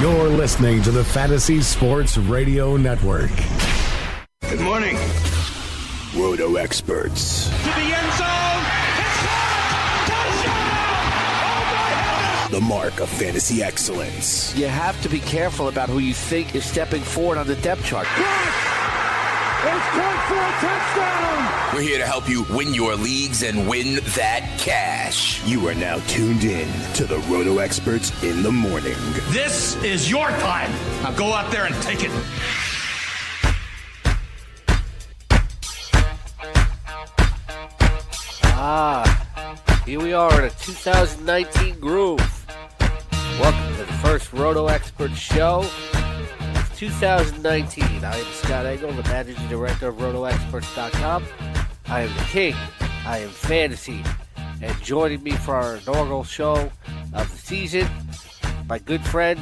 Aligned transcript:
You're 0.00 0.30
listening 0.30 0.82
to 0.84 0.90
the 0.90 1.04
Fantasy 1.04 1.60
Sports 1.60 2.16
Radio 2.16 2.78
Network. 2.78 3.30
Good 4.40 4.60
morning. 4.60 4.96
Roto 6.16 6.56
experts. 6.56 7.50
To 7.50 7.52
the 7.52 7.94
end 7.94 8.12
zone. 8.14 8.28
The 12.50 12.60
mark 12.62 13.00
of 13.00 13.10
fantasy 13.10 13.62
excellence. 13.62 14.56
You 14.56 14.66
have 14.66 15.00
to 15.02 15.10
be 15.10 15.20
careful 15.20 15.68
about 15.68 15.90
who 15.90 15.98
you 15.98 16.14
think 16.14 16.54
is 16.54 16.64
stepping 16.64 17.02
forward 17.02 17.36
on 17.36 17.46
the 17.46 17.56
depth 17.56 17.84
chart. 17.84 18.08
It's 19.64 19.88
caught 19.90 20.24
for 20.26 20.34
a 20.34 20.50
touchdown. 20.58 21.76
We're 21.76 21.82
here 21.82 21.98
to 21.98 22.04
help 22.04 22.28
you 22.28 22.42
win 22.50 22.74
your 22.74 22.96
leagues 22.96 23.44
and 23.44 23.68
win 23.68 24.00
that 24.16 24.58
cash. 24.58 25.40
You 25.46 25.68
are 25.68 25.74
now 25.74 25.98
tuned 26.08 26.42
in 26.42 26.66
to 26.94 27.04
the 27.04 27.18
Roto 27.30 27.58
experts 27.58 28.10
in 28.24 28.42
the 28.42 28.50
morning. 28.50 28.96
This 29.28 29.80
is 29.84 30.10
your 30.10 30.30
time. 30.30 30.68
Now 31.04 31.12
go 31.12 31.32
out 31.32 31.52
there 31.52 31.66
and 31.66 31.76
take 31.76 32.02
it. 32.02 32.10
Ah, 38.56 39.82
here 39.86 40.00
we 40.00 40.12
are 40.12 40.40
in 40.40 40.46
a 40.46 40.50
2019 40.50 41.78
groove. 41.78 42.18
Welcome 43.38 43.76
to 43.76 43.84
the 43.84 43.92
first 44.02 44.32
Roto 44.32 44.66
Expert 44.66 45.12
Show. 45.12 45.64
It's 46.84 46.98
2019. 46.98 48.04
I 48.04 48.16
am 48.16 48.24
Scott 48.32 48.66
Engel, 48.66 48.90
the 48.90 49.04
managing 49.04 49.46
director 49.46 49.86
of 49.86 49.98
RotoExperts.com. 49.98 51.24
I 51.86 52.00
am 52.00 52.12
the 52.16 52.24
king. 52.24 52.56
I 53.06 53.18
am 53.18 53.28
fantasy. 53.28 54.02
And 54.60 54.82
joining 54.82 55.22
me 55.22 55.30
for 55.30 55.54
our 55.54 55.76
inaugural 55.76 56.24
show 56.24 56.72
of 57.14 57.30
the 57.30 57.38
season, 57.38 57.86
my 58.68 58.80
good 58.80 59.00
friend. 59.00 59.40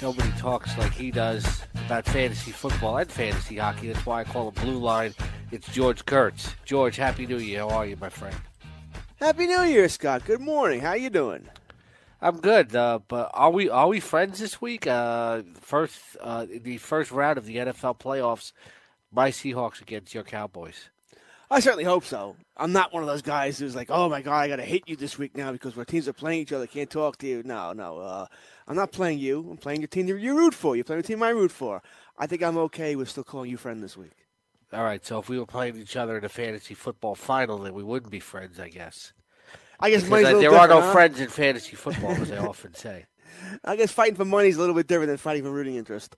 Nobody 0.00 0.30
talks 0.38 0.78
like 0.78 0.94
he 0.94 1.10
does 1.10 1.64
about 1.84 2.06
fantasy 2.06 2.52
football 2.52 2.96
and 2.96 3.12
fantasy 3.12 3.58
hockey. 3.58 3.88
That's 3.88 4.06
why 4.06 4.22
I 4.22 4.24
call 4.24 4.48
him 4.48 4.54
Blue 4.64 4.78
Line. 4.78 5.12
It's 5.50 5.70
George 5.74 6.06
Kurtz. 6.06 6.54
George, 6.64 6.96
Happy 6.96 7.26
New 7.26 7.36
Year. 7.36 7.60
How 7.60 7.68
are 7.68 7.86
you, 7.86 7.96
my 8.00 8.08
friend? 8.08 8.36
Happy 9.20 9.46
New 9.46 9.60
Year, 9.64 9.90
Scott. 9.90 10.24
Good 10.24 10.40
morning. 10.40 10.80
How 10.80 10.94
you 10.94 11.10
doing? 11.10 11.46
I'm 12.20 12.40
good, 12.40 12.74
uh, 12.74 12.98
but 13.06 13.30
are 13.32 13.50
we 13.50 13.70
are 13.70 13.86
we 13.86 14.00
friends 14.00 14.40
this 14.40 14.60
week? 14.60 14.88
Uh, 14.88 15.42
first, 15.60 16.00
uh, 16.20 16.46
the 16.50 16.78
first 16.78 17.12
round 17.12 17.38
of 17.38 17.46
the 17.46 17.56
NFL 17.56 18.00
playoffs, 18.00 18.52
my 19.12 19.30
Seahawks 19.30 19.80
against 19.80 20.14
your 20.14 20.24
Cowboys. 20.24 20.90
I 21.50 21.60
certainly 21.60 21.84
hope 21.84 22.04
so. 22.04 22.36
I'm 22.56 22.72
not 22.72 22.92
one 22.92 23.04
of 23.04 23.08
those 23.08 23.22
guys 23.22 23.58
who's 23.58 23.76
like, 23.76 23.88
"Oh 23.88 24.08
my 24.08 24.20
god, 24.20 24.40
I 24.40 24.48
got 24.48 24.56
to 24.56 24.64
hate 24.64 24.88
you 24.88 24.96
this 24.96 25.16
week 25.16 25.36
now 25.36 25.52
because 25.52 25.78
our 25.78 25.84
teams 25.84 26.08
are 26.08 26.12
playing 26.12 26.40
each 26.40 26.52
other. 26.52 26.66
Can't 26.66 26.90
talk 26.90 27.18
to 27.18 27.26
you." 27.28 27.42
No, 27.44 27.72
no. 27.72 27.98
Uh, 27.98 28.26
I'm 28.66 28.76
not 28.76 28.90
playing 28.90 29.20
you. 29.20 29.46
I'm 29.50 29.56
playing 29.56 29.80
your 29.80 29.88
team. 29.88 30.08
You 30.08 30.36
root 30.36 30.54
for. 30.54 30.74
You're 30.74 30.84
playing 30.84 31.02
the 31.02 31.08
team 31.08 31.22
I 31.22 31.30
root 31.30 31.52
for. 31.52 31.82
I 32.18 32.26
think 32.26 32.42
I'm 32.42 32.58
okay 32.58 32.96
with 32.96 33.10
still 33.10 33.22
calling 33.22 33.48
you 33.48 33.56
friend 33.56 33.80
this 33.80 33.96
week. 33.96 34.26
All 34.72 34.82
right, 34.82 35.06
so 35.06 35.20
if 35.20 35.28
we 35.28 35.38
were 35.38 35.46
playing 35.46 35.76
each 35.76 35.96
other 35.96 36.18
in 36.18 36.24
a 36.24 36.28
fantasy 36.28 36.74
football 36.74 37.14
final, 37.14 37.58
then 37.58 37.72
we 37.74 37.84
wouldn't 37.84 38.10
be 38.10 38.20
friends, 38.20 38.58
I 38.58 38.68
guess. 38.68 39.14
I 39.80 39.90
guess 39.90 40.08
money's 40.08 40.28
a 40.28 40.36
uh, 40.36 40.40
there 40.40 40.54
are 40.54 40.68
no 40.68 40.80
huh? 40.80 40.92
friends 40.92 41.20
in 41.20 41.28
fantasy 41.28 41.76
football, 41.76 42.10
as 42.10 42.32
I 42.32 42.38
often 42.38 42.74
say. 42.74 43.06
I 43.64 43.76
guess 43.76 43.92
fighting 43.92 44.16
for 44.16 44.24
money 44.24 44.48
is 44.48 44.56
a 44.56 44.60
little 44.60 44.74
bit 44.74 44.86
different 44.86 45.08
than 45.08 45.18
fighting 45.18 45.44
for 45.44 45.50
rooting 45.50 45.76
interest. 45.76 46.16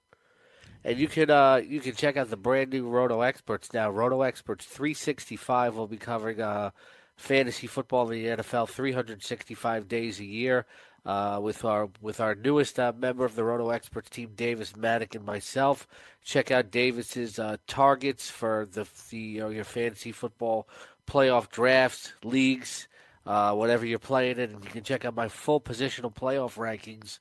And 0.82 0.98
you 0.98 1.08
can 1.08 1.30
uh, 1.30 1.56
you 1.56 1.80
can 1.80 1.94
check 1.94 2.16
out 2.16 2.30
the 2.30 2.36
brand 2.36 2.70
new 2.70 2.88
Roto 2.88 3.20
Experts 3.20 3.72
now. 3.72 3.90
Roto 3.90 4.22
Experts 4.22 4.64
365 4.64 5.76
will 5.76 5.86
be 5.86 5.98
covering 5.98 6.40
uh, 6.40 6.70
fantasy 7.16 7.66
football 7.66 8.10
in 8.10 8.22
the 8.22 8.42
NFL 8.42 8.68
365 8.68 9.88
days 9.88 10.20
a 10.20 10.24
year. 10.24 10.66
Uh, 11.04 11.40
with 11.42 11.64
our 11.64 11.88
with 12.02 12.20
our 12.20 12.34
newest 12.34 12.78
uh, 12.78 12.92
member 12.94 13.24
of 13.24 13.34
the 13.34 13.42
Roto 13.42 13.70
Experts 13.70 14.10
team, 14.10 14.32
Davis 14.36 14.76
Maddock, 14.76 15.14
and 15.14 15.24
myself. 15.24 15.88
Check 16.22 16.50
out 16.50 16.70
Davis's 16.70 17.38
uh, 17.38 17.56
targets 17.66 18.28
for 18.28 18.68
the 18.70 18.86
the 19.10 19.18
you 19.18 19.40
know, 19.40 19.48
your 19.48 19.64
fantasy 19.64 20.12
football 20.12 20.68
playoff 21.06 21.48
drafts, 21.48 22.12
leagues, 22.22 22.86
uh, 23.30 23.54
whatever 23.54 23.86
you're 23.86 24.00
playing 24.00 24.38
in. 24.38 24.50
And 24.50 24.64
you 24.64 24.70
can 24.70 24.82
check 24.82 25.04
out 25.04 25.14
my 25.14 25.28
full 25.28 25.60
positional 25.60 26.12
playoff 26.12 26.56
rankings 26.56 27.20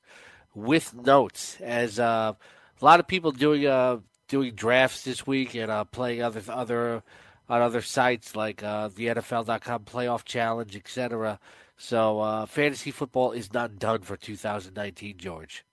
with 0.54 0.92
notes. 0.92 1.56
As 1.60 2.00
uh, 2.00 2.32
a 2.80 2.84
lot 2.84 2.98
of 2.98 3.06
people 3.06 3.30
doing 3.30 3.66
uh, 3.66 3.98
doing 4.28 4.54
drafts 4.54 5.04
this 5.04 5.24
week 5.26 5.54
and 5.54 5.70
uh, 5.70 5.84
playing 5.84 6.22
other 6.22 6.42
other 6.48 7.02
on 7.48 7.62
other 7.62 7.80
sites 7.80 8.34
like 8.34 8.62
uh, 8.62 8.88
the 8.88 9.06
NFL.com 9.06 9.84
Playoff 9.84 10.24
Challenge, 10.24 10.74
etc. 10.74 11.38
So 11.76 12.20
uh, 12.20 12.46
fantasy 12.46 12.90
football 12.90 13.32
is 13.32 13.52
not 13.52 13.78
done 13.78 14.02
for 14.02 14.16
2019, 14.16 15.16
George. 15.16 15.64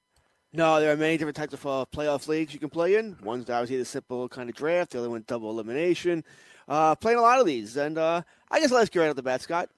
No, 0.53 0.79
there 0.79 0.91
are 0.91 0.97
many 0.97 1.17
different 1.17 1.35
types 1.35 1.53
of 1.53 1.65
uh, 1.67 1.85
playoff 1.93 2.27
leagues 2.27 2.53
you 2.53 2.59
can 2.59 2.69
play 2.69 2.95
in. 2.95 3.17
One's 3.21 3.49
obviously 3.49 3.77
the 3.77 3.85
simple 3.85 4.29
kind 4.29 4.49
of 4.49 4.55
draft. 4.55 4.91
The 4.91 4.99
other 4.99 5.09
one, 5.09 5.23
double 5.27 5.49
elimination. 5.49 6.23
Uh, 6.67 6.95
playing 6.95 7.17
a 7.17 7.21
lot 7.21 7.39
of 7.39 7.45
these, 7.45 7.77
and 7.77 7.97
uh, 7.97 8.21
I 8.49 8.59
guess 8.59 8.71
ask 8.71 8.93
you 8.93 9.01
right 9.01 9.09
off 9.09 9.15
the 9.15 9.23
bat, 9.23 9.41
Scott. 9.41 9.69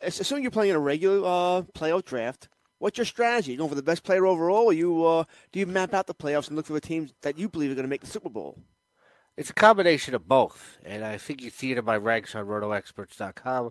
Assuming 0.00 0.42
you're 0.42 0.50
playing 0.50 0.70
in 0.70 0.76
a 0.76 0.80
regular 0.80 1.26
uh, 1.26 1.62
playoff 1.74 2.04
draft, 2.04 2.48
what's 2.78 2.98
your 2.98 3.04
strategy? 3.04 3.52
You 3.52 3.58
going 3.58 3.70
for 3.70 3.74
the 3.76 3.82
best 3.82 4.04
player 4.04 4.26
overall, 4.26 4.64
or 4.64 4.72
you 4.72 5.04
uh, 5.04 5.24
do 5.52 5.58
you 5.58 5.66
map 5.66 5.94
out 5.94 6.06
the 6.06 6.14
playoffs 6.14 6.48
and 6.48 6.56
look 6.56 6.66
for 6.66 6.74
the 6.74 6.80
teams 6.80 7.14
that 7.22 7.38
you 7.38 7.48
believe 7.48 7.70
are 7.70 7.74
going 7.74 7.84
to 7.84 7.88
make 7.88 8.02
the 8.02 8.06
Super 8.06 8.28
Bowl? 8.28 8.58
It's 9.36 9.50
a 9.50 9.54
combination 9.54 10.14
of 10.14 10.26
both, 10.26 10.78
and 10.84 11.04
I 11.04 11.18
think 11.18 11.42
you 11.42 11.50
see 11.50 11.72
it 11.72 11.78
in 11.78 11.84
my 11.84 11.96
ranks 11.96 12.34
on 12.34 12.46
RotoExperts.com. 12.46 13.70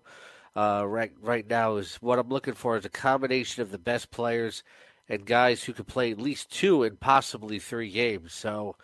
Uh, 0.55 0.85
right, 0.87 1.11
right 1.21 1.49
now 1.49 1.75
is 1.75 1.95
what 1.95 2.17
I'm 2.17 2.29
looking 2.29 2.53
for 2.53 2.77
is 2.77 2.85
a 2.85 2.89
combination 2.89 3.61
of 3.61 3.71
the 3.71 3.77
best 3.77 4.09
players 4.09 4.63
and 5.09 5.25
guys 5.25 5.63
who 5.63 5.73
can 5.73 5.85
play 5.85 6.11
at 6.11 6.19
least 6.19 6.51
two 6.51 6.83
and 6.83 6.99
possibly 6.99 7.59
three 7.59 7.91
games. 7.91 8.33
So 8.33 8.75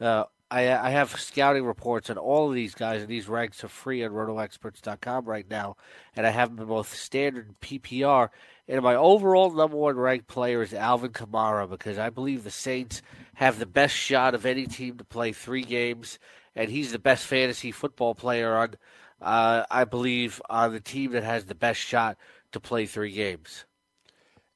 uh, 0.00 0.24
I, 0.50 0.72
I 0.72 0.90
have 0.90 1.18
scouting 1.18 1.64
reports 1.64 2.08
on 2.08 2.18
all 2.18 2.48
of 2.48 2.54
these 2.54 2.74
guys, 2.74 3.00
and 3.00 3.10
these 3.10 3.28
ranks 3.28 3.64
are 3.64 3.68
free 3.68 4.04
on 4.04 4.12
RotoExperts.com 4.12 5.24
right 5.24 5.48
now, 5.50 5.76
and 6.14 6.26
I 6.26 6.30
have 6.30 6.50
them 6.50 6.60
in 6.60 6.68
both 6.68 6.94
standard 6.94 7.46
and 7.46 7.60
PPR. 7.60 8.28
And 8.68 8.82
my 8.82 8.94
overall 8.94 9.52
number 9.52 9.76
one 9.76 9.96
ranked 9.96 10.28
player 10.28 10.62
is 10.62 10.72
Alvin 10.72 11.12
Kamara 11.12 11.68
because 11.68 11.98
I 11.98 12.10
believe 12.10 12.44
the 12.44 12.50
Saints 12.50 13.02
have 13.34 13.58
the 13.58 13.66
best 13.66 13.94
shot 13.94 14.34
of 14.34 14.46
any 14.46 14.66
team 14.66 14.98
to 14.98 15.04
play 15.04 15.32
three 15.32 15.62
games, 15.62 16.18
and 16.54 16.70
he's 16.70 16.92
the 16.92 16.98
best 16.98 17.26
fantasy 17.26 17.72
football 17.72 18.14
player 18.14 18.56
on, 18.56 18.74
uh, 19.20 19.64
I 19.68 19.84
believe, 19.84 20.40
on 20.48 20.72
the 20.72 20.80
team 20.80 21.10
that 21.12 21.24
has 21.24 21.44
the 21.44 21.54
best 21.56 21.80
shot 21.80 22.16
to 22.52 22.60
play 22.60 22.86
three 22.86 23.12
games. 23.12 23.64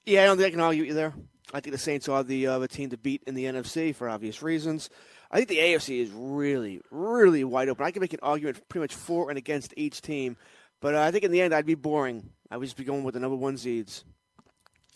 Yeah, 0.06 0.22
I 0.22 0.26
don't 0.26 0.36
think 0.36 0.48
I 0.48 0.50
can 0.50 0.60
argue 0.60 0.84
you 0.84 0.94
there. 0.94 1.14
I 1.52 1.60
think 1.60 1.72
the 1.72 1.78
Saints 1.78 2.08
are 2.08 2.22
the 2.22 2.46
uh, 2.46 2.58
the 2.60 2.68
team 2.68 2.90
to 2.90 2.96
beat 2.96 3.22
in 3.26 3.34
the 3.34 3.44
NFC 3.44 3.94
for 3.94 4.08
obvious 4.08 4.40
reasons. 4.40 4.88
I 5.30 5.36
think 5.36 5.48
the 5.48 5.58
AFC 5.58 6.00
is 6.00 6.10
really, 6.12 6.80
really 6.90 7.44
wide 7.44 7.68
open. 7.68 7.86
I 7.86 7.92
can 7.92 8.00
make 8.00 8.12
an 8.12 8.20
argument 8.22 8.68
pretty 8.68 8.82
much 8.82 8.94
for 8.94 9.28
and 9.28 9.38
against 9.38 9.72
each 9.76 10.02
team, 10.02 10.36
but 10.80 10.94
uh, 10.94 11.02
I 11.02 11.10
think 11.10 11.24
in 11.24 11.30
the 11.30 11.40
end 11.40 11.54
I'd 11.54 11.66
be 11.66 11.74
boring. 11.74 12.30
I 12.50 12.56
would 12.56 12.64
just 12.64 12.76
be 12.76 12.84
going 12.84 13.04
with 13.04 13.14
the 13.14 13.20
number 13.20 13.36
one 13.36 13.56
seeds. 13.56 14.04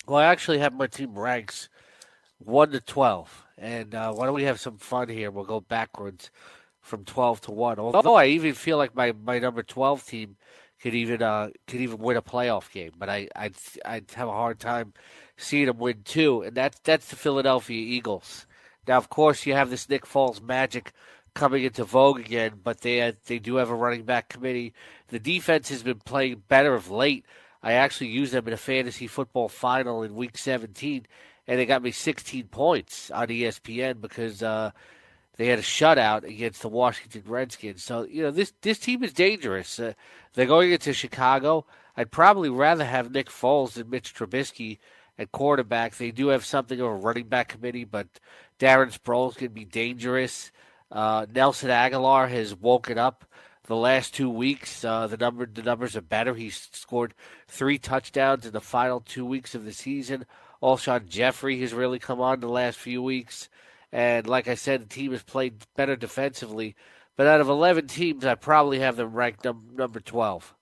Well, 0.06 0.18
I 0.18 0.24
actually 0.24 0.58
have 0.58 0.74
my 0.74 0.88
team 0.88 1.16
ranks 1.16 1.68
one 2.38 2.70
to 2.72 2.80
twelve, 2.80 3.46
and 3.56 3.94
uh, 3.94 4.12
why 4.12 4.26
don't 4.26 4.34
we 4.34 4.42
have 4.42 4.60
some 4.60 4.76
fun 4.76 5.08
here? 5.08 5.30
We'll 5.30 5.44
go 5.44 5.60
backwards 5.60 6.30
from 6.80 7.04
twelve 7.04 7.40
to 7.42 7.52
one. 7.52 7.78
Although 7.78 8.16
I 8.16 8.26
even 8.26 8.54
feel 8.54 8.76
like 8.76 8.94
my 8.94 9.12
my 9.12 9.38
number 9.38 9.62
twelve 9.62 10.04
team 10.04 10.36
could 10.82 10.94
even 10.94 11.22
uh, 11.22 11.50
could 11.68 11.80
even 11.80 11.98
win 11.98 12.16
a 12.16 12.22
playoff 12.22 12.70
game. 12.72 12.92
But 12.98 13.08
I 13.08 13.28
I'd, 13.36 13.54
I'd 13.84 14.10
have 14.14 14.28
a 14.28 14.32
hard 14.32 14.58
time 14.58 14.92
seeing 15.36 15.66
them 15.66 15.78
win 15.78 16.02
two, 16.04 16.42
and 16.42 16.56
that's 16.56 16.78
that's 16.80 17.08
the 17.08 17.16
Philadelphia 17.16 17.80
Eagles. 17.80 18.46
Now, 18.86 18.98
of 18.98 19.08
course, 19.08 19.46
you 19.46 19.54
have 19.54 19.70
this 19.70 19.88
Nick 19.88 20.06
Foles 20.06 20.42
magic 20.42 20.92
coming 21.34 21.64
into 21.64 21.84
vogue 21.84 22.20
again, 22.20 22.60
but 22.62 22.80
they 22.80 23.12
they 23.26 23.38
do 23.38 23.56
have 23.56 23.70
a 23.70 23.74
running 23.74 24.04
back 24.04 24.28
committee. 24.28 24.72
The 25.08 25.18
defense 25.18 25.68
has 25.68 25.82
been 25.82 26.00
playing 26.00 26.44
better 26.48 26.74
of 26.74 26.90
late. 26.90 27.24
I 27.62 27.72
actually 27.72 28.08
used 28.08 28.32
them 28.32 28.46
in 28.46 28.52
a 28.52 28.58
fantasy 28.58 29.06
football 29.06 29.48
final 29.48 30.02
in 30.02 30.14
Week 30.14 30.36
17, 30.36 31.06
and 31.46 31.58
they 31.58 31.66
got 31.66 31.82
me 31.82 31.92
16 31.92 32.48
points 32.48 33.10
on 33.10 33.28
ESPN 33.28 34.00
because 34.00 34.42
uh, 34.42 34.70
they 35.36 35.46
had 35.46 35.58
a 35.58 35.62
shutout 35.62 36.24
against 36.24 36.62
the 36.62 36.68
Washington 36.68 37.22
Redskins. 37.26 37.82
So 37.82 38.02
you 38.04 38.22
know 38.22 38.30
this 38.30 38.52
this 38.62 38.78
team 38.78 39.02
is 39.02 39.12
dangerous. 39.12 39.78
Uh, 39.78 39.94
they're 40.34 40.46
going 40.46 40.72
into 40.72 40.92
Chicago. 40.92 41.66
I'd 41.96 42.10
probably 42.10 42.50
rather 42.50 42.84
have 42.84 43.12
Nick 43.12 43.28
Foles 43.28 43.72
than 43.72 43.90
Mitch 43.90 44.14
Trubisky 44.14 44.78
at 45.18 45.32
quarterback. 45.32 45.96
They 45.96 46.10
do 46.10 46.28
have 46.28 46.44
something 46.44 46.80
of 46.80 46.86
a 46.86 46.94
running 46.94 47.26
back 47.26 47.48
committee, 47.48 47.84
but 47.84 48.08
Darren 48.58 48.96
Sproles 48.96 49.36
can 49.36 49.52
be 49.52 49.64
dangerous. 49.64 50.50
Uh, 50.90 51.26
Nelson 51.32 51.70
Agholor 51.70 52.28
has 52.28 52.54
woken 52.54 52.98
up 52.98 53.24
the 53.66 53.76
last 53.76 54.14
two 54.14 54.30
weeks. 54.30 54.84
Uh, 54.84 55.06
the 55.06 55.16
number 55.16 55.46
the 55.46 55.62
numbers 55.62 55.96
are 55.96 56.02
better. 56.02 56.34
He's 56.34 56.68
scored 56.72 57.14
three 57.48 57.78
touchdowns 57.78 58.46
in 58.46 58.52
the 58.52 58.60
final 58.60 59.00
two 59.00 59.24
weeks 59.24 59.54
of 59.54 59.64
the 59.64 59.72
season. 59.72 60.26
Alshon 60.62 61.08
Jeffery 61.08 61.60
has 61.60 61.74
really 61.74 61.98
come 61.98 62.20
on 62.20 62.40
the 62.40 62.48
last 62.48 62.78
few 62.78 63.02
weeks. 63.02 63.48
And 63.92 64.26
like 64.26 64.48
I 64.48 64.54
said, 64.54 64.82
the 64.82 64.86
team 64.86 65.12
has 65.12 65.22
played 65.22 65.64
better 65.76 65.94
defensively. 65.94 66.74
But 67.16 67.26
out 67.26 67.40
of 67.40 67.48
11 67.48 67.86
teams, 67.86 68.24
I 68.24 68.34
probably 68.34 68.80
have 68.80 68.96
them 68.96 69.12
ranked 69.12 69.44
num- 69.44 69.70
number 69.74 70.00
12. 70.00 70.54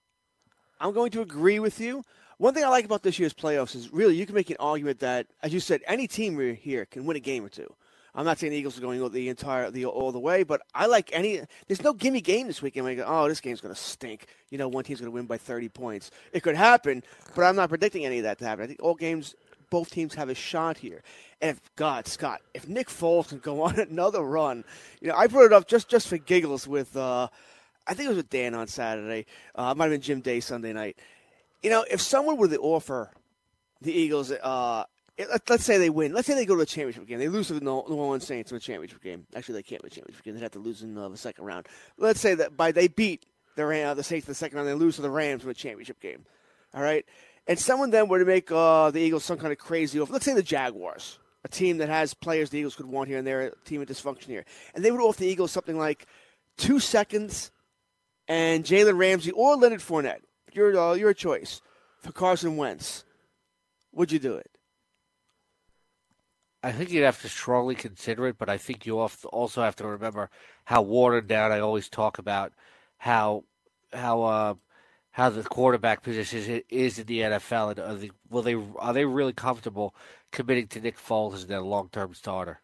I'm 0.81 0.93
going 0.93 1.13
to 1.13 1.23
agree 1.23 1.59
with 1.59 1.81
you. 1.81 2.05
One 2.39 2.55
thing 2.55 2.65
I 2.65 2.69
like 2.69 2.85
about 2.85 3.03
this 3.03 3.19
year's 3.19 3.35
playoffs 3.35 3.75
is 3.75 3.93
really 3.93 4.17
you 4.17 4.27
can 4.27 4.35
make 4.35 4.51
an 4.51 4.57
argument 4.59 5.01
that, 5.01 5.27
as 5.43 5.53
you 5.53 5.61
said, 5.61 5.83
any 5.87 6.07
team 6.07 6.39
here 6.57 6.87
can 6.87 7.07
win 7.07 7.17
a 7.17 7.21
game 7.21 7.45
or 7.45 7.49
two. 7.49 7.73
I'm 8.15 8.27
not 8.27 8.39
saying 8.39 8.51
the 8.51 8.59
Eagles 8.59 8.77
are 8.77 8.83
going 8.83 9.11
the 9.11 9.29
entire 9.31 9.71
the 9.71 9.87
all 9.87 10.13
the 10.13 10.21
way, 10.21 10.43
but 10.43 10.61
I 10.75 10.85
like 10.87 11.09
any. 11.13 11.41
There's 11.67 11.83
no 11.83 11.95
gimme 11.95 12.21
game 12.21 12.47
this 12.47 12.61
weekend. 12.61 12.85
Where 12.85 12.93
I 12.93 12.97
go, 12.97 13.05
oh, 13.07 13.29
this 13.29 13.41
game's 13.41 13.63
going 13.63 13.75
to 13.75 13.81
stink. 13.81 14.27
You 14.51 14.59
know, 14.59 14.69
one 14.69 14.85
team's 14.85 15.01
going 15.01 15.11
to 15.11 15.15
win 15.15 15.25
by 15.25 15.39
30 15.39 15.71
points. 15.71 16.11
It 16.33 16.43
could 16.43 16.57
happen, 16.57 17.03
but 17.35 17.45
I'm 17.45 17.57
not 17.57 17.71
predicting 17.71 18.05
any 18.05 18.19
of 18.19 18.25
that 18.25 18.39
to 18.41 18.45
happen. 18.45 18.65
I 18.65 18.67
think 18.67 18.83
all 18.83 18.95
games, 18.95 19.35
both 19.71 19.91
teams 19.91 20.15
have 20.15 20.29
a 20.29 20.35
shot 20.35 20.77
here. 20.77 21.03
And 21.41 21.57
if 21.57 21.75
God, 21.77 22.07
Scott, 22.07 22.43
if 22.53 22.69
Nick 22.69 22.89
Foles 22.89 23.29
can 23.29 23.39
go 23.39 23.63
on 23.67 23.81
another 23.81 24.23
run, 24.23 24.65
you 25.01 25.09
know, 25.09 25.15
I 25.15 25.27
brought 25.27 25.47
it 25.47 25.53
up 25.55 25.67
just 25.67 25.89
just 25.89 26.09
for 26.09 26.19
giggles 26.19 26.69
with. 26.69 26.95
Uh, 26.97 27.29
I 27.85 27.95
think 27.95 28.07
it 28.07 28.11
was 28.11 28.19
with 28.19 28.31
Dan 28.31 28.55
on 28.55 28.69
Saturday. 28.69 29.27
Uh, 29.57 29.73
it 29.73 29.77
might 29.77 29.87
have 29.87 29.93
been 29.93 30.01
Jim 30.01 30.21
Day 30.21 30.39
Sunday 30.39 30.73
night. 30.73 30.97
You 31.63 31.71
know, 31.71 31.85
if 31.91 32.01
someone 32.01 32.37
were 32.37 32.49
to 32.49 32.59
offer 32.59 33.11
the 33.81 33.93
Eagles 33.93 34.31
uh, 34.31 34.85
let's 35.49 35.65
say 35.65 35.79
they 35.79 35.91
win. 35.91 36.13
Let's 36.13 36.27
say 36.27 36.35
they 36.35 36.47
go 36.47 36.57
to 36.57 36.63
a 36.63 36.67
championship 36.67 37.07
game. 37.07 37.19
They 37.19 37.29
lose 37.29 37.49
to 37.49 37.55
the 37.55 37.61
New 37.61 37.71
Orleans 37.71 38.27
Saints 38.27 38.51
in 38.51 38.57
a 38.57 38.61
championship 38.61 39.03
game. 39.03 39.27
Actually, 39.35 39.57
they 39.57 39.63
can't 39.63 39.83
win 39.83 39.91
a 39.93 39.95
championship 39.95 40.25
game. 40.25 40.35
They'd 40.35 40.43
have 40.43 40.53
to 40.53 40.59
lose 40.59 40.83
in 40.83 40.97
uh, 40.97 41.09
the 41.09 41.17
second 41.17 41.45
round. 41.45 41.67
Let's 41.99 42.21
say 42.21 42.35
that 42.35 42.57
by 42.57 42.73
they 42.73 42.89
beat 42.89 43.27
the 43.57 43.67
uh, 43.83 43.95
the 43.95 44.03
Saints 44.03 44.27
in 44.27 44.31
the 44.31 44.35
second 44.35 44.57
round, 44.57 44.69
they 44.69 44.75
lose 44.75 44.97
to 44.97 45.03
the 45.03 45.11
Rams 45.11 45.45
in 45.45 45.51
a 45.51 45.55
championship 45.55 46.01
game. 46.01 46.25
All 46.75 46.83
right, 46.83 47.05
and 47.47 47.59
someone 47.59 47.91
then 47.91 48.09
were 48.09 48.19
to 48.19 48.25
make 48.25 48.51
uh, 48.51 48.91
the 48.91 49.01
Eagles 49.01 49.25
some 49.25 49.39
kind 49.39 49.53
of 49.53 49.59
crazy 49.59 50.01
offer. 50.01 50.13
Let's 50.13 50.25
say 50.25 50.35
the 50.35 50.43
Jaguars, 50.43 51.19
a 51.45 51.49
team 51.49 51.79
that 51.79 51.89
has 51.89 52.15
players 52.15 52.51
the 52.51 52.59
Eagles 52.59 52.77
could 52.77 52.87
want 52.87 53.09
here 53.09 53.19
and 53.19 53.27
there, 53.27 53.43
a 53.43 53.55
team 53.67 53.83
of 53.83 53.89
dysfunction 53.89 54.27
here, 54.27 54.45
and 54.75 54.83
they 54.83 54.91
would 54.91 55.01
offer 55.01 55.21
the 55.21 55.27
Eagles 55.27 55.53
something 55.53 55.79
like 55.79 56.07
two 56.57 56.81
seconds 56.81 57.51
and 58.27 58.65
Jalen 58.65 58.97
Ramsey 58.97 59.33
or 59.33 59.57
Leonard 59.57 59.81
Fournette. 59.81 60.23
Your 60.55 60.79
uh, 60.79 60.95
your 60.95 61.15
choice 61.15 61.61
for 61.99 62.13
Carson 62.13 62.57
Wentz. 62.57 63.05
Would 63.93 64.13
you 64.13 64.19
do 64.19 64.35
it? 64.35 64.51
I 66.63 66.71
think 66.71 66.91
you'd 66.91 67.05
have 67.05 67.21
to 67.23 67.29
strongly 67.29 67.75
consider 67.75 68.29
it, 68.29 68.39
but 68.39 68.49
I 68.49 68.57
think 68.57 68.87
you 68.87 68.99
also 69.01 69.63
have 69.63 69.77
to 69.77 69.87
remember 69.87 70.31
how 70.65 70.83
watered 70.83 71.27
down 71.27 71.51
I 71.51 71.59
always 71.59 71.89
talk 71.89 72.19
about 72.19 72.53
how 72.99 73.45
how 73.93 74.23
uh, 74.23 74.55
how 75.11 75.31
the 75.31 75.43
quarterback 75.43 76.03
position 76.03 76.63
is 76.69 76.99
in 76.99 77.07
the 77.07 77.21
NFL, 77.21 77.71
and 77.71 77.79
are 77.81 77.95
they, 77.95 78.11
will 78.31 78.43
they 78.43 78.57
are 78.77 78.93
they 78.93 79.05
really 79.05 79.33
comfortable 79.33 79.95
committing 80.31 80.69
to 80.69 80.81
Nick 80.81 80.99
Foles 80.99 81.35
as 81.35 81.47
their 81.47 81.63
long 81.63 81.89
term 81.91 82.15
starter? 82.15 82.61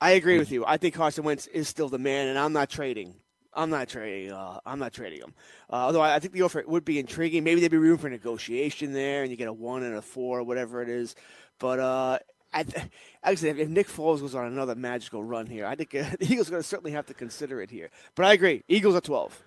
I 0.00 0.10
agree 0.10 0.38
with 0.38 0.52
you. 0.52 0.64
I 0.66 0.76
think 0.76 0.94
Carson 0.94 1.24
Wentz 1.24 1.46
is 1.48 1.68
still 1.68 1.88
the 1.88 1.98
man, 1.98 2.28
and 2.28 2.38
I'm 2.38 2.52
not 2.52 2.70
trading. 2.70 3.16
I'm 3.56 3.70
not 3.70 3.88
trading. 3.88 4.32
Uh, 4.32 4.60
I'm 4.66 4.78
not 4.78 4.92
trading 4.92 5.20
them. 5.20 5.34
Uh, 5.70 5.76
although 5.76 6.02
I, 6.02 6.18
think 6.18 6.34
the 6.34 6.42
offer 6.42 6.62
would 6.66 6.84
be 6.84 6.98
intriguing. 6.98 7.42
Maybe 7.42 7.60
there'd 7.60 7.72
be 7.72 7.78
room 7.78 7.98
for 7.98 8.10
negotiation 8.10 8.92
there, 8.92 9.22
and 9.22 9.30
you 9.30 9.36
get 9.36 9.48
a 9.48 9.52
one 9.52 9.82
and 9.82 9.96
a 9.96 10.02
four, 10.02 10.42
whatever 10.42 10.82
it 10.82 10.88
is. 10.88 11.16
But 11.58 11.80
uh, 11.80 12.18
I, 12.52 12.64
actually, 13.24 13.50
if 13.50 13.68
Nick 13.68 13.88
Foles 13.88 14.20
goes 14.20 14.34
on 14.34 14.46
another 14.46 14.74
magical 14.74 15.24
run 15.24 15.46
here, 15.46 15.66
I 15.66 15.74
think 15.74 15.94
uh, 15.94 16.04
the 16.20 16.26
Eagles 16.30 16.48
are 16.48 16.52
going 16.52 16.62
to 16.62 16.68
certainly 16.68 16.92
have 16.92 17.06
to 17.06 17.14
consider 17.14 17.60
it 17.62 17.70
here. 17.70 17.90
But 18.14 18.26
I 18.26 18.34
agree. 18.34 18.62
Eagles 18.68 18.94
are 18.94 19.00
12. 19.00 19.42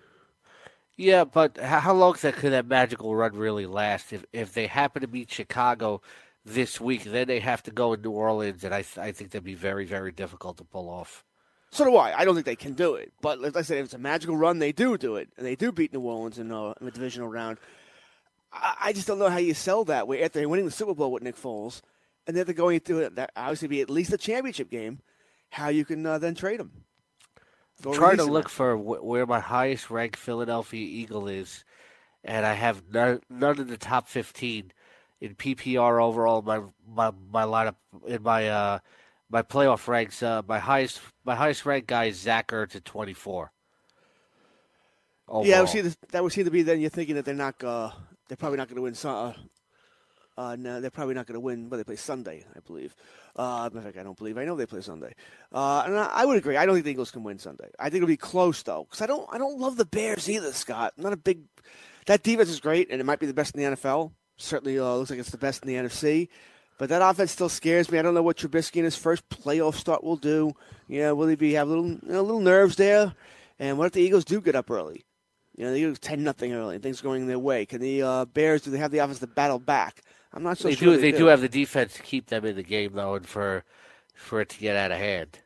Yeah, 0.97 1.23
but 1.23 1.57
how 1.57 1.93
long 1.93 2.15
could 2.15 2.51
that 2.51 2.67
magical 2.67 3.15
run 3.15 3.33
really 3.33 3.65
last? 3.65 4.11
If 4.11 4.25
if 4.33 4.53
they 4.53 4.67
happen 4.67 5.01
to 5.01 5.07
beat 5.07 5.31
Chicago 5.31 6.01
this 6.43 6.81
week, 6.81 7.05
then 7.05 7.27
they 7.27 7.39
have 7.39 7.63
to 7.63 7.71
go 7.71 7.93
in 7.93 8.01
New 8.01 8.11
Orleans, 8.11 8.65
and 8.65 8.75
I 8.75 8.83
I 8.97 9.13
think 9.13 9.31
that'd 9.31 9.45
be 9.45 9.55
very 9.55 9.85
very 9.85 10.11
difficult 10.11 10.57
to 10.57 10.65
pull 10.65 10.89
off. 10.89 11.23
So 11.71 11.85
do 11.85 11.95
I. 11.95 12.19
I 12.19 12.25
don't 12.25 12.33
think 12.33 12.45
they 12.45 12.55
can 12.55 12.73
do 12.73 12.95
it. 12.95 13.11
But 13.21 13.39
like 13.39 13.55
I 13.55 13.61
said, 13.61 13.77
if 13.77 13.85
it's 13.85 13.93
a 13.93 13.99
magical 13.99 14.35
run, 14.35 14.59
they 14.59 14.71
do 14.71 14.97
do 14.97 15.15
it. 15.17 15.29
And 15.37 15.45
they 15.45 15.55
do 15.55 15.71
beat 15.71 15.93
New 15.93 16.01
Orleans 16.01 16.39
in, 16.39 16.51
a, 16.51 16.69
in 16.69 16.85
the 16.85 16.91
divisional 16.91 17.27
round. 17.27 17.57
I, 18.51 18.75
I, 18.85 18.93
just 18.93 19.07
don't 19.07 19.19
know 19.19 19.29
how 19.29 19.37
you 19.37 19.53
sell 19.53 19.85
that 19.85 20.07
way 20.07 20.23
after 20.23 20.47
winning 20.47 20.65
the 20.65 20.71
Super 20.71 20.95
Bowl 20.95 21.11
with 21.11 21.21
Nick 21.21 21.37
Foles. 21.37 21.81
And 22.25 22.35
then 22.35 22.45
they're 22.45 22.55
going 22.55 22.79
to 22.79 22.99
it. 22.99 23.15
That 23.15 23.31
obviously 23.35 23.67
be 23.67 23.81
at 23.81 23.89
least 23.89 24.13
a 24.13 24.17
championship 24.17 24.69
game. 24.69 24.99
How 25.51 25.69
you 25.69 25.85
can 25.85 26.05
uh, 26.05 26.17
then 26.17 26.35
trade 26.35 26.59
them. 26.59 26.71
Go 27.81 27.93
trying 27.93 28.17
to 28.17 28.25
look 28.25 28.49
for 28.49 28.77
where 28.77 29.25
my 29.25 29.39
highest 29.39 29.89
ranked 29.89 30.17
Philadelphia 30.17 30.81
Eagle 30.81 31.27
is. 31.27 31.63
And 32.23 32.45
I 32.45 32.53
have 32.53 32.83
none, 32.91 33.21
none 33.29 33.59
of 33.59 33.67
the 33.67 33.77
top 33.77 34.07
15 34.09 34.71
in 35.21 35.35
PPR 35.35 36.03
overall. 36.03 36.41
My, 36.41 36.61
my, 36.87 37.11
my 37.31 37.43
lineup 37.43 37.75
in 38.07 38.23
my. 38.23 38.47
Uh, 38.47 38.79
my 39.29 39.41
playoff 39.41 39.87
ranks, 39.87 40.23
uh, 40.23 40.41
my 40.47 40.59
highest 40.59 40.99
my 41.23 41.35
highest 41.35 41.65
ranked 41.65 41.87
guy 41.87 42.05
is 42.05 42.19
Zach 42.19 42.47
Ertz 42.47 42.75
at 42.75 42.85
twenty 42.85 43.13
four. 43.13 43.51
Yeah, 45.31 45.57
that 45.57 45.61
would, 45.61 45.69
seem 45.69 45.83
to, 45.83 45.97
that 46.09 46.23
would 46.23 46.31
seem 46.31 46.45
to 46.45 46.51
be 46.51 46.63
then 46.63 46.81
you're 46.81 46.89
thinking 46.89 47.15
that 47.15 47.25
they're 47.25 47.35
not 47.35 47.63
uh, 47.63 47.91
they're 48.27 48.37
probably 48.37 48.57
not 48.57 48.67
going 48.67 48.77
to 48.77 48.81
win. 48.81 48.95
Uh, 49.03 49.33
uh, 50.39 50.55
no, 50.55 50.79
they're 50.79 50.89
probably 50.89 51.13
not 51.13 51.27
going 51.27 51.35
to 51.35 51.39
win. 51.39 51.67
But 51.67 51.77
they 51.77 51.83
play 51.83 51.97
Sunday, 51.97 52.45
I 52.55 52.59
believe. 52.65 52.95
Uh, 53.35 53.69
in 53.73 53.81
fact, 53.81 53.97
I 53.97 54.03
don't 54.03 54.17
believe. 54.17 54.37
I 54.37 54.45
know 54.45 54.55
they 54.55 54.65
play 54.65 54.81
Sunday, 54.81 55.13
uh, 55.51 55.83
and 55.85 55.97
I, 55.97 56.09
I, 56.13 56.25
would 56.25 56.37
agree. 56.37 56.57
I 56.57 56.65
don't 56.65 56.75
think 56.75 56.85
the 56.85 56.91
Eagles 56.91 57.11
can 57.11 57.23
win 57.23 57.39
Sunday. 57.39 57.69
I 57.77 57.85
think 57.85 57.97
it'll 57.97 58.07
be 58.07 58.17
close 58.17 58.63
though, 58.63 58.85
because 58.85 59.01
I 59.01 59.05
don't. 59.05 59.27
I 59.31 59.37
don't 59.37 59.59
love 59.59 59.75
the 59.75 59.85
Bears 59.85 60.29
either, 60.29 60.51
Scott. 60.51 60.93
I'm 60.97 61.03
not 61.03 61.13
a 61.13 61.17
big. 61.17 61.41
That 62.07 62.23
defense 62.23 62.49
is 62.49 62.59
great, 62.59 62.89
and 62.89 62.99
it 62.99 63.03
might 63.03 63.19
be 63.19 63.27
the 63.27 63.33
best 63.33 63.55
in 63.55 63.61
the 63.61 63.75
NFL. 63.75 64.11
Certainly 64.37 64.79
uh, 64.79 64.93
looks 64.93 65.09
like 65.09 65.19
it's 65.19 65.29
the 65.29 65.37
best 65.37 65.63
in 65.63 65.67
the 65.67 65.75
NFC. 65.75 66.29
But 66.79 66.87
that 66.89 67.01
offense 67.01 67.33
still 67.33 67.49
scares 67.49 67.91
me. 67.91 67.99
I 67.99 68.01
don't 68.01 68.13
know 68.13 68.23
what 68.23 68.37
Trubisky 68.37 68.77
in 68.77 68.85
his 68.85 68.95
first 68.95 69.27
playoff 69.27 69.75
start 69.75 70.01
will 70.01 70.15
do. 70.15 70.53
You 70.87 71.01
know, 71.01 71.13
will 71.13 71.27
he 71.27 71.35
be 71.35 71.53
have 71.53 71.67
a 71.67 71.69
little 71.69 71.89
you 71.89 71.99
know, 72.03 72.21
little 72.23 72.39
nerves 72.39 72.77
there? 72.77 73.13
And 73.59 73.77
what 73.77 73.87
if 73.87 73.91
the 73.91 74.01
Eagles 74.01 74.23
do 74.23 74.39
get 74.39 74.55
up 74.55 74.71
early? 74.71 75.03
You 75.57 75.65
know, 75.65 75.73
the 75.73 75.79
Eagles 75.79 75.99
ten 75.99 76.23
nothing 76.23 76.53
early, 76.53 76.75
and 76.75 76.83
things 76.83 77.01
going 77.01 77.27
their 77.27 77.37
way. 77.37 77.65
Can 77.65 77.81
the 77.81 78.01
uh, 78.01 78.25
Bears 78.25 78.61
do 78.61 78.71
they 78.71 78.77
have 78.77 78.91
the 78.91 78.99
offense 78.99 79.19
to 79.19 79.27
battle 79.27 79.59
back? 79.59 80.01
I'm 80.31 80.41
not 80.41 80.57
so 80.57 80.69
they 80.69 80.75
sure. 80.75 80.93
Do, 80.93 80.95
they, 80.95 81.11
they 81.11 81.11
do. 81.11 81.17
do 81.17 81.25
have 81.25 81.41
the 81.41 81.49
defense 81.49 81.95
to 81.95 82.01
keep 82.01 82.27
them 82.27 82.45
in 82.45 82.55
the 82.55 82.63
game 82.63 82.93
though, 82.93 83.15
and 83.15 83.27
for 83.27 83.65
for 84.15 84.39
it 84.39 84.47
to 84.47 84.59
get 84.59 84.77
out 84.77 84.93
of 84.93 84.99
hand. 84.99 85.37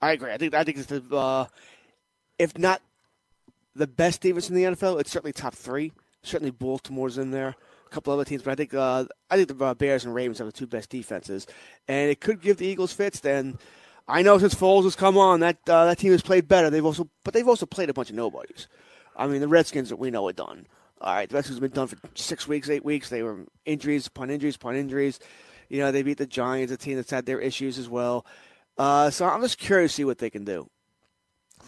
I 0.00 0.12
agree. 0.12 0.32
I 0.32 0.38
think 0.38 0.54
I 0.54 0.64
think 0.64 0.78
it's 0.78 0.86
the 0.86 1.14
uh, 1.14 1.44
if 2.38 2.56
not 2.56 2.80
the 3.76 3.86
best 3.86 4.22
defense 4.22 4.48
in 4.48 4.54
the 4.56 4.62
NFL, 4.62 4.98
it's 4.98 5.10
certainly 5.10 5.34
top 5.34 5.54
three. 5.54 5.92
Certainly 6.22 6.52
Baltimore's 6.52 7.18
in 7.18 7.32
there 7.32 7.54
couple 7.90 8.12
other 8.12 8.24
teams, 8.24 8.42
but 8.42 8.52
I 8.52 8.54
think 8.54 8.74
uh, 8.74 9.04
I 9.30 9.36
think 9.36 9.56
the 9.56 9.64
uh, 9.64 9.74
Bears 9.74 10.04
and 10.04 10.14
Ravens 10.14 10.38
have 10.38 10.46
the 10.46 10.52
two 10.52 10.66
best 10.66 10.90
defenses, 10.90 11.46
and 11.88 12.10
it 12.10 12.20
could 12.20 12.40
give 12.40 12.56
the 12.56 12.66
Eagles 12.66 12.92
fits. 12.92 13.20
Then 13.20 13.58
I 14.08 14.22
know 14.22 14.38
since 14.38 14.54
Foles 14.54 14.84
has 14.84 14.96
come 14.96 15.16
on, 15.18 15.40
that 15.40 15.58
uh, 15.68 15.86
that 15.86 15.98
team 15.98 16.12
has 16.12 16.22
played 16.22 16.48
better. 16.48 16.70
They've 16.70 16.84
also, 16.84 17.08
but 17.24 17.34
they've 17.34 17.46
also 17.48 17.66
played 17.66 17.90
a 17.90 17.94
bunch 17.94 18.10
of 18.10 18.16
nobodies. 18.16 18.68
I 19.16 19.26
mean, 19.26 19.40
the 19.40 19.48
Redskins 19.48 19.92
we 19.92 20.10
know 20.10 20.26
are 20.28 20.32
done. 20.32 20.66
All 21.00 21.14
right, 21.14 21.28
the 21.28 21.34
Redskins 21.34 21.58
have 21.58 21.62
been 21.62 21.76
done 21.76 21.88
for 21.88 21.96
six 22.14 22.46
weeks, 22.46 22.68
eight 22.68 22.84
weeks. 22.84 23.08
They 23.08 23.22
were 23.22 23.46
injuries 23.64 24.06
upon 24.06 24.30
injuries 24.30 24.56
upon 24.56 24.76
injuries. 24.76 25.18
You 25.68 25.78
know, 25.78 25.92
they 25.92 26.02
beat 26.02 26.18
the 26.18 26.26
Giants, 26.26 26.72
a 26.72 26.76
team 26.76 26.96
that's 26.96 27.10
had 27.10 27.26
their 27.26 27.40
issues 27.40 27.78
as 27.78 27.88
well. 27.88 28.26
Uh, 28.76 29.10
so 29.10 29.26
I'm 29.26 29.40
just 29.40 29.58
curious 29.58 29.92
to 29.92 29.96
see 29.96 30.04
what 30.04 30.18
they 30.18 30.30
can 30.30 30.44
do. 30.44 30.68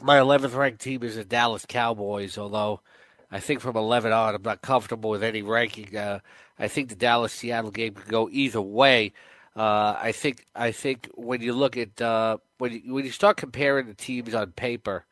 My 0.00 0.16
11th 0.16 0.56
ranked 0.56 0.80
team 0.80 1.02
is 1.02 1.16
the 1.16 1.24
Dallas 1.24 1.64
Cowboys, 1.66 2.36
although 2.36 2.80
I 3.32 3.40
think 3.40 3.60
from 3.60 3.76
11 3.76 4.12
on, 4.12 4.34
I'm 4.36 4.42
not 4.42 4.62
comfortable 4.62 5.10
with 5.10 5.24
any 5.24 5.42
ranking. 5.42 5.96
Uh, 5.96 6.20
I 6.58 6.68
think 6.68 6.90
the 6.90 6.96
Dallas 6.96 7.32
Seattle 7.32 7.72
game 7.72 7.94
could 7.94 8.08
go 8.08 8.28
either 8.30 8.60
way. 8.62 9.14
Uh, 9.56 9.96
I 10.00 10.12
think 10.12 10.46
I 10.54 10.72
think 10.72 11.08
when 11.14 11.42
you 11.42 11.52
look 11.54 11.76
at 11.78 12.00
uh, 12.00 12.38
when 12.58 12.72
you, 12.72 12.94
when 12.94 13.04
you 13.06 13.10
start 13.12 13.36
comparing 13.38 13.86
the 13.86 13.94
teams 13.94 14.34
on 14.34 14.52
paper, 14.52 15.06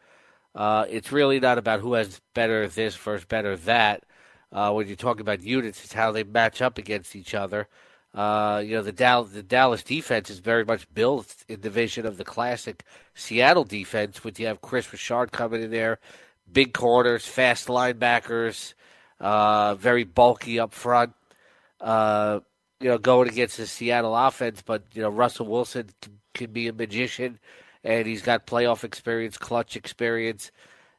Uh, 0.54 0.86
it's 0.90 1.12
really 1.12 1.40
not 1.40 1.58
about 1.58 1.80
who 1.80 1.94
has 1.94 2.20
better 2.34 2.68
this 2.68 2.96
versus 2.96 3.24
better 3.26 3.56
that. 3.56 4.04
Uh, 4.52 4.72
when 4.72 4.86
you're 4.88 4.96
talking 4.96 5.20
about 5.22 5.42
units, 5.42 5.84
it's 5.84 5.92
how 5.94 6.12
they 6.12 6.24
match 6.24 6.60
up 6.62 6.78
against 6.78 7.14
each 7.16 7.34
other. 7.34 7.68
Uh, 8.14 8.62
you 8.64 8.74
know, 8.76 8.82
the, 8.82 8.92
Dallas, 8.92 9.30
the 9.32 9.42
Dallas 9.42 9.82
defense 9.84 10.28
is 10.30 10.40
very 10.40 10.64
much 10.64 10.92
built 10.94 11.44
in 11.48 11.60
the 11.60 11.70
vision 11.70 12.06
of 12.06 12.16
the 12.16 12.24
classic 12.24 12.84
Seattle 13.14 13.64
defense, 13.64 14.24
with 14.24 14.40
you 14.40 14.46
have 14.48 14.60
Kris 14.60 14.92
Richard 14.92 15.30
coming 15.32 15.62
in 15.62 15.70
there, 15.70 16.00
big 16.52 16.72
corners, 16.72 17.26
fast 17.26 17.68
linebackers, 17.68 18.74
uh, 19.20 19.74
very 19.74 20.04
bulky 20.04 20.58
up 20.58 20.72
front. 20.72 21.12
Uh, 21.80 22.40
you 22.80 22.88
know, 22.88 22.98
going 22.98 23.28
against 23.28 23.58
the 23.58 23.66
Seattle 23.66 24.16
offense, 24.16 24.62
but 24.62 24.84
you 24.92 25.02
know 25.02 25.10
Russell 25.10 25.46
Wilson 25.46 25.90
can, 26.00 26.18
can 26.34 26.52
be 26.52 26.68
a 26.68 26.72
magician, 26.72 27.38
and 27.84 28.06
he's 28.06 28.22
got 28.22 28.46
playoff 28.46 28.84
experience, 28.84 29.36
clutch 29.36 29.76
experience. 29.76 30.50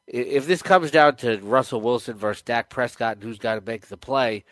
If 0.06 0.46
this 0.46 0.62
comes 0.62 0.90
down 0.90 1.16
to 1.16 1.38
Russell 1.38 1.80
Wilson 1.80 2.16
versus 2.16 2.42
Dak 2.42 2.70
Prescott, 2.70 3.16
and 3.16 3.24
who's 3.24 3.38
got 3.38 3.56
to 3.56 3.60
make 3.60 3.86
the 3.86 3.96
play, 3.96 4.44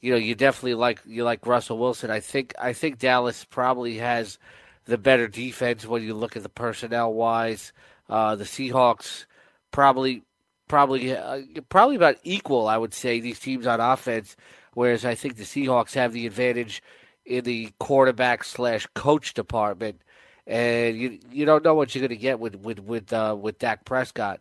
you 0.00 0.10
know, 0.12 0.18
you 0.18 0.34
definitely 0.34 0.74
like 0.74 1.00
you 1.06 1.24
like 1.24 1.46
Russell 1.46 1.78
Wilson. 1.78 2.10
I 2.10 2.20
think 2.20 2.54
I 2.60 2.72
think 2.72 2.98
Dallas 2.98 3.44
probably 3.44 3.98
has 3.98 4.38
the 4.84 4.98
better 4.98 5.28
defense 5.28 5.86
when 5.86 6.02
you 6.02 6.14
look 6.14 6.36
at 6.36 6.42
the 6.42 6.48
personnel 6.48 7.14
wise. 7.14 7.72
Uh, 8.08 8.34
the 8.34 8.44
Seahawks 8.44 9.26
probably 9.70 10.24
probably 10.72 11.14
uh, 11.14 11.40
probably 11.68 11.96
about 11.96 12.16
equal, 12.24 12.66
I 12.66 12.78
would 12.78 12.94
say, 12.94 13.20
these 13.20 13.38
teams 13.38 13.66
on 13.66 13.80
offense 13.80 14.36
whereas 14.74 15.04
I 15.04 15.14
think 15.14 15.36
the 15.36 15.44
Seahawks 15.44 15.94
have 15.94 16.12
the 16.12 16.26
advantage 16.26 16.82
in 17.24 17.44
the 17.44 17.70
quarterback 17.78 18.44
slash 18.44 18.86
coach 18.94 19.34
department, 19.34 20.02
and 20.46 20.96
you 20.96 21.18
you 21.30 21.44
don't 21.44 21.64
know 21.64 21.74
what 21.74 21.94
you're 21.94 22.00
going 22.00 22.16
to 22.16 22.16
get 22.16 22.40
with 22.40 22.56
with 22.56 22.80
with 22.80 23.12
uh, 23.12 23.36
with 23.38 23.58
Dak 23.58 23.84
Prescott. 23.84 24.40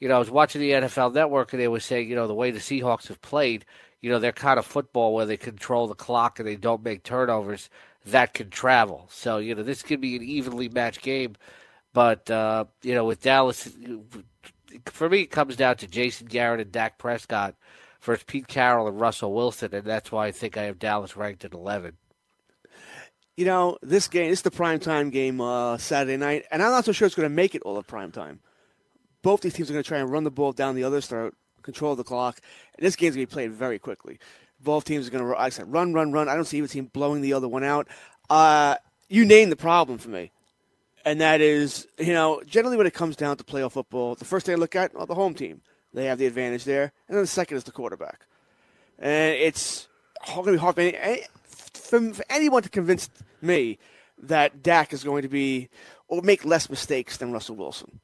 You 0.00 0.08
know, 0.08 0.16
I 0.16 0.18
was 0.18 0.30
watching 0.30 0.60
the 0.60 0.70
NFL 0.70 1.14
Network, 1.14 1.52
and 1.52 1.60
they 1.60 1.68
were 1.68 1.80
saying, 1.80 2.08
you 2.08 2.16
know, 2.16 2.26
the 2.26 2.34
way 2.34 2.50
the 2.50 2.58
Seahawks 2.58 3.06
have 3.08 3.22
played, 3.22 3.64
you 4.00 4.10
know, 4.10 4.18
they're 4.18 4.32
kind 4.32 4.58
of 4.58 4.66
football 4.66 5.14
where 5.14 5.26
they 5.26 5.36
control 5.36 5.86
the 5.86 5.94
clock 5.94 6.38
and 6.38 6.48
they 6.48 6.56
don't 6.56 6.84
make 6.84 7.02
turnovers. 7.02 7.70
That 8.06 8.34
can 8.34 8.50
travel. 8.50 9.06
So 9.10 9.38
you 9.38 9.54
know, 9.54 9.62
this 9.62 9.82
could 9.82 10.00
be 10.00 10.16
an 10.16 10.22
evenly 10.22 10.68
matched 10.68 11.02
game, 11.02 11.36
but 11.92 12.30
uh, 12.30 12.64
you 12.82 12.94
know, 12.94 13.04
with 13.04 13.22
Dallas, 13.22 13.68
for 14.86 15.08
me, 15.08 15.20
it 15.22 15.30
comes 15.30 15.56
down 15.56 15.76
to 15.78 15.86
Jason 15.86 16.26
Garrett 16.26 16.60
and 16.60 16.72
Dak 16.72 16.98
Prescott 16.98 17.54
versus 18.00 18.24
Pete 18.26 18.48
Carroll 18.48 18.88
and 18.88 19.00
Russell 19.00 19.32
Wilson, 19.32 19.74
and 19.74 19.84
that's 19.84 20.10
why 20.12 20.26
I 20.26 20.32
think 20.32 20.56
I 20.56 20.64
have 20.64 20.78
Dallas 20.78 21.16
ranked 21.16 21.44
at 21.44 21.54
11. 21.54 21.96
You 23.36 23.46
know, 23.46 23.78
this 23.82 24.08
game, 24.08 24.30
this 24.30 24.40
is 24.40 24.42
the 24.42 24.50
prime 24.50 24.78
time 24.78 25.10
game 25.10 25.40
uh, 25.40 25.78
Saturday 25.78 26.16
night, 26.16 26.44
and 26.50 26.62
I'm 26.62 26.70
not 26.70 26.84
so 26.84 26.92
sure 26.92 27.06
it's 27.06 27.14
going 27.14 27.28
to 27.28 27.34
make 27.34 27.54
it 27.54 27.62
all 27.62 27.78
of 27.78 27.86
prime 27.86 28.12
time. 28.12 28.40
Both 29.22 29.40
these 29.40 29.54
teams 29.54 29.70
are 29.70 29.72
going 29.72 29.84
to 29.84 29.88
try 29.88 29.98
and 29.98 30.10
run 30.10 30.24
the 30.24 30.30
ball 30.30 30.52
down 30.52 30.74
the 30.74 30.84
other's 30.84 31.06
throat, 31.06 31.34
control 31.62 31.96
the 31.96 32.04
clock, 32.04 32.40
and 32.76 32.84
this 32.84 32.96
game's 32.96 33.14
going 33.14 33.26
to 33.26 33.30
be 33.30 33.34
played 33.34 33.52
very 33.52 33.78
quickly. 33.78 34.18
Both 34.60 34.84
teams 34.84 35.08
are 35.08 35.10
going 35.10 35.24
to, 35.24 35.30
like 35.30 35.38
I 35.38 35.48
said, 35.48 35.72
run, 35.72 35.94
run, 35.94 36.12
run. 36.12 36.28
I 36.28 36.34
don't 36.34 36.44
see 36.44 36.58
either 36.58 36.68
team 36.68 36.90
blowing 36.92 37.20
the 37.20 37.32
other 37.32 37.48
one 37.48 37.64
out. 37.64 37.88
Uh, 38.28 38.76
you 39.08 39.24
name 39.24 39.50
the 39.50 39.56
problem 39.56 39.98
for 39.98 40.10
me 40.10 40.30
and 41.04 41.20
that 41.20 41.40
is, 41.40 41.86
you 41.98 42.12
know, 42.12 42.42
generally 42.46 42.76
when 42.76 42.86
it 42.86 42.94
comes 42.94 43.16
down 43.16 43.36
to 43.36 43.44
playoff 43.44 43.72
football, 43.72 44.14
the 44.14 44.24
first 44.24 44.46
thing 44.46 44.54
I 44.54 44.58
look 44.58 44.76
at, 44.76 44.94
well, 44.94 45.06
the 45.06 45.14
home 45.14 45.34
team. 45.34 45.60
They 45.94 46.06
have 46.06 46.18
the 46.18 46.26
advantage 46.26 46.64
there. 46.64 46.92
And 47.08 47.16
then 47.16 47.22
the 47.22 47.26
second 47.26 47.56
is 47.56 47.64
the 47.64 47.72
quarterback. 47.72 48.20
And 48.98 49.34
it's 49.34 49.88
going 50.26 50.46
to 50.46 50.52
be 50.52 50.58
hard 50.58 50.76
for, 50.76 50.80
any, 50.80 51.22
for, 51.74 52.24
anyone 52.30 52.62
to 52.62 52.68
convince 52.68 53.10
me 53.40 53.78
that 54.22 54.62
Dak 54.62 54.92
is 54.92 55.04
going 55.04 55.22
to 55.22 55.28
be 55.28 55.68
or 56.08 56.22
make 56.22 56.44
less 56.44 56.70
mistakes 56.70 57.16
than 57.16 57.32
Russell 57.32 57.56
Wilson. 57.56 58.00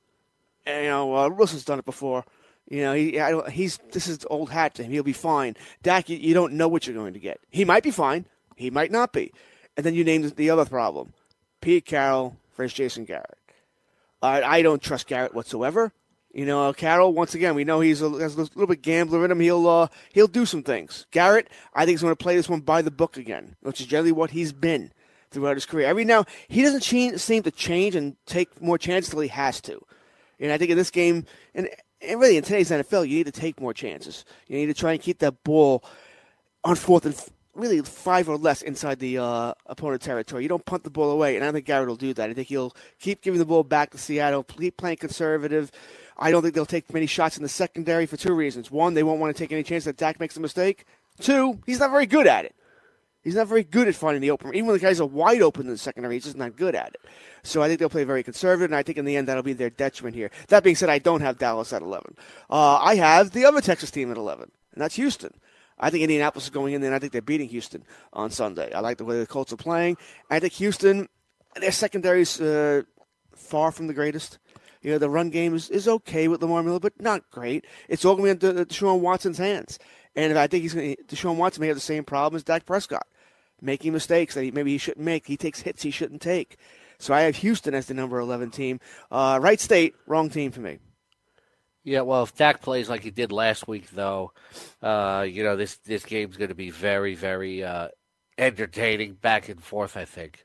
And, 0.66 0.84
you 0.84 0.90
know, 0.90 1.16
uh, 1.16 1.28
Wilson's 1.28 1.64
done 1.64 1.78
it 1.78 1.84
before. 1.84 2.24
You 2.68 2.82
know, 2.82 2.92
he, 2.92 3.18
he's 3.50 3.78
this 3.92 4.06
is 4.06 4.26
old 4.28 4.50
hat 4.50 4.74
to 4.74 4.82
him. 4.82 4.90
He'll 4.90 5.02
be 5.02 5.14
fine. 5.14 5.56
Dak, 5.82 6.10
you, 6.10 6.18
you, 6.18 6.34
don't 6.34 6.52
know 6.52 6.68
what 6.68 6.86
you're 6.86 6.96
going 6.96 7.14
to 7.14 7.20
get. 7.20 7.40
He 7.48 7.64
might 7.64 7.82
be 7.82 7.90
fine. 7.90 8.26
He 8.56 8.68
might 8.70 8.90
not 8.90 9.12
be. 9.12 9.32
And 9.76 9.86
then 9.86 9.94
you 9.94 10.04
name 10.04 10.28
the 10.28 10.50
other 10.50 10.66
problem: 10.66 11.14
Pete 11.62 11.86
Carroll 11.86 12.36
versus 12.58 12.74
Jason 12.74 13.06
Garrett. 13.06 13.38
I, 14.20 14.62
don't 14.62 14.82
trust 14.82 15.06
Garrett 15.06 15.32
whatsoever. 15.32 15.92
You 16.34 16.44
know, 16.44 16.72
Carroll. 16.74 17.14
Once 17.14 17.34
again, 17.34 17.54
we 17.54 17.64
know 17.64 17.80
he's 17.80 18.02
a, 18.02 18.10
has 18.10 18.34
a 18.34 18.40
little 18.40 18.66
bit 18.66 18.82
gambler 18.82 19.24
in 19.24 19.30
him. 19.30 19.40
He'll 19.40 19.66
uh, 19.66 19.88
he'll 20.12 20.26
do 20.26 20.44
some 20.44 20.62
things. 20.62 21.06
Garrett, 21.10 21.48
I 21.72 21.86
think, 21.86 21.94
is 21.94 22.02
going 22.02 22.12
to 22.12 22.22
play 22.22 22.36
this 22.36 22.50
one 22.50 22.60
by 22.60 22.82
the 22.82 22.90
book 22.90 23.16
again, 23.16 23.56
which 23.62 23.80
is 23.80 23.86
generally 23.86 24.12
what 24.12 24.32
he's 24.32 24.52
been 24.52 24.92
throughout 25.30 25.56
his 25.56 25.64
career. 25.64 25.86
Every 25.86 26.04
now 26.04 26.26
he 26.48 26.62
doesn't 26.62 26.82
change, 26.82 27.18
seem 27.18 27.44
to 27.44 27.50
change 27.50 27.94
and 27.94 28.16
take 28.26 28.60
more 28.60 28.76
chances 28.76 29.10
until 29.10 29.22
he 29.22 29.28
has 29.28 29.60
to. 29.62 29.80
And 30.38 30.52
I 30.52 30.58
think 30.58 30.70
in 30.70 30.76
this 30.76 30.90
game, 30.90 31.24
and, 31.54 31.68
and 32.02 32.20
really 32.20 32.36
in 32.36 32.44
today's 32.44 32.70
NFL, 32.70 33.08
you 33.08 33.16
need 33.16 33.26
to 33.26 33.32
take 33.32 33.60
more 33.60 33.72
chances. 33.72 34.24
You 34.48 34.56
need 34.58 34.66
to 34.66 34.74
try 34.74 34.92
and 34.92 35.00
keep 35.00 35.20
that 35.20 35.42
ball 35.44 35.82
on 36.62 36.76
fourth 36.76 37.06
and 37.06 37.14
really 37.58 37.82
five 37.82 38.28
or 38.28 38.36
less 38.36 38.62
inside 38.62 38.98
the 38.98 39.18
uh, 39.18 39.52
opponent 39.66 40.02
territory. 40.02 40.42
You 40.42 40.48
don't 40.48 40.64
punt 40.64 40.84
the 40.84 40.90
ball 40.90 41.10
away, 41.10 41.36
and 41.36 41.44
I 41.44 41.52
think 41.52 41.66
Garrett 41.66 41.88
will 41.88 41.96
do 41.96 42.14
that. 42.14 42.30
I 42.30 42.34
think 42.34 42.48
he'll 42.48 42.74
keep 43.00 43.22
giving 43.22 43.38
the 43.38 43.46
ball 43.46 43.64
back 43.64 43.90
to 43.90 43.98
Seattle, 43.98 44.44
keep 44.44 44.76
playing 44.76 44.98
conservative. 44.98 45.70
I 46.16 46.30
don't 46.30 46.42
think 46.42 46.54
they'll 46.54 46.66
take 46.66 46.92
many 46.92 47.06
shots 47.06 47.36
in 47.36 47.42
the 47.42 47.48
secondary 47.48 48.06
for 48.06 48.16
two 48.16 48.34
reasons. 48.34 48.70
One, 48.70 48.94
they 48.94 49.02
won't 49.02 49.20
want 49.20 49.36
to 49.36 49.42
take 49.42 49.52
any 49.52 49.62
chance 49.62 49.84
that 49.84 49.96
Dak 49.96 50.18
makes 50.18 50.36
a 50.36 50.40
mistake. 50.40 50.84
Two, 51.20 51.60
he's 51.66 51.80
not 51.80 51.90
very 51.90 52.06
good 52.06 52.26
at 52.26 52.44
it. 52.44 52.54
He's 53.22 53.34
not 53.34 53.48
very 53.48 53.64
good 53.64 53.88
at 53.88 53.94
finding 53.94 54.22
the 54.22 54.30
open. 54.30 54.54
Even 54.54 54.66
when 54.66 54.74
the 54.74 54.80
guys 54.80 55.00
are 55.00 55.06
wide 55.06 55.42
open 55.42 55.66
in 55.66 55.72
the 55.72 55.78
secondary, 55.78 56.14
he's 56.14 56.24
just 56.24 56.36
not 56.36 56.56
good 56.56 56.74
at 56.74 56.94
it. 56.94 57.00
So 57.42 57.62
I 57.62 57.68
think 57.68 57.80
they'll 57.80 57.88
play 57.88 58.04
very 58.04 58.22
conservative, 58.22 58.70
and 58.70 58.76
I 58.76 58.82
think 58.82 58.96
in 58.96 59.04
the 59.04 59.16
end 59.16 59.28
that'll 59.28 59.42
be 59.42 59.52
their 59.52 59.70
detriment 59.70 60.16
here. 60.16 60.30
That 60.48 60.62
being 60.62 60.76
said, 60.76 60.88
I 60.88 60.98
don't 60.98 61.20
have 61.20 61.38
Dallas 61.38 61.72
at 61.72 61.82
11. 61.82 62.16
Uh, 62.48 62.78
I 62.78 62.94
have 62.94 63.32
the 63.32 63.44
other 63.44 63.60
Texas 63.60 63.90
team 63.90 64.10
at 64.10 64.16
11, 64.16 64.50
and 64.72 64.82
that's 64.82 64.94
Houston. 64.94 65.34
I 65.80 65.90
think 65.90 66.02
Indianapolis 66.02 66.44
is 66.44 66.50
going 66.50 66.74
in 66.74 66.80
there, 66.80 66.88
and 66.88 66.94
I 66.94 66.98
think 66.98 67.12
they're 67.12 67.22
beating 67.22 67.48
Houston 67.48 67.84
on 68.12 68.30
Sunday. 68.30 68.72
I 68.72 68.80
like 68.80 68.98
the 68.98 69.04
way 69.04 69.18
the 69.18 69.26
Colts 69.26 69.52
are 69.52 69.56
playing. 69.56 69.96
I 70.30 70.40
think 70.40 70.52
Houston, 70.54 71.08
their 71.60 71.72
secondary 71.72 72.22
is 72.22 72.40
uh, 72.40 72.82
far 73.34 73.70
from 73.70 73.86
the 73.86 73.94
greatest. 73.94 74.38
You 74.82 74.92
know, 74.92 74.98
the 74.98 75.10
run 75.10 75.30
game 75.30 75.54
is, 75.54 75.70
is 75.70 75.88
okay 75.88 76.28
with 76.28 76.40
Lamar 76.42 76.62
Miller, 76.62 76.80
but 76.80 77.00
not 77.00 77.28
great. 77.30 77.66
It's 77.88 78.04
all 78.04 78.16
going 78.16 78.38
to 78.38 78.52
be 78.52 78.60
in 78.60 78.66
Deshaun 78.66 79.00
Watson's 79.00 79.38
hands. 79.38 79.78
And 80.14 80.38
I 80.38 80.46
think 80.46 80.62
he's 80.62 80.74
going 80.74 80.96
to, 80.96 81.02
Deshaun 81.04 81.36
Watson 81.36 81.60
may 81.60 81.68
have 81.68 81.76
the 81.76 81.80
same 81.80 82.04
problem 82.04 82.36
as 82.36 82.44
Dak 82.44 82.64
Prescott, 82.64 83.06
making 83.60 83.92
mistakes 83.92 84.34
that 84.34 84.44
he, 84.44 84.50
maybe 84.50 84.72
he 84.72 84.78
shouldn't 84.78 85.04
make. 85.04 85.26
He 85.26 85.36
takes 85.36 85.60
hits 85.60 85.82
he 85.82 85.90
shouldn't 85.90 86.22
take. 86.22 86.56
So 86.98 87.14
I 87.14 87.22
have 87.22 87.36
Houston 87.36 87.74
as 87.74 87.86
the 87.86 87.94
number 87.94 88.18
11 88.18 88.50
team. 88.50 88.80
Uh, 89.10 89.38
right 89.40 89.60
state, 89.60 89.94
wrong 90.06 90.30
team 90.30 90.50
for 90.50 90.60
me. 90.60 90.78
Yeah, 91.88 92.02
well, 92.02 92.22
if 92.24 92.36
Dak 92.36 92.60
plays 92.60 92.90
like 92.90 93.02
he 93.02 93.10
did 93.10 93.32
last 93.32 93.66
week, 93.66 93.88
though, 93.92 94.32
uh, 94.82 95.24
you 95.26 95.42
know 95.42 95.56
this 95.56 95.76
this 95.78 96.04
game's 96.04 96.36
going 96.36 96.50
to 96.50 96.54
be 96.54 96.68
very, 96.68 97.14
very 97.14 97.64
uh, 97.64 97.88
entertaining, 98.36 99.14
back 99.14 99.48
and 99.48 99.62
forth. 99.62 99.96
I 99.96 100.04
think. 100.04 100.44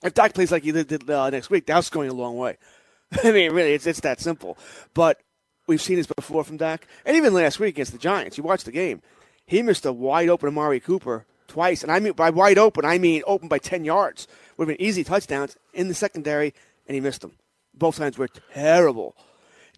If 0.00 0.14
Dak 0.14 0.34
plays 0.34 0.52
like 0.52 0.62
he 0.62 0.70
did 0.70 1.10
uh, 1.10 1.30
next 1.30 1.50
week, 1.50 1.66
that's 1.66 1.90
going 1.90 2.08
a 2.08 2.14
long 2.14 2.36
way. 2.36 2.56
I 3.24 3.32
mean, 3.32 3.50
really, 3.50 3.72
it's 3.72 3.86
it's 3.88 3.98
that 4.00 4.20
simple. 4.20 4.56
But 4.94 5.20
we've 5.66 5.82
seen 5.82 5.96
this 5.96 6.06
before 6.06 6.44
from 6.44 6.56
Dak, 6.56 6.86
and 7.04 7.16
even 7.16 7.34
last 7.34 7.58
week 7.58 7.74
against 7.74 7.90
the 7.90 7.98
Giants. 7.98 8.38
You 8.38 8.44
watched 8.44 8.66
the 8.66 8.70
game; 8.70 9.02
he 9.44 9.60
missed 9.60 9.84
a 9.86 9.92
wide 9.92 10.28
open 10.28 10.50
Amari 10.50 10.78
Cooper 10.78 11.26
twice, 11.48 11.82
and 11.82 11.90
I 11.90 11.98
mean 11.98 12.12
by 12.12 12.30
wide 12.30 12.58
open, 12.58 12.84
I 12.84 12.98
mean 12.98 13.22
open 13.26 13.48
by 13.48 13.58
ten 13.58 13.84
yards. 13.84 14.28
Would 14.56 14.68
have 14.68 14.78
been 14.78 14.86
easy 14.86 15.02
touchdowns 15.02 15.56
in 15.74 15.88
the 15.88 15.94
secondary, 15.94 16.54
and 16.86 16.94
he 16.94 17.00
missed 17.00 17.22
them. 17.22 17.32
Both 17.74 17.96
times 17.96 18.16
were 18.18 18.28
terrible. 18.54 19.16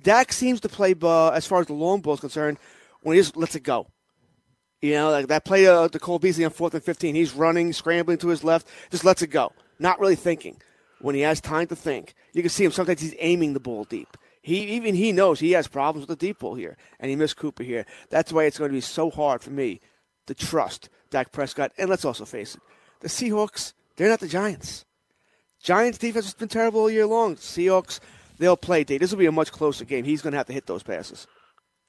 Dak 0.02 0.32
seems 0.32 0.60
to 0.60 0.68
play, 0.68 0.94
uh, 1.02 1.28
as 1.30 1.46
far 1.46 1.60
as 1.60 1.66
the 1.66 1.72
long 1.72 2.00
ball 2.00 2.14
is 2.14 2.20
concerned, 2.20 2.58
when 3.02 3.16
he 3.16 3.22
just 3.22 3.36
lets 3.36 3.54
it 3.54 3.62
go. 3.62 3.86
You 4.80 4.94
know, 4.94 5.10
like 5.10 5.28
that 5.28 5.44
play 5.44 5.66
uh, 5.66 5.88
to 5.88 5.98
Cole 5.98 6.18
Beasley 6.18 6.44
on 6.44 6.50
fourth 6.50 6.74
and 6.74 6.82
fifteen. 6.82 7.14
He's 7.14 7.34
running, 7.34 7.72
scrambling 7.72 8.18
to 8.18 8.28
his 8.28 8.42
left, 8.42 8.66
just 8.90 9.04
lets 9.04 9.20
it 9.20 9.26
go, 9.28 9.52
not 9.78 10.00
really 10.00 10.16
thinking 10.16 10.60
when 11.00 11.14
he 11.14 11.20
has 11.20 11.40
time 11.40 11.66
to 11.66 11.76
think. 11.76 12.14
You 12.32 12.42
can 12.42 12.50
see 12.50 12.64
him 12.64 12.72
sometimes 12.72 13.00
he's 13.00 13.14
aiming 13.18 13.52
the 13.52 13.60
ball 13.60 13.84
deep. 13.84 14.16
He 14.42 14.60
even 14.76 14.94
he 14.94 15.12
knows 15.12 15.38
he 15.38 15.52
has 15.52 15.68
problems 15.68 16.06
with 16.06 16.18
the 16.18 16.26
deep 16.26 16.38
ball 16.38 16.54
here, 16.54 16.78
and 16.98 17.10
he 17.10 17.16
missed 17.16 17.36
Cooper 17.36 17.62
here. 17.62 17.84
That's 18.08 18.32
why 18.32 18.44
it's 18.44 18.58
going 18.58 18.70
to 18.70 18.74
be 18.76 18.80
so 18.80 19.10
hard 19.10 19.42
for 19.42 19.50
me 19.50 19.80
to 20.26 20.34
trust 20.34 20.88
Dak 21.10 21.30
Prescott. 21.30 21.72
And 21.76 21.90
let's 21.90 22.06
also 22.06 22.24
face 22.24 22.54
it, 22.54 22.62
the 23.00 23.08
Seahawks 23.08 23.74
they're 23.96 24.08
not 24.08 24.20
the 24.20 24.28
Giants. 24.28 24.86
Giants 25.62 25.98
defense 25.98 26.24
has 26.24 26.32
been 26.32 26.48
terrible 26.48 26.80
all 26.80 26.90
year 26.90 27.06
long. 27.06 27.36
Seahawks 27.36 28.00
they'll 28.40 28.56
play. 28.56 28.82
This 28.82 29.12
will 29.12 29.18
be 29.18 29.26
a 29.26 29.32
much 29.32 29.52
closer 29.52 29.84
game. 29.84 30.04
He's 30.04 30.22
going 30.22 30.32
to 30.32 30.38
have 30.38 30.46
to 30.48 30.52
hit 30.52 30.66
those 30.66 30.82
passes. 30.82 31.26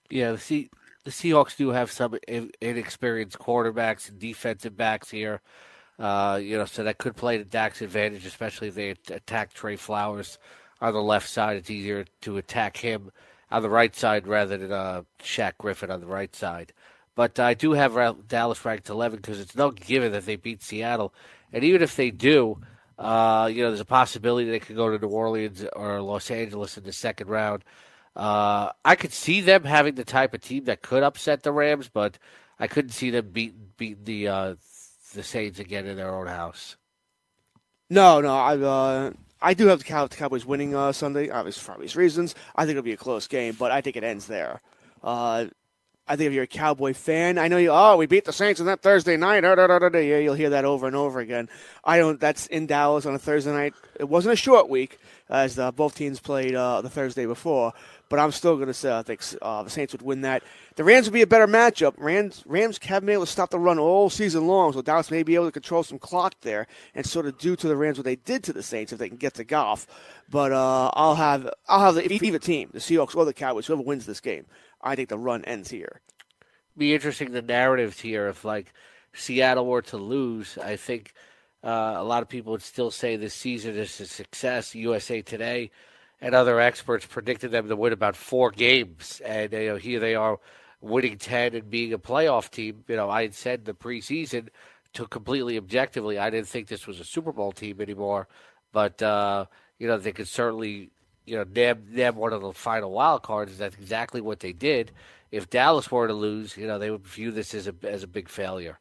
Yeah, 0.10 0.34
the 0.34 0.70
the 1.04 1.12
Seahawks 1.12 1.58
do 1.58 1.70
have 1.70 1.92
some 1.92 2.20
inexperienced 2.62 3.40
quarterbacks 3.40 4.10
and 4.10 4.20
defensive 4.20 4.78
backs 4.78 5.10
here. 5.10 5.42
Uh, 5.98 6.40
you 6.42 6.58
know, 6.58 6.66
so 6.66 6.84
that 6.84 6.98
could 6.98 7.16
play 7.16 7.38
to 7.38 7.44
Dak's 7.44 7.82
advantage, 7.82 8.26
especially 8.26 8.68
if 8.68 8.76
they 8.76 8.90
attack 8.90 9.54
Tre 9.54 9.76
Flowers 9.76 10.38
on 10.80 10.94
the 10.94 11.02
left 11.02 11.30
side. 11.30 11.58
It's 11.58 11.70
easier 11.70 12.06
to 12.22 12.38
attack 12.38 12.78
him 12.78 13.12
on 13.50 13.62
the 13.62 13.70
right 13.70 13.96
side 13.96 14.28
rather 14.28 14.58
than 14.58 14.72
uh, 14.72 15.04
Shaq 15.20 15.54
Griffin 15.58 15.92
on 15.92 16.02
the 16.02 16.08
right 16.08 16.36
side. 16.36 16.74
But 17.16 17.40
I 17.40 17.54
do 17.54 17.74
have 17.74 18.28
Dallas 18.28 18.64
ranked 18.64 18.90
11 18.90 19.18
because 19.18 19.40
it's 19.40 19.56
no 19.56 19.72
given 19.72 20.12
that 20.14 20.26
they 20.26 20.38
beat 20.38 20.64
Seattle. 20.64 21.14
And 21.52 21.64
even 21.64 21.82
if 21.82 21.96
they 21.96 22.10
do, 22.10 22.62
uh, 23.02 23.48
you 23.48 23.64
know, 23.64 23.70
there's 23.70 23.80
a 23.80 23.86
possibility 23.86 24.50
they 24.50 24.60
could 24.60 24.76
go 24.76 24.96
to 24.96 25.04
New 25.04 25.12
Orleans 25.12 25.66
or 25.74 26.00
Los 26.02 26.30
Angeles 26.30 26.78
in 26.78 26.84
the 26.84 26.94
second 26.94 27.30
round. 27.30 27.64
Uh, 28.16 28.70
I 28.86 28.96
could 28.96 29.12
see 29.12 29.42
them 29.42 29.64
having 29.64 29.96
the 29.96 30.04
type 30.04 30.36
of 30.36 30.42
team 30.42 30.66
that 30.66 30.84
could 30.84 31.02
upset 31.02 31.42
the 31.42 31.52
Rams, 31.52 31.90
but 31.90 32.20
I 32.60 32.68
couldn't 32.68 32.92
see 32.92 33.10
them 33.10 33.30
beat 33.32 33.78
beat 33.78 34.06
the 34.06 34.28
uh, 34.28 34.56
the 35.16 35.24
Saints 35.24 35.60
again 35.60 35.88
in 35.88 35.98
their 35.98 36.14
own 36.14 36.28
house. 36.28 36.78
No, 37.90 38.22
no, 38.22 38.36
I 38.36 38.56
uh, 38.58 39.12
I 39.42 39.56
do 39.56 39.68
have 39.68 39.80
the, 39.80 40.08
the 40.08 40.16
Cowboys 40.16 40.46
winning 40.46 40.76
uh, 40.76 40.92
Sunday, 40.92 41.32
obviously 41.32 41.64
for 41.64 41.72
obvious 41.72 41.96
reasons. 41.96 42.36
I 42.56 42.66
think 42.66 42.72
it'll 42.72 42.84
be 42.84 42.94
a 42.94 42.98
close 42.98 43.28
game, 43.28 43.56
but 43.58 43.72
I 43.72 43.82
think 43.82 43.96
it 43.96 44.04
ends 44.04 44.28
there. 44.28 44.62
Uh, 45.04 45.46
I 46.12 46.18
think 46.18 46.28
if 46.28 46.34
you're 46.34 46.44
a 46.44 46.48
Cowboy 46.48 46.94
fan, 46.94 47.38
I 47.38 47.48
know 47.48 47.56
you. 47.56 47.70
Oh, 47.72 47.96
we 47.96 48.06
beat 48.06 48.26
the 48.26 48.34
Saints 48.34 48.60
on 48.60 48.66
that 48.66 48.82
Thursday 48.82 49.16
night. 49.16 49.46
Yeah, 49.46 50.18
you'll 50.18 50.34
hear 50.34 50.50
that 50.50 50.66
over 50.66 50.86
and 50.86 50.94
over 50.94 51.22
again. 51.22 51.48
I 51.86 52.00
don't. 52.00 52.20
That's 52.20 52.48
in 52.48 52.66
Dallas 52.66 53.06
on 53.06 53.16
a 53.16 53.18
Thursday 53.18 53.54
night. 53.54 53.74
It 53.98 54.10
wasn't 54.10 54.34
a 54.34 54.36
short 54.36 54.68
week 54.68 55.00
as 55.30 55.58
uh, 55.58 55.72
both 55.72 55.96
teams 55.96 56.20
played 56.20 56.54
uh, 56.54 56.82
the 56.82 56.90
Thursday 56.90 57.26
before, 57.26 57.72
but 58.10 58.20
I'm 58.20 58.34
still 58.34 58.56
going 58.56 58.68
to 58.68 58.74
say 58.74 58.94
I 58.94 59.04
think 59.04 59.24
uh, 59.42 59.64
the 59.64 59.70
Saints 59.70 59.94
would 59.94 60.02
win 60.02 60.20
that. 60.22 60.44
The 60.76 60.84
Rams 60.84 61.06
would 61.08 61.14
be 61.14 61.22
a 61.22 61.28
better 61.28 61.48
matchup. 61.48 61.94
Rams 61.98 62.44
Rams 62.46 62.78
haven't 62.84 63.06
been 63.06 63.14
able 63.14 63.26
to 63.26 63.32
stop 63.32 63.50
the 63.50 63.58
run 63.58 63.80
all 63.80 64.10
season 64.10 64.48
long, 64.48 64.74
so 64.74 64.82
Dallas 64.82 65.12
may 65.12 65.24
be 65.24 65.36
able 65.36 65.46
to 65.46 65.52
control 65.54 65.82
some 65.82 65.98
clock 65.98 66.36
there 66.42 66.68
and 66.94 67.06
sort 67.06 67.26
of 67.26 67.38
do 67.38 67.56
to 67.56 67.70
the 67.70 67.78
Rams 67.78 67.98
what 67.98 68.04
they 68.04 68.18
did 68.18 68.44
to 68.44 68.52
the 68.52 68.64
Saints 68.64 68.92
if 68.92 69.00
they 69.00 69.08
can 69.08 69.18
get 69.18 69.36
to 69.36 69.46
golf. 69.46 69.88
But 70.30 70.52
uh, 70.52 70.92
I'll 70.94 71.16
have 71.16 71.50
I'll 71.70 71.86
have 71.86 71.96
the, 71.96 72.12
either 72.12 72.40
team, 72.40 72.70
the 72.74 72.80
Seahawks 72.80 73.16
or 73.16 73.24
the 73.24 73.34
Cowboys, 73.34 73.68
whoever 73.68 73.82
wins 73.82 74.06
this 74.06 74.20
game. 74.20 74.46
I 74.84 74.96
think 74.96 75.10
the 75.10 75.18
run 75.18 75.46
ends 75.46 75.70
here 75.70 76.02
be 76.78 76.94
interesting 76.94 77.32
the 77.32 77.42
narrative 77.42 78.00
here 78.00 78.28
if 78.28 78.46
like 78.46 78.74
Seattle 79.14 79.66
were 79.66 79.82
to 79.84 79.98
lose. 79.98 80.58
I 80.58 80.76
think 80.76 81.14
uh, 81.64 81.96
a 81.98 82.04
lot 82.04 82.22
of 82.22 82.30
people 82.30 82.54
would 82.54 82.62
still 82.62 82.92
say 82.92 83.16
this 83.16 83.34
season 83.34 83.76
is 83.76 84.00
a 84.00 84.06
success. 84.06 84.74
USA 84.74 85.22
Today 85.22 85.72
and 86.22 86.34
other 86.34 86.60
experts 86.60 87.06
predicted 87.06 87.52
them 87.52 87.68
to 87.68 87.76
win 87.76 87.94
about 87.94 88.16
four 88.16 88.52
games, 88.52 89.22
and 89.26 89.52
you 89.52 89.70
know 89.70 89.76
here 89.76 90.00
they 90.00 90.16
are 90.16 90.40
winning 90.80 91.18
ten 91.18 91.56
and 91.56 91.70
being 91.70 91.94
a 91.94 92.00
playoff 92.00 92.50
team. 92.50 92.84
You 92.88 92.96
know 92.96 93.10
I 93.10 93.24
had 93.24 93.36
said 93.36 93.66
the 93.66 93.74
preseason 93.74 94.50
to 94.94 95.08
completely 95.08 95.58
objectively, 95.58 96.20
I 96.20 96.30
didn't 96.30 96.50
think 96.50 96.68
this 96.68 96.86
was 96.86 97.00
a 97.00 97.06
Super 97.06 97.32
Bowl 97.32 97.54
team 97.54 97.80
anymore, 97.80 98.28
but 98.72 99.02
uh, 99.02 99.46
you 99.78 99.88
know 99.88 99.98
they 99.98 100.12
could 100.12 100.28
certainly 100.28 100.92
you 101.32 101.38
know 101.38 101.46
nab 101.56 101.88
nab 101.90 102.18
one 102.18 102.34
of 102.34 102.42
the 102.42 102.52
final 102.52 102.92
wild 102.92 103.24
cards. 103.24 103.58
That's 103.58 103.76
exactly 103.76 104.20
what 104.20 104.42
they 104.42 104.52
did 104.52 104.92
if 105.32 105.50
Dallas 105.50 105.90
were 105.90 106.08
to 106.08 106.14
lose, 106.14 106.58
you 106.58 106.68
know, 106.68 106.78
they 106.78 106.92
would 106.92 107.08
view 107.08 107.32
this 107.32 107.54
as 107.54 107.68
a 107.68 107.76
as 107.84 108.04
a 108.04 108.08
big 108.08 108.28
failure. 108.28 108.80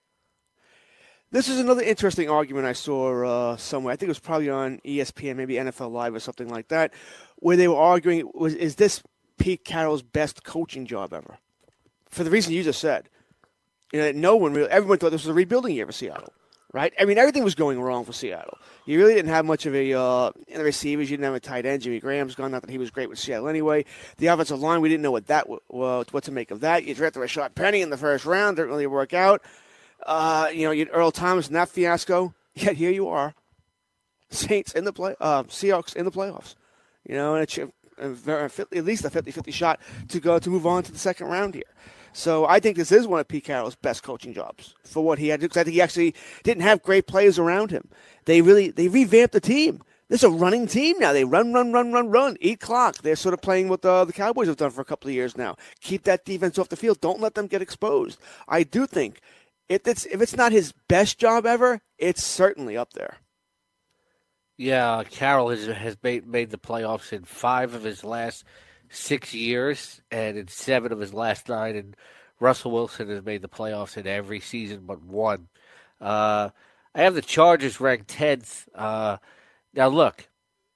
This 1.31 1.49
is 1.49 1.61
another 1.61 1.83
interesting 1.83 2.29
argument 2.29 2.67
I 2.67 2.73
saw 2.73 3.53
uh, 3.53 3.57
somewhere. 3.57 3.93
I 3.93 3.97
think 3.97 4.09
it 4.09 4.11
was 4.11 4.19
probably 4.19 4.51
on 4.51 4.81
ESPN, 4.85 5.37
maybe 5.37 5.55
NFL 5.55 5.93
Live 5.93 6.13
or 6.13 6.19
something 6.19 6.49
like 6.49 6.67
that, 6.69 6.93
where 7.37 7.57
they 7.57 7.69
were 7.69 7.77
arguing: 7.77 8.29
was 8.35 8.55
is 8.55 8.75
this 8.75 9.01
Pete 9.39 9.65
Carroll's 9.65 10.03
best 10.03 10.43
coaching 10.43 10.87
job 10.87 11.13
ever? 11.13 11.39
For 12.09 12.25
the 12.25 12.31
reason 12.31 12.53
you 12.53 12.65
just 12.65 12.81
said, 12.81 13.09
you 13.93 14.01
know, 14.01 14.11
no 14.11 14.35
one 14.35 14.53
really, 14.53 14.71
everyone 14.71 14.99
thought 14.99 15.13
this 15.13 15.23
was 15.23 15.31
a 15.31 15.35
rebuilding 15.35 15.77
year 15.77 15.87
for 15.87 15.93
Seattle 15.93 16.33
right? 16.73 16.93
I 16.99 17.05
mean, 17.05 17.19
everything 17.19 17.45
was 17.45 17.55
going 17.55 17.81
wrong 17.81 18.05
for 18.05 18.13
Seattle. 18.13 18.59
You 18.87 18.99
really 18.99 19.15
didn't 19.15 19.31
have 19.31 19.45
much 19.45 19.67
of 19.67 19.75
a 19.75 19.93
uh, 19.93 20.31
in 20.49 20.59
the 20.59 20.65
receivers. 20.65 21.11
You 21.11 21.17
didn't 21.17 21.27
have 21.27 21.35
a 21.35 21.41
tight 21.41 21.67
end. 21.67 21.83
Jimmy 21.83 22.01
Graham's 22.01 22.35
gone. 22.35 22.51
Not 22.51 22.63
that 22.63 22.71
he 22.71 22.79
was 22.79 22.91
great 22.91 23.09
with 23.09 23.19
Seattle 23.19 23.49
anyway. 23.49 23.85
The 24.19 24.29
offensive 24.29 24.61
line, 24.61 24.81
we 24.81 24.89
didn't 24.89 25.03
know 25.03 25.11
what 25.11 25.27
that 25.27 25.47
uh, 25.49 26.05
what 26.11 26.25
to 26.25 26.33
make 26.33 26.51
of 26.51 26.61
that. 26.61 26.85
You 26.85 26.95
drafted 26.95 27.23
Rashaad 27.23 27.55
Penny 27.55 27.83
in 27.83 27.91
the 27.91 27.97
first 27.97 28.25
round. 28.25 28.57
Didn't 28.57 28.71
really 28.71 28.87
work 28.87 29.15
out. 29.15 29.43
Uh, 30.07 30.49
you 30.53 30.65
know, 30.65 30.71
you 30.71 30.87
Earl 30.87 31.11
Thomas 31.11 31.49
in 31.49 31.55
that 31.55 31.69
fiasco. 31.69 32.35
Yet 32.55 32.77
here 32.77 32.91
you 32.91 33.09
are, 33.09 33.35
Saints 34.31 34.73
in 34.73 34.85
the 34.85 34.93
play, 34.93 35.15
uh, 35.21 35.45
Seahawks 35.45 35.95
in 35.95 36.05
the 36.05 36.11
playoffs. 36.11 36.57
You 37.09 37.15
know, 37.15 37.37
and 37.37 37.73
a, 37.99 38.33
at 38.33 38.85
least 38.85 39.05
a 39.05 39.11
50-50 39.11 39.53
shot 39.53 39.81
to 40.09 40.21
go 40.21 40.39
to 40.39 40.51
move 40.51 40.67
on 40.67 40.83
to 40.83 40.93
the 40.93 40.99
second 40.99 41.29
round 41.29 41.55
here. 41.55 41.63
So 42.13 42.47
I 42.47 42.61
think 42.61 42.77
this 42.77 42.93
is 42.93 43.07
one 43.07 43.21
of 43.21 43.29
Pete 43.29 43.45
Carroll's 43.45 43.77
best 43.77 44.03
coaching 44.03 44.35
jobs 44.35 44.75
for 44.85 45.05
what 45.05 45.19
he 45.19 45.29
had 45.29 45.41
to 45.41 45.47
Because 45.47 45.61
I 45.61 45.65
think 45.65 45.75
he 45.75 45.81
actually 45.81 46.15
didn't 46.43 46.63
have 46.63 46.83
great 46.83 47.07
players 47.07 47.39
around 47.39 47.71
him. 47.71 47.89
They 48.25 48.43
really 48.43 48.71
they 48.71 48.89
revamped 48.89 49.33
the 49.33 49.41
team. 49.41 49.83
This 50.09 50.25
is 50.25 50.25
a 50.25 50.31
running 50.31 50.67
team 50.67 50.99
now. 50.99 51.13
They 51.13 51.25
run, 51.25 51.53
run, 51.53 51.73
run, 51.73 51.93
run, 51.93 52.11
run, 52.11 52.37
eat 52.41 52.59
clock. 52.59 52.97
They're 52.99 53.15
sort 53.15 53.33
of 53.33 53.41
playing 53.41 53.69
what 53.69 53.83
the, 53.83 54.05
the 54.05 54.13
Cowboys 54.13 54.49
have 54.49 54.57
done 54.57 54.73
for 54.73 54.81
a 54.81 54.85
couple 54.85 55.09
of 55.09 55.15
years 55.15 55.37
now. 55.37 55.55
Keep 55.83 56.03
that 56.03 56.25
defense 56.25 56.59
off 56.59 56.69
the 56.69 56.77
field. 56.77 57.01
Don't 57.01 57.21
let 57.21 57.35
them 57.37 57.47
get 57.47 57.63
exposed. 57.63 58.19
I 58.49 58.65
do 58.65 58.89
think 58.89 59.21
if 59.69 59.87
it's 59.87 60.07
if 60.07 60.21
it's 60.21 60.37
not 60.37 60.51
his 60.51 60.73
best 60.89 61.19
job 61.19 61.47
ever, 61.47 61.81
it's 61.97 62.25
certainly 62.25 62.77
up 62.77 62.93
there. 62.93 63.19
Yeah, 64.57 65.05
Carroll 65.09 65.51
has 65.51 65.67
has 65.67 65.97
made, 66.03 66.27
made 66.27 66.51
the 66.51 66.59
playoffs 66.59 67.13
in 67.13 67.23
five 67.23 67.73
of 67.75 67.85
his 67.85 68.03
last 68.03 68.45
six 68.91 69.33
years, 69.33 70.03
and 70.11 70.37
in 70.37 70.49
seven 70.49 70.93
of 70.93 71.01
his 71.01 71.15
last 71.15 71.49
nine. 71.49 71.77
And 71.77 71.97
Russell 72.39 72.73
Wilson 72.73 73.09
has 73.09 73.25
made 73.25 73.43
the 73.43 73.49
playoffs 73.49 73.97
in 73.97 74.07
every 74.07 74.41
season 74.41 74.83
but 74.87 75.03
one. 75.03 75.49
Uh, 76.01 76.51
I 76.95 77.03
have 77.03 77.15
the 77.15 77.23
Chargers 77.23 77.81
ranked 77.81 78.09
tenth. 78.09 78.69
Uh, 78.75 79.19
now, 79.75 79.89
look, 79.89 80.29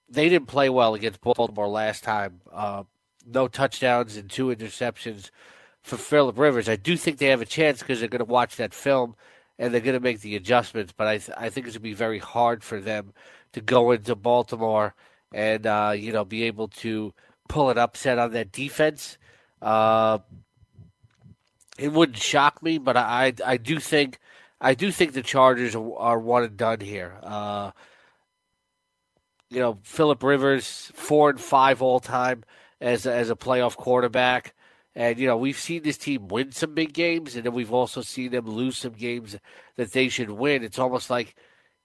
they 0.08 0.28
didn't 0.28 0.48
play 0.48 0.68
well 0.68 0.94
against 0.94 1.20
Baltimore 1.20 1.68
last 1.68 2.04
time. 2.04 2.40
Uh, 2.52 2.84
no 3.26 3.48
touchdowns 3.48 4.16
and 4.16 4.30
two 4.30 4.46
interceptions 4.48 5.30
for 5.82 5.96
Philip 5.96 6.38
Rivers. 6.38 6.68
I 6.68 6.76
do 6.76 6.96
think 6.96 7.18
they 7.18 7.26
have 7.26 7.42
a 7.42 7.46
chance 7.46 7.80
because 7.80 8.00
they're 8.00 8.08
going 8.08 8.20
to 8.20 8.24
watch 8.24 8.56
that 8.56 8.74
film 8.74 9.16
and 9.58 9.72
they're 9.72 9.80
going 9.80 9.94
to 9.94 10.00
make 10.00 10.20
the 10.20 10.36
adjustments. 10.36 10.92
But 10.96 11.06
I, 11.06 11.18
th- 11.18 11.36
I 11.36 11.48
think 11.48 11.66
it's 11.66 11.76
going 11.76 11.82
to 11.82 11.90
be 11.90 11.94
very 11.94 12.18
hard 12.18 12.62
for 12.62 12.80
them 12.80 13.12
to 13.52 13.60
go 13.60 13.92
into 13.92 14.14
Baltimore 14.14 14.94
and 15.32 15.66
uh, 15.66 15.94
you 15.96 16.12
know 16.12 16.24
be 16.24 16.44
able 16.44 16.68
to 16.68 17.12
pull 17.48 17.70
an 17.70 17.78
upset 17.78 18.18
on 18.18 18.32
that 18.32 18.52
defense. 18.52 19.18
Uh, 19.60 20.18
it 21.78 21.92
wouldn't 21.92 22.18
shock 22.18 22.62
me, 22.62 22.78
but 22.78 22.96
I, 22.96 23.32
I 23.44 23.56
do 23.56 23.80
think 23.80 24.18
I 24.60 24.74
do 24.74 24.90
think 24.90 25.12
the 25.12 25.22
Chargers 25.22 25.74
are, 25.74 26.18
one 26.18 26.44
and 26.44 26.56
done 26.56 26.80
here. 26.80 27.18
Uh, 27.22 27.72
you 29.50 29.60
know, 29.60 29.78
Philip 29.82 30.22
Rivers 30.22 30.90
four 30.94 31.30
and 31.30 31.40
five 31.40 31.82
all 31.82 32.00
time 32.00 32.44
as 32.80 33.06
as 33.06 33.30
a 33.30 33.36
playoff 33.36 33.76
quarterback, 33.76 34.54
and 34.94 35.18
you 35.18 35.26
know 35.26 35.36
we've 35.36 35.58
seen 35.58 35.82
this 35.82 35.98
team 35.98 36.28
win 36.28 36.52
some 36.52 36.74
big 36.74 36.92
games, 36.92 37.36
and 37.36 37.44
then 37.44 37.52
we've 37.52 37.72
also 37.72 38.02
seen 38.02 38.30
them 38.30 38.46
lose 38.46 38.78
some 38.78 38.92
games 38.92 39.36
that 39.76 39.92
they 39.92 40.08
should 40.08 40.30
win. 40.30 40.62
It's 40.62 40.78
almost 40.78 41.10
like 41.10 41.34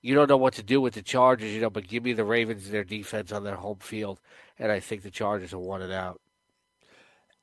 you 0.02 0.16
don't 0.16 0.30
know 0.30 0.38
what 0.38 0.54
to 0.54 0.64
do 0.64 0.80
with 0.80 0.94
the 0.94 1.02
Chargers, 1.02 1.52
you 1.52 1.62
know, 1.62 1.70
but 1.70 1.88
give 1.88 2.04
me 2.04 2.14
the 2.14 2.24
Ravens 2.24 2.66
and 2.66 2.74
their 2.74 2.84
defense 2.84 3.32
on 3.32 3.44
their 3.44 3.56
home 3.56 3.80
field 3.80 4.20
and 4.60 4.72
I 4.72 4.80
think 4.80 5.04
the 5.04 5.12
Chargers 5.12 5.54
will 5.54 5.64
want 5.64 5.84
it 5.84 5.92
out. 5.92 6.20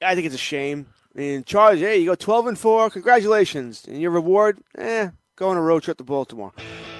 I 0.02 0.14
think 0.14 0.26
it's 0.26 0.34
a 0.34 0.38
shame. 0.38 0.86
I 1.14 1.18
mean, 1.18 1.44
Chargers, 1.44 1.80
hey, 1.80 1.98
you 1.98 2.06
go 2.06 2.14
12 2.14 2.48
and 2.48 2.58
4. 2.58 2.90
Congratulations. 2.90 3.86
And 3.86 4.00
your 4.00 4.10
reward, 4.10 4.58
eh, 4.76 5.08
go 5.36 5.48
on 5.48 5.56
a 5.56 5.62
road 5.62 5.82
trip 5.82 5.96
to 5.98 6.04
Baltimore. 6.04 6.52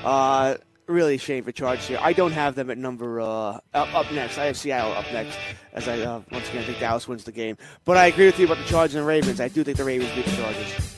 Uh, 0.02 0.56
really 0.86 1.16
a 1.16 1.18
shame 1.18 1.44
for 1.44 1.52
Chargers 1.52 1.86
here. 1.86 1.98
I 2.00 2.14
don't 2.14 2.32
have 2.32 2.54
them 2.54 2.70
at 2.70 2.78
number 2.78 3.20
uh, 3.20 3.60
up, 3.74 3.94
up 3.94 4.10
next. 4.12 4.38
I 4.38 4.46
have 4.46 4.56
Seattle 4.56 4.92
up 4.92 5.04
next, 5.12 5.38
as 5.74 5.86
I 5.86 6.00
uh, 6.00 6.22
once 6.30 6.48
again 6.48 6.64
think 6.64 6.78
Dallas 6.78 7.06
wins 7.06 7.24
the 7.24 7.32
game. 7.32 7.58
But 7.84 7.98
I 7.98 8.06
agree 8.06 8.26
with 8.26 8.38
you 8.38 8.46
about 8.46 8.58
the 8.58 8.64
Chargers 8.64 8.94
and 8.94 9.06
Ravens. 9.06 9.40
I 9.40 9.48
do 9.48 9.62
think 9.62 9.76
the 9.76 9.84
Ravens 9.84 10.14
beat 10.14 10.24
the 10.24 10.36
Chargers. 10.36 10.92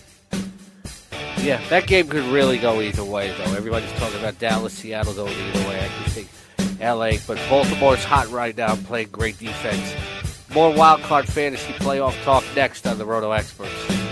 Yeah, 1.39 1.67
that 1.69 1.87
game 1.87 2.09
could 2.09 2.25
really 2.25 2.59
go 2.59 2.81
either 2.81 3.05
way, 3.05 3.31
though. 3.31 3.55
Everybody's 3.55 3.93
talking 3.93 4.19
about 4.19 4.39
Dallas, 4.39 4.75
Seattle 4.75 5.15
going 5.15 5.33
either 5.33 5.69
way. 5.69 5.81
I 5.81 5.89
can 5.89 6.11
think 6.11 6.29
LA. 6.81 7.13
But 7.27 7.39
Baltimore's 7.49 8.05
hot 8.05 8.29
right 8.31 8.57
now, 8.57 8.77
playing 8.77 9.09
great 9.09 9.39
defense. 9.39 9.95
More 10.53 10.73
wild 10.73 11.03
card 11.03 11.27
fantasy 11.27 11.73
playoff 11.75 12.21
talk 12.25 12.45
next 12.57 12.87
on 12.87 12.99
the 12.99 13.05
Roto 13.05 13.33
Experts. 13.33 14.08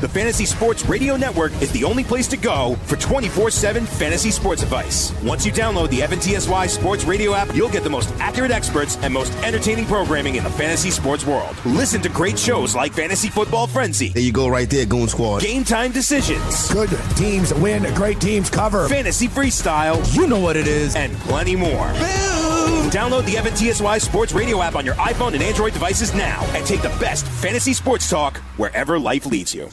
The 0.00 0.08
Fantasy 0.08 0.44
Sports 0.44 0.84
Radio 0.86 1.16
Network 1.16 1.52
is 1.62 1.70
the 1.72 1.84
only 1.84 2.02
place 2.04 2.26
to 2.28 2.36
go 2.36 2.74
for 2.84 2.96
24 2.96 3.50
7 3.50 3.86
fantasy 3.86 4.30
sports 4.30 4.62
advice. 4.62 5.12
Once 5.22 5.46
you 5.46 5.52
download 5.52 5.88
the 5.90 6.00
FNTSY 6.00 6.68
Sports 6.68 7.04
Radio 7.04 7.32
app, 7.32 7.54
you'll 7.54 7.70
get 7.70 7.84
the 7.84 7.90
most 7.90 8.12
accurate 8.18 8.50
experts 8.50 8.98
and 9.02 9.14
most 9.14 9.32
entertaining 9.44 9.86
programming 9.86 10.34
in 10.34 10.44
the 10.44 10.50
fantasy 10.50 10.90
sports 10.90 11.24
world. 11.24 11.56
Listen 11.64 12.02
to 12.02 12.08
great 12.08 12.38
shows 12.38 12.74
like 12.74 12.92
Fantasy 12.92 13.28
Football 13.28 13.66
Frenzy. 13.68 14.08
There 14.08 14.22
you 14.22 14.32
go, 14.32 14.48
right 14.48 14.68
there, 14.68 14.84
Goon 14.84 15.08
Squad. 15.08 15.42
Game 15.42 15.64
Time 15.64 15.92
Decisions. 15.92 16.70
Good 16.72 16.90
teams 17.16 17.54
win, 17.54 17.84
great 17.94 18.20
teams 18.20 18.50
cover. 18.50 18.88
Fantasy 18.88 19.28
Freestyle. 19.28 19.94
You 20.14 20.26
know 20.26 20.40
what 20.40 20.56
it 20.56 20.66
is. 20.66 20.96
And 20.96 21.12
plenty 21.20 21.54
more. 21.54 21.86
Boom! 21.92 22.90
Download 22.90 23.24
the 23.24 23.34
FNTSY 23.34 24.00
Sports 24.00 24.32
Radio 24.32 24.60
app 24.60 24.74
on 24.74 24.84
your 24.84 24.94
iPhone 24.96 25.34
and 25.34 25.42
Android 25.42 25.72
devices 25.72 26.12
now 26.14 26.44
and 26.54 26.66
take 26.66 26.82
the 26.82 26.94
best 27.00 27.26
fantasy 27.26 27.72
sports 27.72 28.10
talk 28.10 28.38
wherever 28.56 28.98
life 28.98 29.26
leads 29.26 29.54
you. 29.54 29.68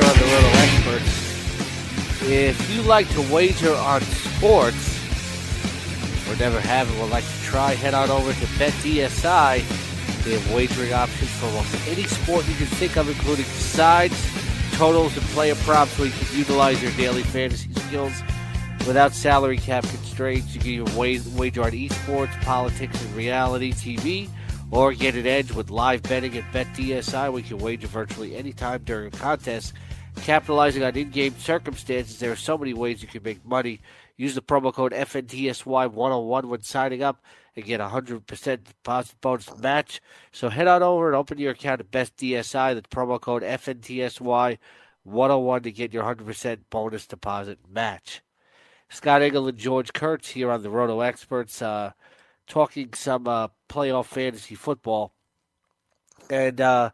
Here 0.00 0.10
on 0.10 0.18
the 0.18 0.26
Experts. 0.58 2.22
If 2.22 2.70
you 2.70 2.82
like 2.82 3.08
to 3.10 3.22
wager 3.32 3.74
on 3.74 4.00
sports 4.02 4.96
or 6.28 6.36
never 6.36 6.60
have 6.60 6.90
and 6.90 7.00
would 7.00 7.10
like 7.10 7.24
to 7.24 7.42
try, 7.42 7.74
head 7.74 7.94
on 7.94 8.10
over 8.10 8.32
to 8.32 8.46
BetDSI. 8.58 9.64
They 10.24 10.32
have 10.32 10.54
wagering 10.54 10.92
options 10.92 11.30
for 11.38 11.46
almost 11.46 11.88
any 11.88 12.04
sport 12.04 12.46
you 12.48 12.54
can 12.54 12.66
think 12.66 12.96
of, 12.96 13.08
including 13.08 13.44
sides, 13.46 14.14
totals 14.72 15.16
and 15.16 15.26
player 15.28 15.54
props 15.56 15.98
where 15.98 16.08
you 16.08 16.12
can 16.12 16.38
utilize 16.38 16.82
your 16.82 16.92
daily 16.92 17.22
fantasy 17.22 17.72
skills 17.72 18.12
without 18.86 19.12
salary 19.12 19.58
cap 19.58 19.84
constraints. 19.84 20.54
You 20.54 20.60
can 20.60 20.70
even 20.70 20.94
wager 21.36 21.62
on 21.62 21.72
esports, 21.72 22.40
politics, 22.42 23.02
and 23.02 23.14
reality 23.16 23.72
TV, 23.72 24.28
or 24.70 24.92
get 24.92 25.14
an 25.14 25.26
edge 25.26 25.50
with 25.52 25.70
live 25.70 26.02
betting 26.02 26.36
at 26.36 26.44
BetDSI. 26.52 27.32
We 27.32 27.42
can 27.42 27.56
wager 27.58 27.86
virtually 27.86 28.36
any 28.36 28.52
time 28.52 28.82
during 28.84 29.08
a 29.08 29.10
contest. 29.10 29.72
Capitalizing 30.16 30.82
on 30.82 30.96
in-game 30.96 31.36
circumstances, 31.38 32.18
there 32.18 32.32
are 32.32 32.36
so 32.36 32.58
many 32.58 32.74
ways 32.74 33.00
you 33.02 33.08
can 33.08 33.22
make 33.22 33.44
money. 33.46 33.80
Use 34.16 34.34
the 34.34 34.42
promo 34.42 34.74
code 34.74 34.92
FNTSY101 34.92 36.44
when 36.44 36.62
signing 36.62 37.02
up 37.02 37.22
and 37.54 37.64
get 37.64 37.80
a 37.80 37.88
100% 37.88 38.64
deposit 38.64 39.20
bonus 39.20 39.56
match. 39.58 40.00
So 40.32 40.48
head 40.48 40.66
on 40.66 40.82
over 40.82 41.06
and 41.06 41.16
open 41.16 41.38
your 41.38 41.52
account 41.52 41.80
at 41.80 41.90
BetDSI. 41.90 42.74
That's 42.74 42.88
promo 42.88 43.20
code 43.20 43.44
FNTSY101 43.44 45.62
to 45.62 45.72
get 45.72 45.94
your 45.94 46.02
100% 46.02 46.58
bonus 46.68 47.06
deposit 47.06 47.60
match. 47.70 48.22
Scott 48.90 49.22
Engel 49.22 49.48
and 49.48 49.58
George 49.58 49.92
Kurtz 49.92 50.30
here 50.30 50.50
on 50.50 50.62
the 50.62 50.70
Roto 50.70 51.00
Experts, 51.00 51.60
uh, 51.60 51.92
talking 52.48 52.92
some 52.94 53.28
uh, 53.28 53.48
playoff 53.68 54.06
fantasy 54.06 54.54
football. 54.54 55.12
And 56.30 56.60
uh, 56.60 56.90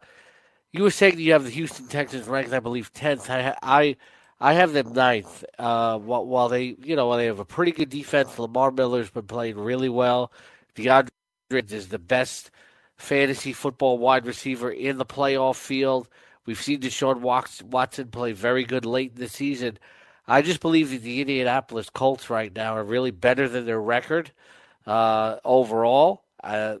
you 0.71 0.83
were 0.83 0.91
saying 0.91 1.19
you 1.19 1.33
have 1.33 1.43
the 1.43 1.49
Houston 1.49 1.87
Texans 1.87 2.27
ranked, 2.27 2.53
I 2.53 2.59
believe, 2.59 2.91
tenth. 2.93 3.29
I, 3.29 3.55
I 3.61 3.95
I 4.39 4.53
have 4.53 4.73
them 4.73 4.93
ninth. 4.93 5.45
Uh, 5.57 5.97
while, 5.97 6.25
while 6.25 6.49
they, 6.49 6.75
you 6.83 6.95
know, 6.95 7.07
while 7.07 7.17
they 7.17 7.25
have 7.25 7.39
a 7.39 7.45
pretty 7.45 7.71
good 7.71 7.89
defense, 7.89 8.37
Lamar 8.37 8.71
Miller's 8.71 9.09
been 9.09 9.27
playing 9.27 9.57
really 9.57 9.89
well. 9.89 10.31
DeAndre 10.75 11.09
is 11.71 11.87
the 11.87 11.99
best 11.99 12.51
fantasy 12.97 13.53
football 13.53 13.97
wide 13.97 14.25
receiver 14.25 14.71
in 14.71 14.97
the 14.97 15.05
playoff 15.05 15.55
field. 15.55 16.09
We've 16.45 16.61
seen 16.61 16.81
Deshaun 16.81 17.21
Watson 17.21 18.07
play 18.09 18.33
very 18.33 18.65
good 18.65 18.85
late 18.85 19.13
in 19.15 19.21
the 19.21 19.29
season. 19.29 19.79
I 20.27 20.41
just 20.41 20.59
believe 20.59 20.91
that 20.91 21.01
the 21.01 21.21
Indianapolis 21.21 21.89
Colts 21.89 22.29
right 22.29 22.53
now 22.53 22.75
are 22.75 22.83
really 22.83 23.11
better 23.11 23.47
than 23.47 23.65
their 23.65 23.81
record 23.81 24.31
uh, 24.85 25.37
overall. 25.43 26.23
Uh, 26.43 26.77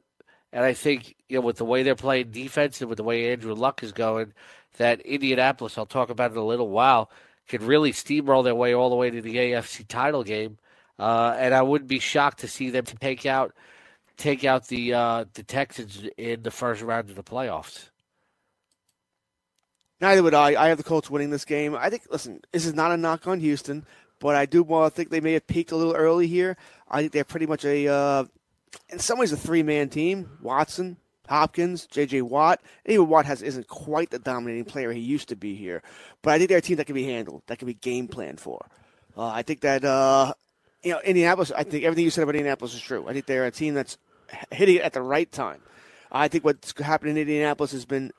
and 0.51 0.63
I 0.63 0.73
think 0.73 1.15
you 1.27 1.37
know 1.37 1.41
with 1.41 1.57
the 1.57 1.65
way 1.65 1.83
they're 1.83 1.95
playing 1.95 2.31
defense 2.31 2.81
and 2.81 2.89
with 2.89 2.97
the 2.97 3.03
way 3.03 3.31
Andrew 3.31 3.53
Luck 3.53 3.83
is 3.83 3.91
going, 3.91 4.33
that 4.77 5.01
Indianapolis, 5.01 5.77
I'll 5.77 5.85
talk 5.85 6.09
about 6.09 6.31
in 6.31 6.37
a 6.37 6.45
little 6.45 6.69
while, 6.69 7.09
could 7.47 7.61
really 7.61 7.91
steamroll 7.91 8.43
their 8.43 8.55
way 8.55 8.73
all 8.73 8.89
the 8.89 8.95
way 8.95 9.09
to 9.09 9.21
the 9.21 9.35
AFC 9.35 9.87
title 9.87 10.23
game. 10.23 10.57
Uh, 10.97 11.35
and 11.37 11.53
I 11.53 11.61
wouldn't 11.61 11.89
be 11.89 11.99
shocked 11.99 12.39
to 12.39 12.47
see 12.47 12.69
them 12.69 12.85
take 12.85 13.25
out 13.25 13.53
take 14.17 14.45
out 14.45 14.67
the 14.67 14.93
uh, 14.93 15.25
the 15.33 15.43
Texans 15.43 16.07
in 16.17 16.43
the 16.43 16.51
first 16.51 16.81
round 16.81 17.09
of 17.09 17.15
the 17.15 17.23
playoffs. 17.23 17.89
Neither 20.01 20.23
would 20.23 20.33
I. 20.33 20.61
I 20.61 20.67
have 20.69 20.77
the 20.77 20.83
Colts 20.83 21.09
winning 21.09 21.29
this 21.29 21.45
game. 21.45 21.75
I 21.75 21.89
think. 21.89 22.03
Listen, 22.09 22.41
this 22.51 22.65
is 22.65 22.73
not 22.73 22.91
a 22.91 22.97
knock 22.97 23.27
on 23.27 23.39
Houston, 23.39 23.85
but 24.19 24.35
I 24.35 24.45
do 24.45 24.63
think 24.89 25.09
they 25.09 25.21
may 25.21 25.33
have 25.33 25.47
peaked 25.47 25.71
a 25.71 25.75
little 25.75 25.95
early 25.95 26.27
here. 26.27 26.57
I 26.89 27.01
think 27.01 27.11
they're 27.11 27.23
pretty 27.23 27.45
much 27.45 27.65
a, 27.65 27.87
uh, 27.87 28.25
in 28.89 28.99
some 28.99 29.19
ways, 29.19 29.31
a 29.31 29.37
three 29.37 29.63
man 29.63 29.89
team. 29.89 30.29
Watson, 30.41 30.97
Hopkins, 31.27 31.87
J.J. 31.87 32.21
Watt. 32.21 32.61
even 32.85 33.07
Watt 33.07 33.25
has 33.25 33.41
isn't 33.41 33.67
quite 33.67 34.09
the 34.09 34.19
dominating 34.19 34.65
player 34.65 34.91
he 34.91 34.99
used 34.99 35.29
to 35.29 35.35
be 35.35 35.55
here, 35.55 35.81
but 36.21 36.33
I 36.33 36.37
think 36.37 36.49
they're 36.49 36.59
a 36.59 36.61
team 36.61 36.77
that 36.77 36.85
can 36.85 36.95
be 36.95 37.05
handled, 37.05 37.43
that 37.47 37.59
can 37.59 37.67
be 37.67 37.73
game 37.73 38.07
planned 38.07 38.39
for. 38.39 38.65
Uh, 39.17 39.27
I 39.27 39.41
think 39.41 39.61
that 39.61 39.83
uh, 39.83 40.33
you 40.83 40.91
know 40.91 40.99
Indianapolis. 41.03 41.51
I 41.51 41.63
think 41.63 41.83
everything 41.83 42.03
you 42.03 42.11
said 42.11 42.23
about 42.23 42.35
Indianapolis 42.35 42.73
is 42.73 42.81
true. 42.81 43.07
I 43.07 43.13
think 43.13 43.25
they're 43.25 43.45
a 43.45 43.51
team 43.51 43.73
that's 43.73 43.97
hitting 44.51 44.75
it 44.75 44.81
at 44.81 44.93
the 44.93 45.01
right 45.01 45.31
time. 45.31 45.61
I 46.11 46.27
think 46.27 46.43
what's 46.43 46.77
happened 46.79 47.11
in 47.11 47.17
Indianapolis 47.17 47.71
has 47.71 47.85
been 47.85 48.11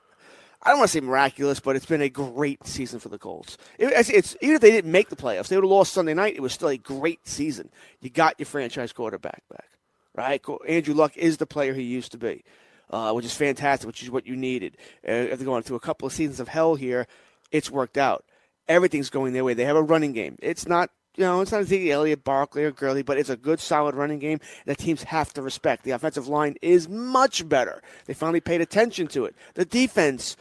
I 0.63 0.71
don't 0.71 0.79
want 0.79 0.91
to 0.91 0.93
say 0.93 1.01
miraculous, 1.01 1.61
but 1.61 1.77
it's 1.77 1.87
been 1.87 2.03
a 2.03 2.09
great 2.09 2.67
season 2.67 2.99
for 2.99 3.09
the 3.09 3.19
Colts. 3.19 3.57
It, 3.79 3.93
it's, 3.93 4.11
it's, 4.11 4.37
even 4.41 4.57
if 4.57 4.61
they 4.61 4.71
didn't 4.71 4.91
make 4.91 5.09
the 5.09 5.17
playoffs, 5.17 5.49
they 5.49 5.57
would 5.57 5.65
have 5.65 5.71
lost 5.71 5.93
Sunday 5.93 6.15
night. 6.15 6.35
It 6.35 6.41
was 6.41 6.53
still 6.53 6.69
a 6.69 6.77
great 6.77 7.27
season. 7.27 7.71
You 8.01 8.11
got 8.11 8.39
your 8.39 8.47
franchise 8.47 8.93
quarterback 8.93 9.43
back, 9.51 9.69
right? 10.15 10.43
Andrew 10.69 10.95
Luck 10.95 11.17
is 11.17 11.37
the 11.37 11.47
player 11.47 11.75
he 11.75 11.83
used 11.83 12.13
to 12.13 12.19
be, 12.19 12.43
uh, 12.91 13.13
which 13.13 13.25
is 13.25 13.35
fantastic, 13.35 13.87
which 13.87 14.03
is 14.03 14.11
what 14.11 14.27
you 14.27 14.37
needed. 14.37 14.77
Uh, 15.07 15.13
if 15.13 15.39
they're 15.39 15.47
going 15.47 15.63
through 15.63 15.77
a 15.77 15.81
couple 15.81 16.07
of 16.07 16.13
seasons 16.13 16.41
of 16.41 16.49
hell 16.49 16.75
here, 16.75 17.07
it's 17.51 17.71
worked 17.71 17.97
out. 17.99 18.25
Everything's 18.69 19.11
going 19.11 19.33
their 19.33 19.45
way. 19.45 19.55
They 19.55 19.65
have 19.65 19.77
a 19.77 19.83
running 19.83 20.13
game. 20.13 20.37
It's 20.43 20.67
not 20.67 20.91
you 21.17 21.25
know, 21.25 21.41
it's 21.41 21.53
not 21.53 21.65
Zeke 21.65 21.91
Elliott, 21.91 22.25
Barkley, 22.25 22.65
or 22.65 22.71
Gurley, 22.71 23.03
but 23.03 23.19
it's 23.19 23.31
a 23.31 23.37
good, 23.37 23.61
solid 23.61 23.95
running 23.95 24.19
game 24.19 24.41
that 24.67 24.79
teams 24.79 25.05
have 25.05 25.33
to 25.35 25.43
respect. 25.43 25.85
The 25.85 25.93
offensive 25.93 26.29
line 26.29 26.57
is 26.63 26.89
much 26.89 27.49
better. 27.49 27.83
They 28.07 28.15
finally 28.15 28.41
paid 28.41 28.61
attention 28.61 29.07
to 29.09 29.25
it. 29.25 29.35
The 29.55 29.65
defense 29.65 30.37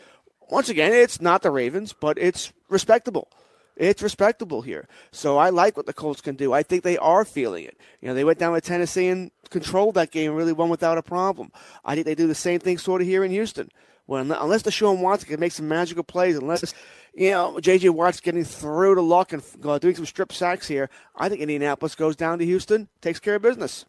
once 0.49 0.69
again, 0.69 0.93
it's 0.93 1.21
not 1.21 1.41
the 1.41 1.51
Ravens, 1.51 1.93
but 1.93 2.17
it's 2.17 2.53
respectable. 2.69 3.29
It's 3.75 4.01
respectable 4.01 4.61
here. 4.61 4.87
So 5.11 5.37
I 5.37 5.49
like 5.49 5.75
what 5.75 5.85
the 5.85 5.93
Colts 5.93 6.21
can 6.21 6.35
do. 6.35 6.53
I 6.53 6.63
think 6.63 6.83
they 6.83 6.97
are 6.97 7.25
feeling 7.25 7.65
it. 7.65 7.77
You 7.99 8.07
know, 8.07 8.13
they 8.13 8.23
went 8.23 8.39
down 8.39 8.53
to 8.53 8.61
Tennessee 8.61 9.07
and 9.07 9.31
controlled 9.49 9.95
that 9.95 10.11
game 10.11 10.31
and 10.31 10.37
really 10.37 10.53
won 10.53 10.69
without 10.69 10.97
a 10.97 11.03
problem. 11.03 11.51
I 11.83 11.93
think 11.93 12.05
they 12.05 12.15
do 12.15 12.27
the 12.27 12.35
same 12.35 12.59
thing 12.59 12.77
sort 12.77 13.01
of 13.01 13.07
here 13.07 13.23
in 13.23 13.31
Houston. 13.31 13.69
Well, 14.07 14.31
unless 14.31 14.61
the 14.61 14.69
Deshaun 14.69 14.99
Watson 14.99 15.29
can 15.29 15.39
make 15.39 15.51
some 15.51 15.67
magical 15.67 16.03
plays, 16.03 16.37
unless 16.37 16.73
you 17.13 17.31
know 17.31 17.59
J.J. 17.59 17.89
Watt's 17.89 18.19
getting 18.19 18.43
through 18.43 18.95
to 18.95 19.01
luck 19.01 19.33
and 19.33 19.43
uh, 19.63 19.79
doing 19.79 19.95
some 19.95 20.05
strip 20.05 20.31
sacks 20.31 20.67
here, 20.67 20.89
I 21.15 21.29
think 21.29 21.41
Indianapolis 21.41 21.95
goes 21.95 22.15
down 22.15 22.39
to 22.39 22.45
Houston, 22.45 22.87
takes 23.01 23.19
care 23.19 23.35
of 23.35 23.41
business. 23.41 23.85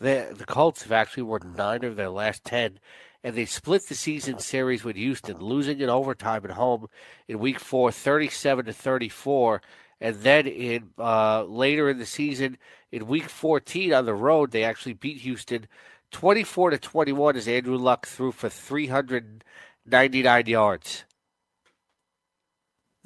The 0.00 0.34
the 0.36 0.44
Colts 0.44 0.82
have 0.82 0.92
actually 0.92 1.22
won 1.24 1.54
nine 1.56 1.84
of 1.84 1.96
their 1.96 2.10
last 2.10 2.44
ten 2.44 2.80
and 3.24 3.34
they 3.34 3.46
split 3.46 3.88
the 3.88 3.94
season 3.94 4.38
series 4.38 4.84
with 4.84 4.96
Houston, 4.96 5.38
losing 5.38 5.80
in 5.80 5.88
overtime 5.88 6.44
at 6.44 6.50
home 6.50 6.88
in 7.26 7.38
Week 7.38 7.58
Four, 7.58 7.90
37 7.90 8.66
to 8.66 8.72
34, 8.72 9.62
and 9.98 10.16
then 10.16 10.46
in 10.46 10.90
uh, 10.98 11.42
later 11.44 11.88
in 11.88 11.98
the 11.98 12.04
season, 12.04 12.58
in 12.92 13.06
Week 13.06 13.28
14 13.28 13.94
on 13.94 14.04
the 14.04 14.14
road, 14.14 14.50
they 14.50 14.62
actually 14.62 14.92
beat 14.92 15.22
Houston 15.22 15.66
24 16.10 16.70
to 16.70 16.78
21 16.78 17.36
as 17.36 17.48
Andrew 17.48 17.76
Luck 17.76 18.06
threw 18.06 18.32
for 18.32 18.48
399 18.48 20.46
yards. 20.46 21.04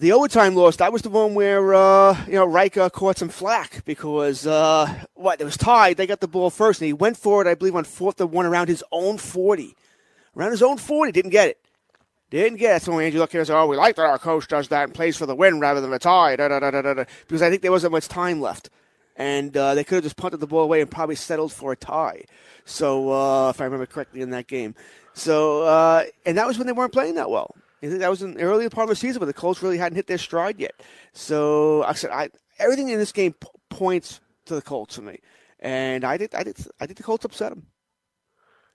The 0.00 0.12
overtime 0.12 0.54
loss, 0.54 0.76
that 0.76 0.92
was 0.92 1.02
the 1.02 1.08
one 1.08 1.34
where, 1.34 1.74
uh, 1.74 2.24
you 2.26 2.34
know, 2.34 2.44
Riker 2.44 2.88
caught 2.88 3.18
some 3.18 3.30
flack 3.30 3.84
because, 3.84 4.46
uh, 4.46 4.94
what, 5.14 5.40
it 5.40 5.44
was 5.44 5.56
tied. 5.56 5.96
They 5.96 6.06
got 6.06 6.20
the 6.20 6.28
ball 6.28 6.50
first, 6.50 6.80
and 6.80 6.86
he 6.86 6.92
went 6.92 7.16
for 7.16 7.42
it, 7.42 7.48
I 7.50 7.54
believe, 7.56 7.74
on 7.74 7.82
fourth 7.82 8.20
and 8.20 8.30
one 8.30 8.46
around 8.46 8.68
his 8.68 8.84
own 8.92 9.18
40 9.18 9.74
around 10.38 10.52
his 10.52 10.62
own 10.62 10.78
40. 10.78 11.12
Didn't 11.12 11.30
get 11.30 11.48
it. 11.48 11.58
Didn't 12.30 12.58
get 12.58 12.76
it. 12.76 12.82
So 12.82 12.98
Andrew 12.98 13.20
and 13.20 13.30
said, 13.30 13.50
oh, 13.50 13.66
we 13.66 13.76
like 13.76 13.96
that 13.96 14.06
our 14.06 14.18
coach 14.18 14.46
does 14.48 14.68
that 14.68 14.84
and 14.84 14.94
plays 14.94 15.16
for 15.16 15.26
the 15.26 15.34
win 15.34 15.60
rather 15.60 15.80
than 15.80 15.90
the 15.90 15.98
tie. 15.98 16.36
Da, 16.36 16.48
da, 16.48 16.60
da, 16.60 17.04
because 17.26 17.42
I 17.42 17.50
think 17.50 17.62
there 17.62 17.72
wasn't 17.72 17.92
much 17.92 18.08
time 18.08 18.40
left. 18.40 18.70
And 19.18 19.54
uh, 19.56 19.74
they 19.74 19.84
could 19.84 19.96
have 19.96 20.04
just 20.04 20.16
punted 20.16 20.40
the 20.40 20.46
ball 20.46 20.62
away 20.62 20.80
and 20.80 20.90
probably 20.90 21.16
settled 21.16 21.52
for 21.52 21.72
a 21.72 21.76
tie. 21.76 22.22
So, 22.64 23.12
uh, 23.12 23.50
if 23.50 23.60
I 23.60 23.64
remember 23.64 23.84
correctly 23.84 24.20
in 24.20 24.30
that 24.30 24.46
game. 24.46 24.74
So, 25.12 25.64
uh, 25.64 26.04
and 26.24 26.38
that 26.38 26.46
was 26.46 26.56
when 26.56 26.66
they 26.66 26.72
weren't 26.72 26.92
playing 26.92 27.16
that 27.16 27.28
well. 27.28 27.54
Think 27.80 27.98
that 27.98 28.10
was 28.10 28.22
an 28.22 28.40
earlier 28.40 28.70
part 28.70 28.84
of 28.84 28.90
the 28.90 28.96
season, 28.96 29.20
but 29.20 29.26
the 29.26 29.32
Colts 29.32 29.62
really 29.62 29.78
hadn't 29.78 29.96
hit 29.96 30.06
their 30.06 30.18
stride 30.18 30.58
yet. 30.58 30.80
So, 31.12 31.82
I 31.82 31.92
said, 31.92 32.10
I, 32.10 32.30
everything 32.58 32.88
in 32.88 32.98
this 32.98 33.12
game 33.12 33.32
p- 33.32 33.48
points 33.70 34.20
to 34.46 34.54
the 34.54 34.62
Colts 34.62 34.96
for 34.96 35.02
me. 35.02 35.18
And 35.60 36.04
I 36.04 36.16
did, 36.16 36.34
I 36.34 36.44
did, 36.44 36.56
I 36.80 36.86
think 36.86 36.96
the 36.96 37.02
Colts 37.02 37.24
upset 37.24 37.50
them. 37.50 37.66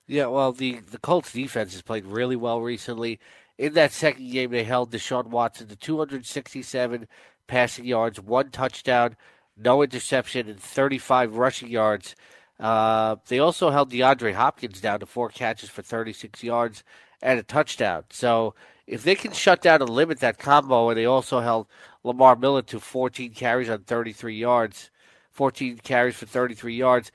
Yeah, 0.06 0.26
well, 0.26 0.52
the, 0.52 0.80
the 0.90 0.98
Colts 0.98 1.32
defense 1.32 1.72
has 1.72 1.80
played 1.82 2.04
really 2.04 2.36
well 2.36 2.60
recently. 2.60 3.20
In 3.56 3.72
that 3.74 3.92
second 3.92 4.30
game, 4.30 4.50
they 4.50 4.64
held 4.64 4.90
Deshaun 4.90 5.26
Watson 5.26 5.68
to 5.68 5.76
267 5.76 7.08
passing 7.46 7.84
yards, 7.84 8.20
one 8.20 8.50
touchdown, 8.50 9.16
no 9.56 9.82
interception, 9.82 10.48
and 10.48 10.60
35 10.60 11.36
rushing 11.36 11.68
yards. 11.68 12.14
Uh, 12.58 13.16
they 13.28 13.38
also 13.38 13.70
held 13.70 13.90
DeAndre 13.90 14.34
Hopkins 14.34 14.80
down 14.80 15.00
to 15.00 15.06
four 15.06 15.28
catches 15.28 15.70
for 15.70 15.82
36 15.82 16.42
yards 16.42 16.84
and 17.20 17.38
a 17.38 17.42
touchdown. 17.42 18.04
So 18.10 18.54
if 18.86 19.02
they 19.02 19.14
can 19.14 19.32
shut 19.32 19.62
down 19.62 19.80
and 19.80 19.90
limit 19.90 20.20
that 20.20 20.38
combo, 20.38 20.90
and 20.90 20.98
they 20.98 21.06
also 21.06 21.40
held 21.40 21.66
Lamar 22.04 22.36
Miller 22.36 22.62
to 22.62 22.78
14 22.78 23.32
carries 23.32 23.70
on 23.70 23.80
33 23.80 24.36
yards, 24.36 24.90
14 25.32 25.78
carries 25.78 26.14
for 26.14 26.26
33 26.26 26.76
yards, 26.76 27.10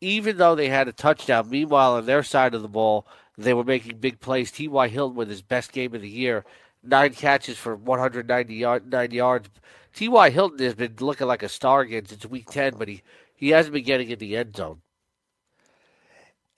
even 0.00 0.36
though 0.36 0.54
they 0.54 0.68
had 0.68 0.86
a 0.86 0.92
touchdown. 0.92 1.48
Meanwhile, 1.48 1.94
on 1.94 2.06
their 2.06 2.22
side 2.22 2.54
of 2.54 2.62
the 2.62 2.68
ball, 2.68 3.06
they 3.36 3.54
were 3.54 3.64
making 3.64 3.98
big 3.98 4.20
plays. 4.20 4.52
T.Y. 4.52 4.88
Hilton 4.88 5.16
with 5.16 5.28
his 5.28 5.42
best 5.42 5.72
game 5.72 5.94
of 5.94 6.02
the 6.02 6.08
year, 6.08 6.44
nine 6.82 7.14
catches 7.14 7.56
for 7.56 7.74
190 7.74 8.54
yard, 8.54 8.92
nine 8.92 9.10
yards. 9.10 9.48
T.Y. 9.94 10.30
Hilton 10.30 10.58
has 10.58 10.74
been 10.74 10.96
looking 11.00 11.28
like 11.28 11.42
a 11.42 11.48
star 11.48 11.82
again 11.82 12.06
since 12.06 12.26
week 12.26 12.50
10, 12.50 12.74
but 12.76 12.88
he, 12.88 13.02
he 13.36 13.50
hasn't 13.50 13.72
been 13.72 13.84
getting 13.84 14.10
in 14.10 14.18
the 14.18 14.36
end 14.36 14.56
zone. 14.56 14.82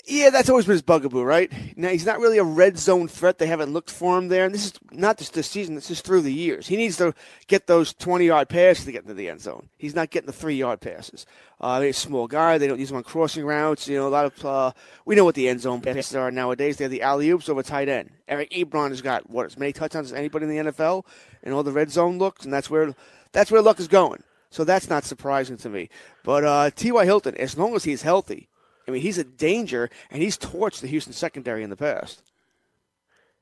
Yeah, 0.09 0.31
that's 0.31 0.49
always 0.49 0.66
been 0.66 0.75
his 0.75 0.83
bugaboo, 0.83 1.25
right? 1.25 1.53
Now 1.77 1.88
he's 1.88 2.07
not 2.07 2.21
really 2.21 2.38
a 2.38 2.45
red 2.45 2.79
zone 2.79 3.09
threat. 3.09 3.38
They 3.38 3.49
haven't 3.49 3.73
looked 3.73 3.90
for 3.90 4.16
him 4.16 4.29
there, 4.29 4.45
and 4.45 4.55
this 4.55 4.66
is 4.66 4.73
not 4.92 5.19
just 5.19 5.35
this 5.35 5.49
season. 5.49 5.75
This 5.75 5.90
is 5.90 6.01
through 6.01 6.23
the 6.23 6.33
years. 6.33 6.69
He 6.69 6.77
needs 6.77 6.97
to 6.99 7.12
get 7.49 7.66
those 7.66 7.92
twenty-yard 7.92 8.49
passes 8.49 8.85
to 8.85 8.92
get 8.92 9.03
into 9.03 9.14
the 9.14 9.29
end 9.29 9.40
zone. 9.40 9.69
He's 9.77 9.97
not 9.97 10.11
getting 10.11 10.29
the 10.29 10.33
three-yard 10.33 10.81
passes. 10.81 11.27
Uh, 11.61 11.81
he's 11.81 11.97
a 11.97 12.01
small 12.01 12.29
guy. 12.29 12.57
They 12.57 12.69
don't 12.69 12.79
use 12.79 12.92
him 12.92 12.99
on 12.99 13.03
crossing 13.03 13.45
routes. 13.45 13.88
You 13.88 13.97
know, 13.97 14.07
a 14.07 14.09
lot 14.09 14.27
of 14.27 14.45
uh, 14.45 14.73
we 15.07 15.16
know 15.16 15.25
what 15.25 15.35
the 15.35 15.49
end 15.49 15.61
zone 15.61 15.81
passes 15.81 16.14
are 16.14 16.31
nowadays. 16.31 16.77
They're 16.77 16.88
the 16.88 17.03
alley 17.03 17.29
oops 17.31 17.49
over 17.49 17.64
tight 17.64 17.88
end. 17.88 18.11
Eric 18.29 18.51
Ebron 18.51 18.90
has 18.90 19.03
got 19.03 19.29
what 19.29 19.47
as 19.47 19.59
many 19.59 19.73
touchdowns 19.73 20.12
as 20.12 20.19
anybody 20.19 20.45
in 20.45 20.51
the 20.51 20.71
NFL, 20.71 21.05
and 21.42 21.53
all 21.53 21.64
the 21.64 21.73
red 21.73 21.90
zone 21.90 22.16
looks, 22.16 22.45
and 22.45 22.55
that's 22.55 22.71
where 22.71 22.95
that's 23.33 23.51
where 23.51 23.61
luck 23.61 23.81
is 23.81 23.88
going. 23.88 24.23
So 24.51 24.62
that's 24.62 24.88
not 24.88 25.03
surprising 25.03 25.57
to 25.59 25.69
me. 25.69 25.88
But 26.23 26.45
uh, 26.45 26.71
T.Y. 26.71 27.05
Hilton, 27.05 27.35
as 27.38 27.59
long 27.59 27.75
as 27.75 27.83
he's 27.83 28.03
healthy, 28.03 28.49
I 28.87 28.90
mean, 28.90 29.03
he's 29.03 29.18
a 29.18 29.25
danger, 29.25 29.90
and 30.11 30.22
he's 30.22 30.38
torched 30.38 30.81
the 30.81 30.87
Houston 30.87 31.12
secondary 31.12 31.62
in 31.62 31.70
the 31.70 31.77
past. 31.77 32.22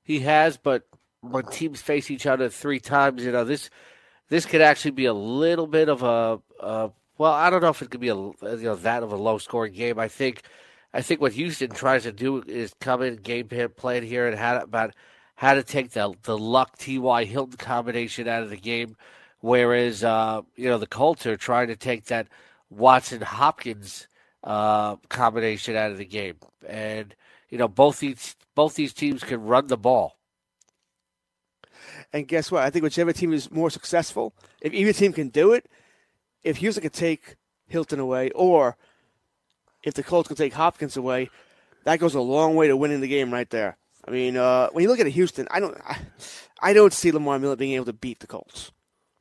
He 0.03 0.21
has, 0.21 0.57
but 0.57 0.87
when 1.21 1.47
teams 1.47 1.83
face 1.83 2.11
each 2.11 2.27
other 2.27 2.49
three 2.49 2.81
times, 2.81 3.25
you 3.25 3.33
know 3.33 3.45
this 3.45 3.71
this 4.29 4.47
could 4.47 4.61
actually 4.61 4.93
be 4.93 5.07
a 5.07 5.15
little 5.15 5.67
bit 5.67 5.89
of 5.89 6.03
a, 6.03 6.41
well, 7.19 7.33
I 7.33 7.51
don't 7.51 7.63
know 7.63 7.69
if 7.69 7.83
it 7.83 7.91
could 7.91 8.01
be 8.01 8.09
a 8.09 8.17
you 8.17 8.35
know 8.43 8.77
that 8.77 9.03
of 9.03 9.13
a 9.13 9.17
low 9.17 9.39
scoring 9.39 9.73
game. 9.73 9.99
I 9.99 10.09
think 10.09 10.43
I 10.93 11.03
think 11.03 11.21
what 11.21 11.33
Houston 11.33 11.71
tries 11.71 12.05
to 12.05 12.13
do 12.13 12.43
is 12.47 12.75
come 12.81 13.03
in 13.03 13.17
game 13.17 13.49
plan 13.77 14.03
here 14.03 14.27
and 14.27 14.39
how 14.39 14.55
to, 14.55 14.65
about 14.65 14.95
how 15.37 15.55
to 15.55 15.63
take 15.63 15.91
the 15.91 16.15
the 16.23 16.39
luck 16.39 16.79
T.Y. 16.79 17.25
Hilton 17.25 17.57
combination 17.57 18.29
out 18.29 18.43
of 18.43 18.51
the 18.51 18.57
game, 18.57 18.97
whereas 19.41 20.05
uh, 20.05 20.43
you 20.57 20.69
know 20.69 20.79
the 20.79 20.87
Colts 20.87 21.27
are 21.27 21.37
trying 21.37 21.69
to 21.69 21.77
take 21.77 22.07
that 22.07 22.29
Watson 22.71 23.21
Hopkins 23.21 24.09
uh, 24.45 24.97
combination 25.09 25.75
out 25.75 25.91
of 25.91 25.99
the 25.99 26.05
game, 26.05 26.37
and 26.69 27.15
you 27.49 27.59
know 27.59 27.69
both 27.69 27.99
these 27.99 28.37
both 28.55 28.75
these 28.75 28.93
teams 28.93 29.25
can 29.25 29.43
run 29.43 29.67
the 29.67 29.77
ball. 29.77 30.17
And 32.13 32.29
guess 32.29 32.51
what? 32.51 32.63
I 32.63 32.71
think 32.71 32.83
whichever 32.83 33.13
team 33.13 33.33
is 33.33 33.51
more 33.51 33.71
successful, 33.71 34.35
if 34.61 34.73
either 34.73 34.93
team 34.93 35.13
can 35.13 35.29
do 35.29 35.53
it, 35.53 35.67
if 36.43 36.59
Houston 36.59 36.83
can 36.83 36.93
take 36.93 37.37
Hilton 37.67 37.99
away, 37.99 38.31
or 38.31 38.77
if 39.83 39.95
the 39.95 40.03
Colts 40.03 40.29
can 40.29 40.37
take 40.37 40.53
Hopkins 40.53 40.97
away, 40.97 41.31
that 41.85 41.99
goes 41.99 42.15
a 42.15 42.21
long 42.21 42.55
way 42.55 42.69
to 42.69 42.77
winning 42.77 43.01
the 43.01 43.09
game 43.09 43.33
right 43.33 43.49
there. 43.51 43.77
I 44.07 44.11
mean, 44.11 44.37
uh, 44.37 44.69
when 44.71 44.83
you 44.83 44.89
look 44.89 45.01
at 45.01 45.07
Houston, 45.07 45.49
I 45.51 45.61
don't, 45.61 45.77
I, 45.87 45.99
I 46.61 46.73
don't 46.73 46.93
see 46.93 47.11
Lamar 47.11 47.39
Miller 47.39 47.57
being 47.57 47.73
able 47.73 47.87
to 47.87 47.93
beat 47.93 48.21
the 48.21 48.27
Colts. 48.27 48.71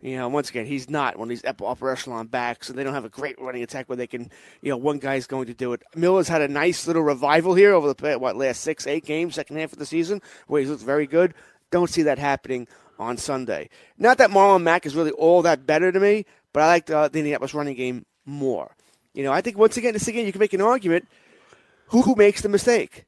You 0.03 0.17
know, 0.17 0.27
once 0.27 0.49
again, 0.49 0.65
he's 0.65 0.89
not 0.89 1.17
one 1.17 1.27
of 1.27 1.29
these 1.29 1.45
upper 1.45 1.89
echelon 1.89 2.27
backs, 2.27 2.67
and 2.67 2.77
they 2.77 2.83
don't 2.83 2.93
have 2.93 3.05
a 3.05 3.09
great 3.09 3.39
running 3.39 3.63
attack 3.63 3.87
where 3.87 3.95
they 3.95 4.05
can, 4.05 4.29
you 4.61 4.69
know, 4.69 4.75
one 4.75 4.97
guy's 4.99 5.27
going 5.27 5.47
to 5.47 5.53
do 5.53 5.71
it. 5.71 5.81
Miller's 5.95 6.27
had 6.27 6.41
a 6.41 6.49
nice 6.49 6.85
little 6.85 7.03
revival 7.03 7.55
here 7.55 7.73
over 7.73 7.93
the 7.93 8.19
what 8.19 8.35
last 8.35 8.59
six, 8.59 8.85
eight 8.85 9.05
games, 9.05 9.35
second 9.35 9.55
half 9.55 9.71
of 9.71 9.79
the 9.79 9.85
season, 9.85 10.21
where 10.47 10.59
he's 10.59 10.69
looked 10.69 10.83
very 10.83 11.07
good. 11.07 11.33
Don't 11.71 11.89
see 11.89 12.01
that 12.01 12.19
happening 12.19 12.67
on 12.99 13.15
Sunday. 13.15 13.69
Not 13.97 14.17
that 14.17 14.29
Marlon 14.29 14.63
Mack 14.63 14.85
is 14.85 14.93
really 14.93 15.11
all 15.11 15.41
that 15.43 15.65
better 15.65 15.89
to 15.89 15.99
me, 16.01 16.25
but 16.51 16.63
I 16.63 16.67
like 16.67 16.87
the, 16.87 17.07
the 17.07 17.19
Indianapolis 17.19 17.53
running 17.53 17.77
game 17.77 18.05
more. 18.25 18.75
You 19.13 19.23
know, 19.23 19.31
I 19.31 19.39
think 19.39 19.57
once 19.57 19.77
again, 19.77 19.93
this 19.93 20.09
again, 20.09 20.25
you 20.25 20.33
can 20.33 20.39
make 20.39 20.51
an 20.51 20.59
argument 20.59 21.07
who 21.87 22.01
who 22.01 22.15
makes 22.15 22.41
the 22.41 22.49
mistake. 22.49 23.05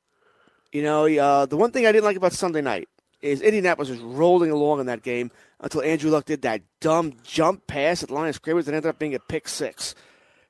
You 0.72 0.82
know, 0.82 1.08
uh, 1.08 1.46
the 1.46 1.58
one 1.58 1.72
thing 1.72 1.86
I 1.86 1.92
didn't 1.92 2.06
like 2.06 2.16
about 2.16 2.32
Sunday 2.32 2.62
night 2.62 2.88
is 3.26 3.42
Indianapolis 3.42 3.90
was 3.90 4.00
rolling 4.00 4.52
along 4.52 4.80
in 4.80 4.86
that 4.86 5.02
game 5.02 5.32
until 5.60 5.82
Andrew 5.82 6.12
Luck 6.12 6.26
did 6.26 6.44
that 6.44 6.62
dumb 6.80 7.14
jump 7.24 7.66
pass 7.66 8.04
at 8.04 8.12
of 8.12 8.36
scrimmage 8.36 8.66
that 8.66 8.76
ended 8.76 8.90
up 8.90 9.00
being 9.00 9.16
a 9.16 9.20
pick 9.20 9.48
six. 9.48 9.96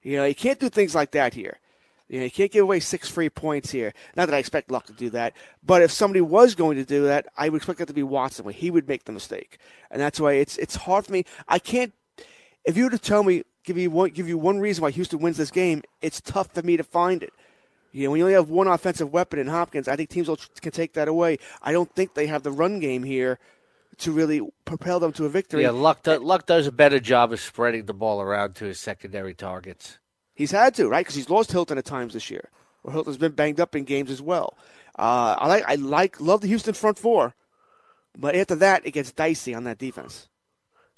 You 0.01 0.17
know, 0.17 0.25
you 0.25 0.35
can't 0.35 0.59
do 0.59 0.69
things 0.69 0.93
like 0.93 1.11
that 1.11 1.33
here. 1.33 1.59
You, 2.09 2.19
know, 2.19 2.25
you 2.25 2.31
can't 2.31 2.51
give 2.51 2.61
away 2.61 2.81
six 2.81 3.09
free 3.09 3.29
points 3.29 3.71
here. 3.71 3.93
Not 4.15 4.27
that 4.27 4.35
I 4.35 4.38
expect 4.38 4.69
Luck 4.69 4.85
to 4.88 4.93
do 4.93 5.09
that, 5.11 5.33
but 5.63 5.81
if 5.81 5.89
somebody 5.89 6.21
was 6.21 6.53
going 6.53 6.77
to 6.77 6.85
do 6.85 7.05
that, 7.05 7.25
I 7.35 7.49
would 7.49 7.57
expect 7.57 7.79
that 7.79 7.88
to 7.88 7.93
be 7.93 8.03
Watson, 8.03 8.45
where 8.45 8.53
he 8.53 8.69
would 8.69 8.88
make 8.88 9.05
the 9.05 9.11
mistake, 9.11 9.57
and 9.89 9.99
that's 9.99 10.19
why 10.19 10.33
it's 10.33 10.57
it's 10.57 10.75
hard 10.75 11.05
for 11.05 11.13
me. 11.13 11.25
I 11.47 11.57
can't. 11.57 11.93
If 12.65 12.77
you 12.77 12.83
were 12.83 12.89
to 12.91 12.99
tell 12.99 13.23
me, 13.23 13.43
give 13.63 13.77
you 13.77 13.89
one, 13.89 14.09
give 14.11 14.27
you 14.27 14.38
one 14.38 14.59
reason 14.59 14.83
why 14.83 14.91
Houston 14.91 15.19
wins 15.19 15.38
this 15.38 15.49
game, 15.49 15.81
it's 16.01 16.21
tough 16.21 16.53
for 16.53 16.61
me 16.61 16.77
to 16.77 16.83
find 16.83 17.23
it. 17.23 17.33
You 17.95 18.03
know, 18.03 18.12
when 18.12 18.17
you 18.17 18.25
only 18.25 18.34
have 18.34 18.49
one 18.49 18.67
offensive 18.67 19.13
weapon 19.13 19.39
in 19.39 19.47
Hopkins, 19.47 19.88
I 19.88 19.95
think 19.95 20.10
teams 20.10 20.27
will, 20.27 20.38
can 20.60 20.73
take 20.73 20.93
that 20.95 21.08
away. 21.08 21.38
I 21.62 21.71
don't 21.71 21.89
think 21.95 22.13
they 22.13 22.27
have 22.27 22.43
the 22.43 22.51
run 22.51 22.81
game 22.81 23.03
here 23.03 23.39
to 23.99 24.12
really 24.12 24.41
propel 24.65 24.99
them 24.99 25.13
to 25.13 25.23
a 25.23 25.29
victory. 25.29 25.62
Yeah, 25.62 25.69
Luck, 25.69 26.03
do, 26.03 26.17
Luck 26.17 26.45
does 26.45 26.67
a 26.67 26.73
better 26.73 26.99
job 26.99 27.31
of 27.31 27.39
spreading 27.39 27.86
the 27.86 27.93
ball 27.93 28.19
around 28.19 28.55
to 28.55 28.65
his 28.65 28.81
secondary 28.81 29.34
targets. 29.34 29.97
He's 30.34 30.51
had 30.51 30.75
to, 30.75 30.89
right? 30.89 31.05
Because 31.05 31.15
he's 31.15 31.29
lost 31.29 31.53
Hilton 31.53 31.77
at 31.77 31.86
times 31.86 32.12
this 32.12 32.29
year. 32.29 32.49
Or 32.84 32.91
Hilton's 32.91 33.15
been 33.15 33.31
banged 33.31 33.62
up 33.62 33.77
in 33.77 33.86
games 33.86 34.12
as 34.12 34.21
well. 34.21 34.58
Uh, 34.99 35.38
I 35.39 35.47
like, 35.47 35.63
I 35.65 35.75
like, 35.75 36.19
love 36.19 36.41
the 36.41 36.49
Houston 36.49 36.73
front 36.73 36.99
four, 36.99 37.34
but 38.17 38.36
after 38.36 38.55
that, 38.55 38.86
it 38.86 38.91
gets 38.91 39.13
dicey 39.13 39.55
on 39.55 39.63
that 39.63 39.77
defense. 39.77 40.27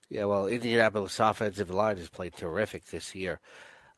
Yeah, 0.09 0.25
well, 0.25 0.47
Indianapolis 0.47 1.19
offensive 1.19 1.69
line 1.69 1.97
has 1.97 2.09
played 2.09 2.33
terrific 2.35 2.87
this 2.87 3.13
year. 3.13 3.39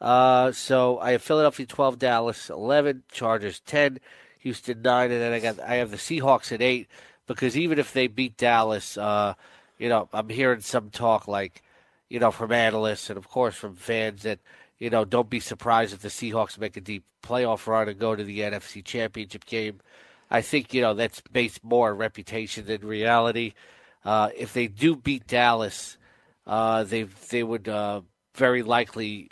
Uh, 0.01 0.51
so 0.51 0.99
I 0.99 1.12
have 1.12 1.21
Philadelphia 1.21 1.65
12, 1.65 1.99
Dallas 1.99 2.49
11, 2.49 3.03
Chargers 3.12 3.59
10, 3.62 3.99
Houston 4.39 4.81
9, 4.81 5.12
and 5.12 5.21
then 5.21 5.33
I 5.33 5.39
got 5.39 5.59
I 5.59 5.75
have 5.75 5.91
the 5.91 5.97
Seahawks 5.97 6.51
at 6.51 6.62
8 6.62 6.88
because 7.27 7.57
even 7.57 7.79
if 7.79 7.93
they 7.93 8.07
beat 8.07 8.38
Dallas, 8.38 8.97
uh, 8.97 9.33
you 9.77 9.89
know, 9.89 10.07
I'm 10.13 10.29
hearing 10.29 10.62
some 10.62 10.89
talk 10.89 11.27
like, 11.27 11.62
you 12.09 12.19
know, 12.19 12.31
from 12.31 12.51
analysts 12.51 13.09
and 13.09 13.17
of 13.17 13.27
course 13.27 13.55
from 13.55 13.75
fans 13.75 14.23
that, 14.23 14.39
you 14.79 14.89
know, 14.89 15.03
don't 15.03 15.29
be 15.29 15.41
surprised 15.41 15.93
if 15.93 16.01
the 16.01 16.07
Seahawks 16.07 16.57
make 16.57 16.77
a 16.77 16.81
deep 16.81 17.03
playoff 17.21 17.67
run 17.67 17.89
and 17.89 17.99
go 17.99 18.15
to 18.15 18.23
the 18.23 18.39
NFC 18.39 18.83
Championship 18.83 19.45
game. 19.45 19.81
I 20.31 20.41
think, 20.41 20.73
you 20.73 20.81
know, 20.81 20.93
that's 20.93 21.21
based 21.31 21.63
more 21.63 21.91
on 21.91 21.97
reputation 21.97 22.65
than 22.65 22.85
reality. 22.85 23.53
Uh, 24.05 24.29
if 24.38 24.53
they 24.53 24.67
do 24.67 24.95
beat 24.95 25.27
Dallas, 25.27 25.97
uh, 26.47 26.83
they 26.83 27.03
they 27.03 27.43
would 27.43 27.67
uh, 27.67 28.01
very 28.35 28.63
likely 28.63 29.29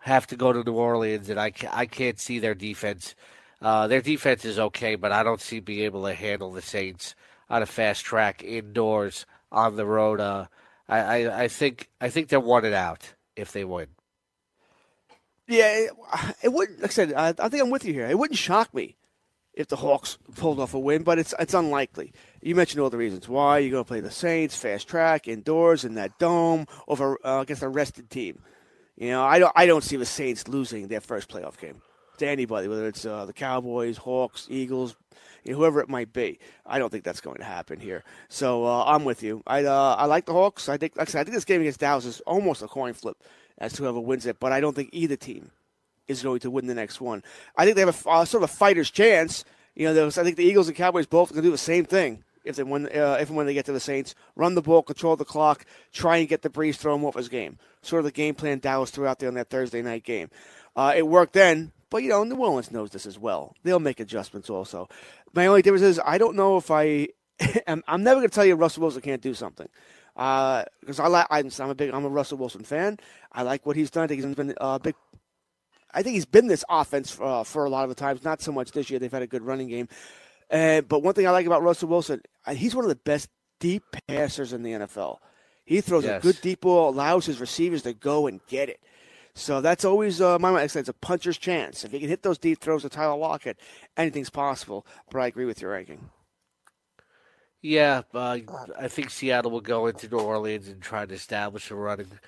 have 0.00 0.26
to 0.28 0.36
go 0.36 0.52
to 0.52 0.64
New 0.64 0.72
Orleans, 0.72 1.28
and 1.28 1.38
I, 1.38 1.52
I 1.70 1.86
can't 1.86 2.18
see 2.18 2.38
their 2.38 2.54
defense. 2.54 3.14
Uh, 3.62 3.86
their 3.86 4.00
defense 4.00 4.44
is 4.44 4.58
okay, 4.58 4.94
but 4.94 5.12
I 5.12 5.22
don't 5.22 5.40
see 5.40 5.60
being 5.60 5.84
able 5.84 6.04
to 6.04 6.14
handle 6.14 6.50
the 6.50 6.62
Saints 6.62 7.14
on 7.48 7.62
a 7.62 7.66
fast 7.66 8.04
track 8.04 8.42
indoors 8.42 9.26
on 9.52 9.76
the 9.76 9.84
road. 9.84 10.20
Uh, 10.20 10.46
I, 10.88 10.98
I, 10.98 11.42
I 11.42 11.48
think 11.48 11.90
I 12.00 12.08
think 12.08 12.28
they're 12.28 12.64
it 12.64 12.72
out 12.72 13.14
if 13.36 13.52
they 13.52 13.64
win. 13.64 13.88
Yeah, 15.46 15.68
it, 15.68 15.90
it 16.44 16.52
wouldn't. 16.52 16.80
Like 16.80 16.90
I 16.90 16.94
said, 16.94 17.12
I, 17.12 17.28
I 17.38 17.48
think 17.48 17.62
I'm 17.62 17.70
with 17.70 17.84
you 17.84 17.92
here. 17.92 18.06
It 18.06 18.18
wouldn't 18.18 18.38
shock 18.38 18.72
me 18.72 18.96
if 19.52 19.66
the 19.66 19.76
Hawks 19.76 20.16
pulled 20.36 20.60
off 20.60 20.74
a 20.74 20.78
win, 20.78 21.02
but 21.02 21.18
it's 21.18 21.34
it's 21.38 21.54
unlikely. 21.54 22.12
You 22.40 22.54
mentioned 22.54 22.80
all 22.80 22.90
the 22.90 22.96
reasons 22.96 23.28
why 23.28 23.58
you're 23.58 23.72
going 23.72 23.84
to 23.84 23.88
play 23.88 24.00
the 24.00 24.10
Saints, 24.10 24.56
fast 24.56 24.88
track, 24.88 25.28
indoors 25.28 25.84
in 25.84 25.94
that 25.94 26.18
dome 26.18 26.66
over 26.88 27.18
uh, 27.24 27.40
against 27.42 27.62
a 27.62 27.68
rested 27.68 28.08
team. 28.08 28.42
You 29.00 29.08
know, 29.08 29.24
I 29.24 29.38
don't 29.38 29.52
I 29.56 29.64
don't 29.64 29.82
see 29.82 29.96
the 29.96 30.04
Saints 30.04 30.46
losing 30.46 30.88
their 30.88 31.00
first 31.00 31.30
playoff 31.30 31.58
game 31.58 31.80
to 32.18 32.28
anybody, 32.28 32.68
whether 32.68 32.86
it's 32.86 33.06
uh, 33.06 33.24
the 33.24 33.32
Cowboys, 33.32 33.96
Hawks, 33.96 34.46
Eagles, 34.50 34.94
you 35.42 35.52
know, 35.52 35.58
whoever 35.58 35.80
it 35.80 35.88
might 35.88 36.12
be. 36.12 36.38
I 36.66 36.78
don't 36.78 36.90
think 36.90 37.02
that's 37.02 37.22
going 37.22 37.38
to 37.38 37.44
happen 37.44 37.80
here. 37.80 38.04
So 38.28 38.66
uh, 38.66 38.84
I'm 38.84 39.06
with 39.06 39.22
you. 39.22 39.42
I 39.46 39.64
uh, 39.64 39.96
I 39.98 40.04
like 40.04 40.26
the 40.26 40.34
Hawks. 40.34 40.68
I 40.68 40.76
think 40.76 40.96
like 40.96 41.08
I 41.08 41.10
said, 41.12 41.20
I 41.20 41.24
think 41.24 41.34
this 41.34 41.46
game 41.46 41.62
against 41.62 41.80
Dallas 41.80 42.04
is 42.04 42.20
almost 42.20 42.60
a 42.60 42.68
coin 42.68 42.92
flip 42.92 43.16
as 43.56 43.72
to 43.72 43.84
whoever 43.84 44.00
wins 44.00 44.26
it, 44.26 44.38
but 44.38 44.52
I 44.52 44.60
don't 44.60 44.76
think 44.76 44.90
either 44.92 45.16
team 45.16 45.50
is 46.06 46.22
going 46.22 46.40
to 46.40 46.50
win 46.50 46.66
the 46.66 46.74
next 46.74 47.00
one. 47.00 47.22
I 47.56 47.64
think 47.64 47.76
they 47.76 47.82
have 47.82 48.06
a 48.06 48.08
uh, 48.10 48.24
sort 48.26 48.44
of 48.44 48.50
a 48.50 48.52
fighter's 48.52 48.90
chance. 48.90 49.46
You 49.74 49.90
know, 49.90 50.06
I 50.08 50.10
think 50.10 50.36
the 50.36 50.44
Eagles 50.44 50.68
and 50.68 50.76
Cowboys 50.76 51.06
both 51.06 51.30
going 51.30 51.42
to 51.42 51.48
do 51.48 51.52
the 51.52 51.58
same 51.58 51.86
thing 51.86 52.22
if 52.44 52.56
they 52.56 52.62
win, 52.62 52.86
uh, 52.86 53.18
if 53.20 53.28
and 53.28 53.36
when 53.36 53.46
they 53.46 53.54
get 53.54 53.66
to 53.66 53.72
the 53.72 53.80
Saints, 53.80 54.14
run 54.36 54.54
the 54.54 54.62
ball, 54.62 54.82
control 54.82 55.16
the 55.16 55.24
clock, 55.24 55.64
try 55.92 56.18
and 56.18 56.28
get 56.28 56.42
the 56.42 56.50
breeze, 56.50 56.76
throw 56.76 56.94
him 56.94 57.04
off 57.04 57.16
his 57.16 57.28
game. 57.28 57.58
Sort 57.82 58.00
of 58.00 58.04
the 58.04 58.12
game 58.12 58.34
plan 58.34 58.58
Dallas 58.58 58.90
threw 58.90 59.06
out 59.06 59.18
there 59.18 59.28
on 59.28 59.34
that 59.34 59.50
Thursday 59.50 59.82
night 59.82 60.04
game. 60.04 60.30
Uh, 60.76 60.92
it 60.96 61.06
worked 61.06 61.32
then, 61.32 61.72
but 61.90 62.02
you 62.02 62.08
know 62.08 62.24
New 62.24 62.36
Orleans 62.36 62.70
knows 62.70 62.90
this 62.90 63.06
as 63.06 63.18
well. 63.18 63.54
They'll 63.62 63.80
make 63.80 64.00
adjustments 64.00 64.48
also. 64.48 64.88
My 65.34 65.46
only 65.46 65.62
difference 65.62 65.84
is 65.84 66.00
I 66.04 66.18
don't 66.18 66.36
know 66.36 66.56
if 66.56 66.70
I. 66.70 67.08
I'm, 67.66 67.82
I'm 67.88 68.02
never 68.02 68.20
going 68.20 68.28
to 68.28 68.34
tell 68.34 68.44
you 68.44 68.54
Russell 68.54 68.82
Wilson 68.82 69.02
can't 69.02 69.22
do 69.22 69.34
something 69.34 69.68
because 70.14 71.00
uh, 71.00 71.04
I 71.04 71.08
like. 71.08 71.26
I'm, 71.30 71.50
I'm, 71.58 71.70
a 71.70 71.74
big. 71.74 71.90
I'm 71.92 72.04
a 72.04 72.08
Russell 72.08 72.38
Wilson 72.38 72.64
fan. 72.64 72.98
I 73.32 73.42
like 73.42 73.64
what 73.66 73.76
he's 73.76 73.90
done. 73.90 74.04
I 74.04 74.06
think 74.06 74.22
he's 74.22 74.34
been 74.34 74.54
a 74.58 74.62
uh, 74.62 74.78
big. 74.78 74.94
I 75.92 76.02
think 76.02 76.14
he's 76.14 76.26
been 76.26 76.46
this 76.46 76.64
offense 76.68 77.10
for, 77.10 77.24
uh, 77.24 77.44
for 77.44 77.64
a 77.64 77.70
lot 77.70 77.82
of 77.82 77.88
the 77.88 77.96
times. 77.96 78.22
Not 78.22 78.40
so 78.40 78.52
much 78.52 78.70
this 78.72 78.90
year. 78.90 78.98
They've 78.98 79.10
had 79.10 79.22
a 79.22 79.26
good 79.26 79.42
running 79.42 79.68
game. 79.68 79.88
Uh, 80.50 80.80
but 80.80 81.02
one 81.02 81.14
thing 81.14 81.26
I 81.26 81.30
like 81.30 81.46
about 81.46 81.62
Russell 81.62 81.88
Wilson, 81.88 82.22
he's 82.52 82.74
one 82.74 82.84
of 82.84 82.88
the 82.88 82.96
best 82.96 83.28
deep 83.60 83.84
passers 84.08 84.52
in 84.52 84.62
the 84.62 84.72
NFL. 84.72 85.18
He 85.64 85.80
throws 85.80 86.04
yes. 86.04 86.18
a 86.18 86.22
good 86.22 86.40
deep 86.40 86.62
ball, 86.62 86.90
allows 86.90 87.26
his 87.26 87.40
receivers 87.40 87.82
to 87.82 87.92
go 87.92 88.26
and 88.26 88.40
get 88.48 88.68
it. 88.68 88.80
So 89.34 89.60
that's 89.60 89.84
always 89.84 90.20
uh, 90.20 90.38
my 90.38 90.50
mind. 90.50 90.70
It's 90.74 90.88
a 90.88 90.92
puncher's 90.92 91.38
chance. 91.38 91.84
If 91.84 91.92
he 91.92 92.00
can 92.00 92.08
hit 92.08 92.22
those 92.22 92.38
deep 92.38 92.60
throws 92.60 92.82
to 92.82 92.88
Tyler 92.88 93.16
Lockett, 93.16 93.58
anything's 93.96 94.30
possible. 94.30 94.84
But 95.10 95.20
I 95.20 95.26
agree 95.28 95.44
with 95.44 95.62
your 95.62 95.70
ranking. 95.70 96.10
Yeah, 97.62 98.02
uh, 98.14 98.38
I 98.78 98.88
think 98.88 99.10
Seattle 99.10 99.50
will 99.50 99.60
go 99.60 99.86
into 99.86 100.08
New 100.08 100.18
Orleans 100.18 100.68
and 100.68 100.80
try 100.80 101.04
to 101.04 101.14
establish 101.14 101.70
a 101.70 101.74
run 101.74 102.00
and 102.00 102.18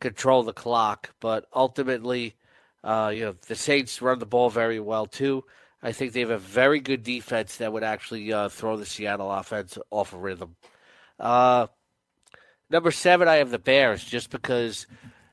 control 0.00 0.42
the 0.42 0.52
clock. 0.52 1.14
But 1.20 1.46
ultimately, 1.54 2.34
uh, 2.84 3.12
you 3.14 3.24
know, 3.24 3.34
the 3.46 3.54
Saints 3.54 4.02
run 4.02 4.18
the 4.18 4.26
ball 4.26 4.50
very 4.50 4.80
well 4.80 5.06
too. 5.06 5.44
I 5.82 5.92
think 5.92 6.12
they 6.12 6.20
have 6.20 6.30
a 6.30 6.38
very 6.38 6.80
good 6.80 7.02
defense 7.02 7.56
that 7.56 7.72
would 7.72 7.82
actually 7.82 8.32
uh, 8.32 8.48
throw 8.48 8.76
the 8.76 8.86
Seattle 8.86 9.32
offense 9.32 9.76
off 9.90 10.12
of 10.12 10.22
rhythm. 10.22 10.54
Uh, 11.18 11.66
number 12.70 12.90
seven, 12.90 13.26
I 13.26 13.36
have 13.36 13.50
the 13.50 13.58
Bears, 13.58 14.04
just 14.04 14.30
because 14.30 14.86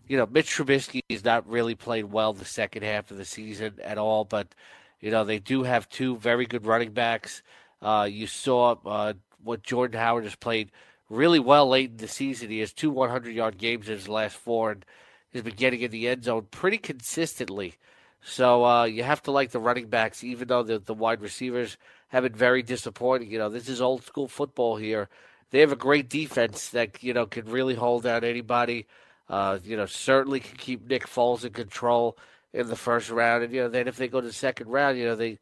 you 0.08 0.18
know 0.18 0.26
Mitch 0.26 0.50
Trubisky 0.50 1.02
has 1.10 1.24
not 1.24 1.48
really 1.48 1.76
played 1.76 2.06
well 2.06 2.34
the 2.34 2.46
second 2.46 2.84
half 2.84 3.12
of 3.12 3.18
the 3.18 3.26
season 3.26 3.76
at 3.84 3.98
all, 3.98 4.26
but 4.26 4.56
you 5.00 5.12
know 5.12 5.24
they 5.24 5.40
do 5.40 5.64
have 5.64 5.88
two 5.88 6.18
very 6.18 6.46
good 6.46 6.66
running 6.66 6.92
backs. 6.92 7.44
Uh, 7.82 8.08
you 8.10 8.28
saw 8.28 8.76
uh, 8.86 9.14
what 9.44 9.64
Jordan 9.64 10.00
Howard 10.00 10.24
has 10.24 10.36
played 10.36 10.72
really 11.10 11.40
well 11.40 11.68
late 11.68 11.92
in 11.92 11.98
the 11.98 12.08
season. 12.08 12.50
He 12.50 12.60
has 12.60 12.74
two 12.74 12.92
100 12.92 13.34
yard 13.34 13.58
games 13.58 13.88
in 13.88 13.96
his 13.96 14.10
last 14.10 14.36
four 14.36 14.72
and 14.72 14.86
has 15.34 15.44
been 15.44 15.56
getting 15.56 15.82
in 15.82 15.92
the 15.92 16.08
end 16.08 16.24
zone 16.24 16.48
pretty 16.52 16.78
consistently. 16.78 17.76
So 18.22 18.66
uh, 18.66 18.84
you 18.86 19.04
have 19.04 19.24
to 19.24 19.32
like 19.32 19.52
the 19.52 19.60
running 19.60 19.88
backs, 19.88 20.24
even 20.24 20.48
though 20.48 20.64
the, 20.64 20.80
the 20.80 20.94
wide 20.94 21.22
receivers 21.22 21.78
have 22.10 22.24
been 22.24 22.34
very 22.34 22.62
disappointing. 22.62 23.32
You 23.32 23.40
know, 23.40 23.50
this 23.50 23.70
is 23.70 23.82
old 23.82 24.04
school 24.04 24.28
football 24.28 24.76
here. 24.76 25.10
They 25.52 25.62
have 25.62 25.72
a 25.72 25.78
great 25.78 26.10
defense 26.10 26.70
that 26.70 27.02
you 27.02 27.14
know 27.14 27.26
can 27.26 27.46
really 27.46 27.76
hold 27.76 28.04
down 28.04 28.24
anybody. 28.24 28.86
Uh, 29.30 29.60
you 29.64 29.78
know, 29.78 29.86
certainly 29.86 30.40
can 30.40 30.58
keep 30.58 30.88
Nick 30.88 31.08
Foles 31.08 31.46
in 31.46 31.54
control 31.54 32.18
in 32.54 32.68
the 32.68 32.76
first 32.76 33.10
round, 33.10 33.44
and 33.44 33.54
you 33.54 33.62
know, 33.62 33.70
then 33.70 33.88
if 33.88 33.96
they 33.98 34.08
go 34.08 34.22
to 34.22 34.28
the 34.28 34.34
second 34.34 34.68
round, 34.68 34.98
you 34.98 35.06
know, 35.06 35.16
they 35.16 35.40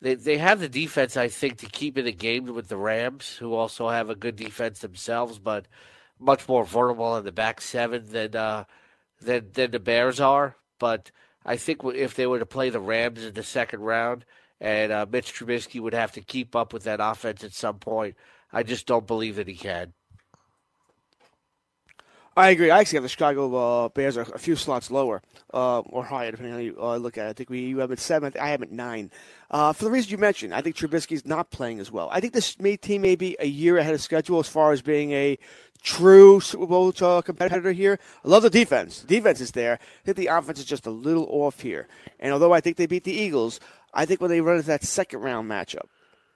they 0.00 0.14
they 0.14 0.38
have 0.38 0.60
the 0.60 0.68
defense, 0.68 1.16
I 1.16 1.28
think, 1.28 1.58
to 1.58 1.66
keep 1.66 1.98
in 1.98 2.04
the 2.04 2.12
game 2.12 2.46
with 2.46 2.68
the 2.68 2.76
Rams, 2.76 3.36
who 3.36 3.54
also 3.54 3.88
have 3.88 4.10
a 4.10 4.14
good 4.14 4.36
defense 4.36 4.80
themselves, 4.80 5.38
but 5.38 5.66
much 6.18 6.48
more 6.48 6.64
vulnerable 6.64 7.16
in 7.16 7.24
the 7.24 7.32
back 7.32 7.60
seven 7.60 8.06
than 8.06 8.36
uh, 8.36 8.64
than 9.20 9.50
than 9.52 9.70
the 9.70 9.80
Bears 9.80 10.20
are. 10.20 10.56
But 10.78 11.10
I 11.46 11.56
think 11.56 11.82
if 11.84 12.14
they 12.16 12.26
were 12.26 12.40
to 12.40 12.46
play 12.46 12.70
the 12.70 12.80
Rams 12.80 13.24
in 13.24 13.34
the 13.34 13.44
second 13.44 13.80
round, 13.80 14.24
and 14.60 14.90
uh, 14.90 15.06
Mitch 15.10 15.32
Trubisky 15.32 15.80
would 15.80 15.94
have 15.94 16.12
to 16.12 16.20
keep 16.20 16.56
up 16.56 16.72
with 16.72 16.84
that 16.84 16.98
offense 17.00 17.44
at 17.44 17.54
some 17.54 17.78
point, 17.78 18.16
I 18.52 18.64
just 18.64 18.86
don't 18.86 19.06
believe 19.06 19.36
that 19.36 19.48
he 19.48 19.54
can. 19.54 19.92
I 22.38 22.50
agree. 22.50 22.70
I 22.70 22.80
actually 22.80 22.98
have 22.98 23.02
the 23.04 23.08
Chicago 23.08 23.54
uh, 23.54 23.88
Bears 23.88 24.18
a 24.18 24.38
few 24.38 24.56
slots 24.56 24.90
lower 24.90 25.22
uh, 25.54 25.78
or 25.80 26.04
higher, 26.04 26.30
depending 26.30 26.52
on 26.52 26.58
how 26.58 26.64
you 26.64 26.76
uh, 26.78 26.96
look 26.96 27.16
at 27.16 27.26
it. 27.26 27.30
I 27.30 27.32
think 27.32 27.48
we 27.48 27.60
you 27.60 27.78
have 27.78 27.90
it 27.90 27.98
seventh. 27.98 28.36
I 28.38 28.50
have 28.50 28.60
it 28.60 28.70
nine. 28.70 29.10
Uh, 29.50 29.72
for 29.72 29.84
the 29.84 29.90
reasons 29.90 30.12
you 30.12 30.18
mentioned, 30.18 30.52
I 30.52 30.60
think 30.60 30.76
Trubisky's 30.76 31.24
not 31.24 31.50
playing 31.50 31.80
as 31.80 31.90
well. 31.90 32.10
I 32.12 32.20
think 32.20 32.34
this 32.34 32.54
team 32.54 33.00
may 33.00 33.16
be 33.16 33.38
a 33.40 33.46
year 33.46 33.78
ahead 33.78 33.94
of 33.94 34.02
schedule 34.02 34.38
as 34.38 34.48
far 34.48 34.72
as 34.72 34.82
being 34.82 35.12
a 35.12 35.38
true 35.82 36.40
Super 36.40 36.66
Bowl 36.66 36.92
uh, 37.00 37.22
competitor 37.22 37.72
here. 37.72 37.98
I 38.22 38.28
love 38.28 38.42
the 38.42 38.50
defense. 38.50 39.00
The 39.00 39.06
defense 39.06 39.40
is 39.40 39.52
there. 39.52 39.78
I 39.80 40.04
think 40.04 40.18
the 40.18 40.26
offense 40.26 40.58
is 40.58 40.66
just 40.66 40.86
a 40.86 40.90
little 40.90 41.26
off 41.30 41.60
here. 41.60 41.88
And 42.20 42.34
although 42.34 42.52
I 42.52 42.60
think 42.60 42.76
they 42.76 42.86
beat 42.86 43.04
the 43.04 43.12
Eagles, 43.12 43.60
I 43.94 44.04
think 44.04 44.20
when 44.20 44.28
they 44.30 44.42
run 44.42 44.56
into 44.56 44.66
that 44.66 44.84
second 44.84 45.20
round 45.20 45.50
matchup, 45.50 45.86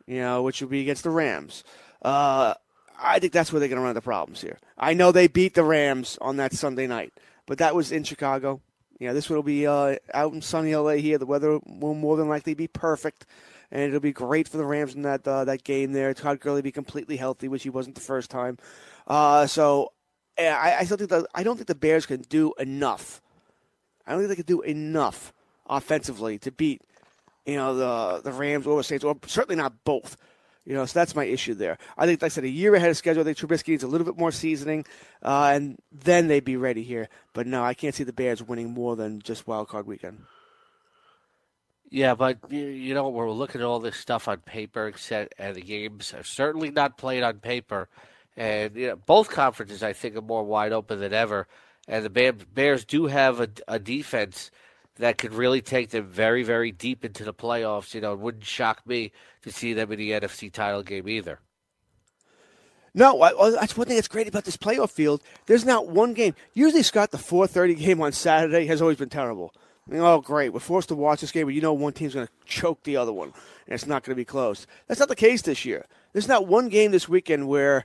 you 0.07 0.21
know, 0.21 0.43
which 0.43 0.63
would 0.63 0.71
be 0.71 0.81
against 0.81 1.03
the 1.03 1.11
Rams, 1.11 1.63
uh, 2.01 2.55
I 3.01 3.19
think 3.19 3.33
that's 3.33 3.53
where 3.53 3.61
they're 3.61 3.69
going 3.69 3.79
to 3.79 3.83
run 3.83 3.91
into 3.91 4.01
problems 4.01 4.41
here. 4.41 4.59
I 4.77 4.95
know 4.95 5.13
they 5.13 5.27
beat 5.27 5.55
the 5.55 5.65
Rams 5.65 6.19
on 6.21 6.37
that 6.37 6.53
Sunday 6.53 6.87
night, 6.87 7.13
but 7.47 7.59
that 7.59 7.75
was 7.75 7.93
in 7.93 8.05
Chicago. 8.05 8.61
Know, 9.01 9.15
this 9.15 9.31
will 9.31 9.43
be 9.43 9.67
uh, 9.67 9.97
out 10.13 10.35
in 10.35 10.43
sunny 10.43 10.77
LA 10.77 10.95
here. 10.95 11.17
The 11.17 11.25
weather 11.25 11.59
will 11.67 11.95
more 11.95 12.19
than 12.19 12.29
likely 12.29 12.53
be 12.53 12.69
perfect, 12.69 13.25
and 13.71 13.83
it'll 13.83 13.99
be 13.99 14.13
great 14.13 14.47
for 14.47 14.59
the 14.59 14.65
Rams 14.67 14.95
in 14.95 15.03
that 15.03 15.27
uh, 15.27 15.45
that 15.47 15.65
game 15.65 15.93
there. 15.93 16.13
Todd 16.13 16.39
Gurley 16.39 16.61
be 16.61 16.71
completely 16.71 17.17
healthy, 17.17 17.49
which 17.49 17.63
he 17.63 17.71
wasn't 17.71 17.95
the 17.95 18.03
first 18.03 18.31
time. 18.31 18.59
Uh, 19.07 19.47
so 19.47 19.93
I, 20.39 20.77
I 20.81 20.85
still 20.85 20.99
think 20.99 21.13
I 21.35 21.43
don't 21.43 21.57
think 21.57 21.69
the 21.69 21.75
Bears 21.75 22.05
can 22.05 22.21
do 22.23 22.53
enough. 22.59 23.23
I 24.07 24.13
don't 24.13 24.21
think 24.21 24.29
they 24.29 24.37
can 24.37 24.45
do 24.45 24.61
enough 24.61 25.33
offensively 25.67 26.39
to 26.41 26.53
beat 26.53 26.83
you 27.47 27.57
know 27.57 27.75
the 27.75 28.23
the 28.23 28.33
Rams 28.33 28.67
or 28.67 28.77
the 28.77 28.85
Saints, 28.85 29.05
or 29.05 29.17
certainly 29.27 29.57
not 29.57 29.85
both. 29.85 30.19
You 30.66 30.75
know, 30.75 30.85
so 30.85 30.99
that's 30.99 31.14
my 31.14 31.25
issue 31.25 31.55
there. 31.55 31.79
I 31.96 32.07
think, 32.07 32.20
like 32.20 32.31
I 32.31 32.35
said, 32.35 32.44
a 32.44 32.49
year 32.49 32.75
ahead 32.75 32.90
of 32.90 32.96
schedule. 32.96 33.23
I 33.23 33.25
think 33.25 33.38
Trubisky 33.38 33.68
needs 33.68 33.83
a 33.83 33.88
little 33.88 34.05
bit 34.05 34.18
more 34.18 34.31
seasoning, 34.31 34.85
uh, 35.23 35.53
and 35.55 35.79
then 35.90 36.29
they'd 36.29 36.44
be 36.44 36.57
ready 36.57 36.83
here. 36.83 37.09
But 37.33 37.46
no, 37.46 37.64
I 37.64 37.75
can't 37.75 37.94
see 37.94 38.05
the 38.05 38.12
Bears 38.12 38.42
winning 38.42 38.70
more 38.70 38.94
than 38.94 39.20
just 39.20 39.46
wild 39.46 39.68
card 39.68 39.87
weekend. 39.87 40.23
Yeah, 41.88 42.14
but 42.14 42.38
you 42.53 42.94
know 42.94 43.09
we're 43.09 43.31
looking 43.31 43.61
at 43.61 43.66
all 43.66 43.81
this 43.81 43.96
stuff 43.96 44.29
on 44.29 44.38
paper, 44.38 44.87
except 44.87 45.35
and 45.38 45.57
the 45.57 45.62
games 45.62 46.14
are 46.14 46.23
certainly 46.23 46.70
not 46.70 46.96
played 46.96 47.23
on 47.23 47.40
paper. 47.40 47.88
And 48.37 48.77
you 48.77 48.87
know, 48.88 48.96
both 48.96 49.31
conferences, 49.31 49.83
I 49.83 49.92
think, 49.92 50.14
are 50.14 50.23
more 50.23 50.44
wide 50.44 50.73
open 50.73 51.01
than 51.01 51.12
ever. 51.12 51.49
And 51.88 52.05
the 52.05 52.44
Bears 52.55 52.85
do 52.85 53.07
have 53.07 53.40
a, 53.40 53.49
a 53.66 53.79
defense 53.81 54.53
that 55.01 55.19
could 55.19 55.33
really 55.33 55.61
take 55.61 55.91
them 55.91 56.07
very, 56.07 56.43
very 56.43 56.73
deep 56.73 57.05
into 57.05 57.25
the 57.25 57.35
playoffs. 57.35 57.95
You 57.95 58.01
know, 58.01 58.13
it 58.13 58.19
wouldn't 58.19 58.45
shock 58.45 58.87
me 58.87 59.13
to 59.43 59.53
see 59.53 59.73
them 59.73 59.91
in 59.93 59.99
the 59.99 60.11
NFC 60.13 60.53
title 60.53 60.83
game 60.83 61.09
either. 61.09 61.41
No, 62.93 63.23
I, 63.23 63.51
that's 63.51 63.77
one 63.77 63.87
thing 63.87 63.97
that's 63.97 64.09
great 64.09 64.29
about 64.29 64.45
this 64.45 64.57
playoff 64.57 64.91
field. 64.91 65.23
There's 65.47 65.65
not 65.65 65.89
one 65.89 66.13
game. 66.13 66.35
Usually, 66.55 66.83
Scott, 66.83 67.13
the 67.13 67.19
4:30 67.19 67.79
game 67.79 68.01
on 68.03 68.13
Saturday 68.13 68.67
has 68.67 68.83
always 68.83 68.97
been 68.97 69.09
terrible. 69.09 69.55
I 69.89 69.93
mean, 69.93 70.03
oh, 70.03 70.21
great, 70.21 70.53
we're 70.53 70.61
forced 70.61 70.89
to 70.89 70.95
watch 70.95 71.21
this 71.21 71.33
game, 71.33 71.47
but 71.47 71.55
you 71.55 71.61
know 71.61 71.73
one 71.73 71.93
team's 71.93 72.15
going 72.15 72.27
to 72.27 72.33
choke 72.45 72.83
the 72.83 72.97
other 72.97 73.13
one, 73.13 73.29
and 73.67 73.75
it's 73.75 73.87
not 73.87 74.05
going 74.05 74.13
to 74.13 74.21
be 74.21 74.25
close. 74.25 74.67
That's 74.87 75.01
not 75.01 75.09
the 75.09 75.17
case 75.17 75.43
this 75.43 75.65
year. 75.65 75.87
There's 76.13 76.29
not 76.29 76.47
one 76.47 76.69
game 76.69 76.91
this 76.91 77.09
weekend 77.09 77.49
where, 77.49 77.85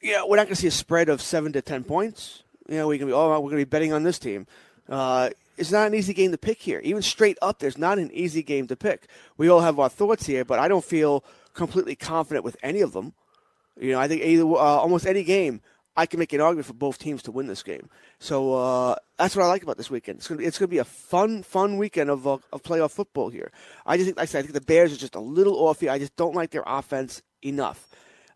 you 0.00 0.12
know, 0.12 0.26
we're 0.26 0.36
not 0.36 0.46
going 0.46 0.54
to 0.54 0.60
see 0.60 0.68
a 0.68 0.72
spread 0.72 1.08
of 1.08 1.20
seven 1.20 1.52
to 1.52 1.62
ten 1.62 1.84
points. 1.84 2.42
You 2.68 2.76
know, 2.76 2.88
we 2.88 2.98
can 2.98 3.06
be, 3.06 3.12
oh, 3.12 3.28
we're 3.40 3.50
going 3.50 3.60
to 3.60 3.64
be 3.64 3.64
betting 3.64 3.92
on 3.92 4.02
this 4.02 4.18
team. 4.18 4.46
Uh, 4.88 5.30
it's 5.56 5.72
not 5.72 5.86
an 5.86 5.94
easy 5.94 6.14
game 6.14 6.32
to 6.32 6.38
pick 6.38 6.60
here. 6.60 6.80
Even 6.84 7.02
straight 7.02 7.38
up, 7.40 7.58
there's 7.58 7.78
not 7.78 7.98
an 7.98 8.10
easy 8.12 8.42
game 8.42 8.66
to 8.68 8.76
pick. 8.76 9.08
We 9.36 9.48
all 9.48 9.60
have 9.60 9.78
our 9.78 9.88
thoughts 9.88 10.26
here, 10.26 10.44
but 10.44 10.58
I 10.58 10.68
don't 10.68 10.84
feel 10.84 11.24
completely 11.54 11.96
confident 11.96 12.44
with 12.44 12.56
any 12.62 12.80
of 12.80 12.92
them. 12.92 13.14
You 13.78 13.92
know, 13.92 14.00
I 14.00 14.08
think 14.08 14.22
either 14.22 14.44
uh, 14.44 14.56
almost 14.56 15.06
any 15.06 15.24
game, 15.24 15.60
I 15.96 16.06
can 16.06 16.18
make 16.18 16.32
an 16.32 16.40
argument 16.40 16.66
for 16.66 16.74
both 16.74 16.98
teams 16.98 17.22
to 17.22 17.32
win 17.32 17.46
this 17.46 17.62
game. 17.62 17.88
So 18.18 18.54
uh, 18.54 18.96
that's 19.18 19.34
what 19.34 19.44
I 19.44 19.48
like 19.48 19.62
about 19.62 19.78
this 19.78 19.90
weekend. 19.90 20.18
It's 20.18 20.58
gonna 20.58 20.68
be, 20.68 20.78
a 20.78 20.84
fun 20.84 21.42
fun 21.42 21.78
weekend 21.78 22.10
of 22.10 22.26
uh, 22.26 22.38
of 22.52 22.62
playoff 22.62 22.90
football 22.90 23.30
here. 23.30 23.50
I 23.86 23.96
just 23.96 24.06
think, 24.06 24.18
like 24.18 24.24
I 24.24 24.26
said, 24.26 24.38
I 24.40 24.42
think 24.42 24.54
the 24.54 24.60
Bears 24.60 24.92
are 24.92 24.96
just 24.96 25.14
a 25.14 25.20
little 25.20 25.56
off 25.66 25.80
here. 25.80 25.90
I 25.90 25.98
just 25.98 26.16
don't 26.16 26.34
like 26.34 26.50
their 26.50 26.64
offense 26.66 27.22
enough. 27.42 27.88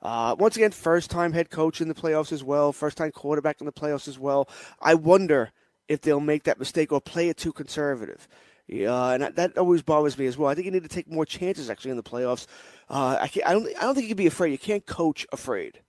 Uh, 0.03 0.35
once 0.39 0.57
again, 0.57 0.71
first 0.71 1.11
time 1.11 1.35
head 1.35 1.51
coach 1.51 1.83
in 1.83 1.89
the 1.89 1.95
playoffs 1.95 2.33
as 2.33 2.43
well, 2.43 2.73
first 2.73 2.97
time 2.97 3.11
quarterback 3.11 3.61
in 3.61 3.67
the 3.67 3.73
playoffs 3.73 4.09
as 4.09 4.19
well. 4.19 4.49
I 4.81 4.95
wonder 4.95 5.53
if 5.91 6.01
they'll 6.03 6.21
make 6.21 6.45
that 6.45 6.61
mistake 6.61 6.93
or 6.93 7.01
play 7.01 7.29
it 7.29 7.37
too 7.37 7.53
conservative. 7.53 8.29
Yeah, 8.69 9.11
and 9.11 9.35
that 9.35 9.59
always 9.59 9.83
bothers 9.83 10.17
me 10.17 10.27
as 10.27 10.39
well. 10.39 10.49
I 10.49 10.55
think 10.55 10.67
you 10.67 10.71
need 10.71 10.85
to 10.85 10.89
take 10.89 11.11
more 11.11 11.27
chances 11.27 11.69
actually 11.69 11.91
in 11.91 11.97
the 11.97 12.05
playoffs. 12.05 12.47
Uh, 12.89 13.19
I, 13.21 13.31
I, 13.45 13.53
don't. 13.53 13.67
I 13.77 13.81
don't 13.81 13.97
think 13.97 14.05
you 14.05 14.15
can 14.15 14.17
be 14.17 14.29
afraid. 14.29 14.53
You 14.53 14.59
can't 14.59 14.87
coach 14.87 15.27
afraid. 15.33 15.81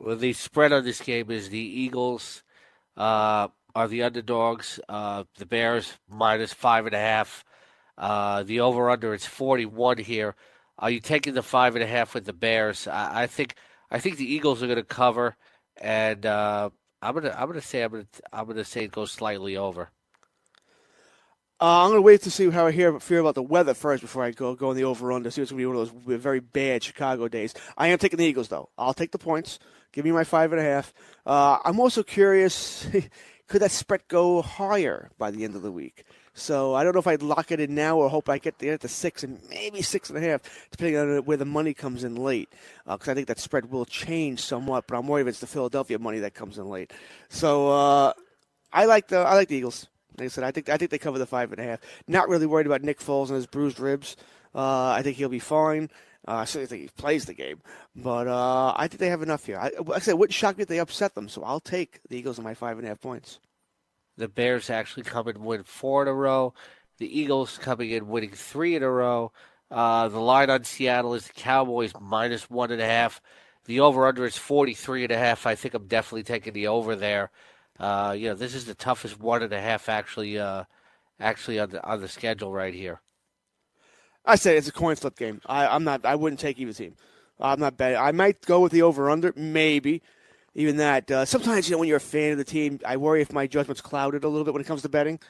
Well, 0.00 0.16
the 0.16 0.32
spread 0.32 0.72
on 0.72 0.84
this 0.84 1.00
game 1.00 1.30
is 1.30 1.48
the 1.48 1.58
Eagles 1.58 2.42
uh, 2.96 3.46
are 3.76 3.88
the 3.88 4.02
underdogs. 4.02 4.80
Uh, 4.88 5.22
the 5.38 5.46
Bears 5.46 5.96
minus 6.08 6.52
five 6.52 6.86
and 6.86 6.94
a 6.96 6.98
half. 6.98 7.44
Uh, 7.96 8.42
the 8.42 8.58
over 8.58 8.90
under 8.90 9.14
is 9.14 9.24
forty 9.24 9.66
one 9.66 9.98
here. 9.98 10.34
Are 10.80 10.90
you 10.90 10.98
taking 10.98 11.34
the 11.34 11.42
five 11.44 11.76
and 11.76 11.84
a 11.84 11.86
half 11.86 12.14
with 12.14 12.24
the 12.24 12.32
Bears? 12.32 12.88
I, 12.88 13.22
I 13.22 13.26
think. 13.28 13.54
I 13.92 14.00
think 14.00 14.16
the 14.16 14.32
Eagles 14.32 14.62
are 14.62 14.66
going 14.66 14.76
to 14.76 14.84
cover, 14.84 15.36
and 15.80 16.24
uh, 16.26 16.70
I'm 17.02 17.14
gonna 17.14 17.34
I'm 17.36 17.48
gonna 17.48 17.60
say 17.60 17.82
I'm 17.82 17.90
gonna 17.92 18.06
I'm 18.32 18.46
gonna 18.46 18.64
say 18.64 18.84
it 18.84 18.92
goes 18.92 19.10
slightly 19.10 19.56
over. 19.56 19.90
Uh, 21.62 21.84
I'm 21.84 21.90
gonna 21.90 22.00
wait 22.00 22.22
to 22.22 22.30
see 22.30 22.48
how 22.50 22.66
I 22.66 22.72
hear 22.72 22.98
feel 23.00 23.20
about 23.20 23.34
the 23.34 23.42
weather 23.42 23.74
first 23.74 24.02
before 24.02 24.22
I 24.24 24.30
go 24.30 24.54
go 24.54 24.70
in 24.70 24.76
the 24.76 24.84
over 24.84 25.12
under. 25.12 25.30
See 25.30 25.42
it's 25.42 25.50
gonna 25.50 25.60
be 25.60 25.66
one 25.66 25.76
of 25.76 25.92
those 26.04 26.18
very 26.20 26.40
bad 26.40 26.82
Chicago 26.82 27.28
days. 27.28 27.54
I 27.76 27.88
am 27.88 27.98
taking 27.98 28.18
the 28.18 28.24
Eagles 28.24 28.48
though. 28.48 28.70
I'll 28.78 28.94
take 28.94 29.12
the 29.12 29.18
points. 29.18 29.58
Give 29.92 30.04
me 30.04 30.12
my 30.12 30.24
five 30.24 30.52
and 30.52 30.60
a 30.60 30.64
half. 30.64 30.94
Uh, 31.26 31.58
I'm 31.64 31.80
also 31.80 32.02
curious. 32.02 32.86
could 33.48 33.62
that 33.62 33.72
spread 33.72 34.02
go 34.08 34.42
higher 34.42 35.10
by 35.18 35.30
the 35.30 35.44
end 35.44 35.56
of 35.56 35.62
the 35.62 35.72
week? 35.72 36.04
So 36.32 36.74
I 36.74 36.84
don't 36.84 36.94
know 36.94 37.00
if 37.00 37.06
I'd 37.06 37.22
lock 37.22 37.50
it 37.50 37.60
in 37.60 37.74
now 37.74 37.98
or 37.98 38.08
hope 38.08 38.28
I 38.28 38.38
get 38.38 38.58
there 38.58 38.74
at 38.74 38.80
the 38.80 38.88
six 38.88 39.24
and 39.24 39.40
maybe 39.50 39.82
six 39.82 40.10
and 40.10 40.18
a 40.18 40.20
half, 40.20 40.42
depending 40.70 40.96
on 40.96 41.24
where 41.24 41.36
the 41.36 41.44
money 41.44 41.74
comes 41.74 42.04
in 42.04 42.14
late. 42.14 42.48
Because 42.86 43.08
uh, 43.08 43.12
I 43.12 43.14
think 43.14 43.26
that 43.28 43.40
spread 43.40 43.70
will 43.70 43.84
change 43.84 44.40
somewhat, 44.40 44.86
but 44.86 44.96
I'm 44.96 45.08
worried 45.08 45.22
if 45.22 45.28
it's 45.28 45.40
the 45.40 45.46
Philadelphia 45.46 45.98
money 45.98 46.20
that 46.20 46.34
comes 46.34 46.58
in 46.58 46.68
late. 46.68 46.92
So 47.28 47.70
uh, 47.70 48.12
I 48.72 48.84
like 48.86 49.08
the 49.08 49.18
I 49.18 49.34
like 49.34 49.48
the 49.48 49.56
Eagles. 49.56 49.88
Like 50.18 50.26
I 50.26 50.28
said, 50.28 50.44
I 50.44 50.50
think 50.50 50.68
I 50.68 50.76
think 50.76 50.90
they 50.90 50.98
cover 50.98 51.18
the 51.18 51.26
five 51.26 51.52
and 51.52 51.60
a 51.60 51.64
half. 51.64 51.80
Not 52.06 52.28
really 52.28 52.46
worried 52.46 52.66
about 52.66 52.82
Nick 52.82 53.00
Foles 53.00 53.28
and 53.28 53.36
his 53.36 53.46
bruised 53.46 53.80
ribs. 53.80 54.16
Uh, 54.54 54.90
I 54.90 55.02
think 55.02 55.16
he'll 55.16 55.28
be 55.28 55.38
fine. 55.38 55.90
Uh, 56.28 56.34
I 56.34 56.44
certainly 56.44 56.66
think 56.66 56.82
he 56.82 56.88
plays 57.00 57.24
the 57.24 57.34
game, 57.34 57.62
but 57.96 58.28
uh, 58.28 58.74
I 58.76 58.88
think 58.88 59.00
they 59.00 59.08
have 59.08 59.22
enough 59.22 59.46
here. 59.46 59.58
I, 59.58 59.70
like 59.78 59.96
I 59.96 59.98
said, 60.00 60.12
it 60.12 60.18
wouldn't 60.18 60.34
shock 60.34 60.58
me 60.58 60.62
if 60.62 60.68
they 60.68 60.78
upset 60.78 61.14
them. 61.14 61.28
So 61.28 61.42
I'll 61.42 61.60
take 61.60 62.00
the 62.08 62.16
Eagles 62.18 62.38
on 62.38 62.44
my 62.44 62.54
five 62.54 62.76
and 62.76 62.86
a 62.86 62.90
half 62.90 63.00
points. 63.00 63.38
The 64.20 64.28
Bears 64.28 64.68
actually 64.68 65.04
come 65.04 65.28
and 65.28 65.38
win 65.38 65.62
four 65.62 66.02
in 66.02 66.08
a 66.08 66.12
row. 66.12 66.52
The 66.98 67.18
Eagles 67.18 67.56
coming 67.56 67.90
in 67.90 68.08
winning 68.08 68.32
three 68.32 68.76
in 68.76 68.82
a 68.82 68.90
row. 68.90 69.32
Uh, 69.70 70.08
the 70.08 70.20
line 70.20 70.50
on 70.50 70.64
Seattle 70.64 71.14
is 71.14 71.26
the 71.26 71.32
Cowboys 71.32 71.92
minus 71.98 72.50
one 72.50 72.70
and 72.70 72.82
a 72.82 72.86
half. 72.86 73.22
The 73.64 73.80
over 73.80 74.06
under 74.06 74.26
is 74.26 74.36
43 74.36 75.04
and 75.04 75.12
a 75.12 75.16
half. 75.16 75.46
I 75.46 75.54
think 75.54 75.72
I'm 75.72 75.86
definitely 75.86 76.24
taking 76.24 76.52
the 76.52 76.66
over 76.66 76.94
there. 76.96 77.30
Uh, 77.78 78.14
you 78.14 78.28
know, 78.28 78.34
this 78.34 78.54
is 78.54 78.66
the 78.66 78.74
toughest 78.74 79.18
one 79.18 79.42
and 79.42 79.54
a 79.54 79.60
half 79.60 79.88
actually, 79.88 80.38
uh, 80.38 80.64
actually 81.18 81.58
on 81.58 81.70
the 81.70 81.82
on 81.82 82.02
the 82.02 82.08
schedule 82.08 82.52
right 82.52 82.74
here. 82.74 83.00
I 84.26 84.36
say 84.36 84.58
it's 84.58 84.68
a 84.68 84.72
coin 84.72 84.96
flip 84.96 85.16
game. 85.16 85.40
I, 85.46 85.66
I'm 85.66 85.84
not. 85.84 86.04
I 86.04 86.14
wouldn't 86.14 86.40
take 86.40 86.58
either 86.58 86.74
team. 86.74 86.94
I'm 87.40 87.60
not 87.60 87.78
betting. 87.78 87.96
I 87.96 88.12
might 88.12 88.42
go 88.42 88.60
with 88.60 88.72
the 88.72 88.82
over 88.82 89.08
under, 89.08 89.32
maybe. 89.34 90.02
Even 90.54 90.78
that. 90.78 91.10
Uh, 91.10 91.24
sometimes 91.24 91.68
you 91.68 91.74
know 91.74 91.78
when 91.78 91.88
you're 91.88 91.98
a 91.98 92.00
fan 92.00 92.32
of 92.32 92.38
the 92.38 92.44
team, 92.44 92.80
I 92.84 92.96
worry 92.96 93.22
if 93.22 93.32
my 93.32 93.46
judgment's 93.46 93.80
clouded 93.80 94.24
a 94.24 94.28
little 94.28 94.44
bit 94.44 94.52
when 94.52 94.60
it 94.60 94.66
comes 94.66 94.82
to 94.82 94.88
betting. 94.88 95.20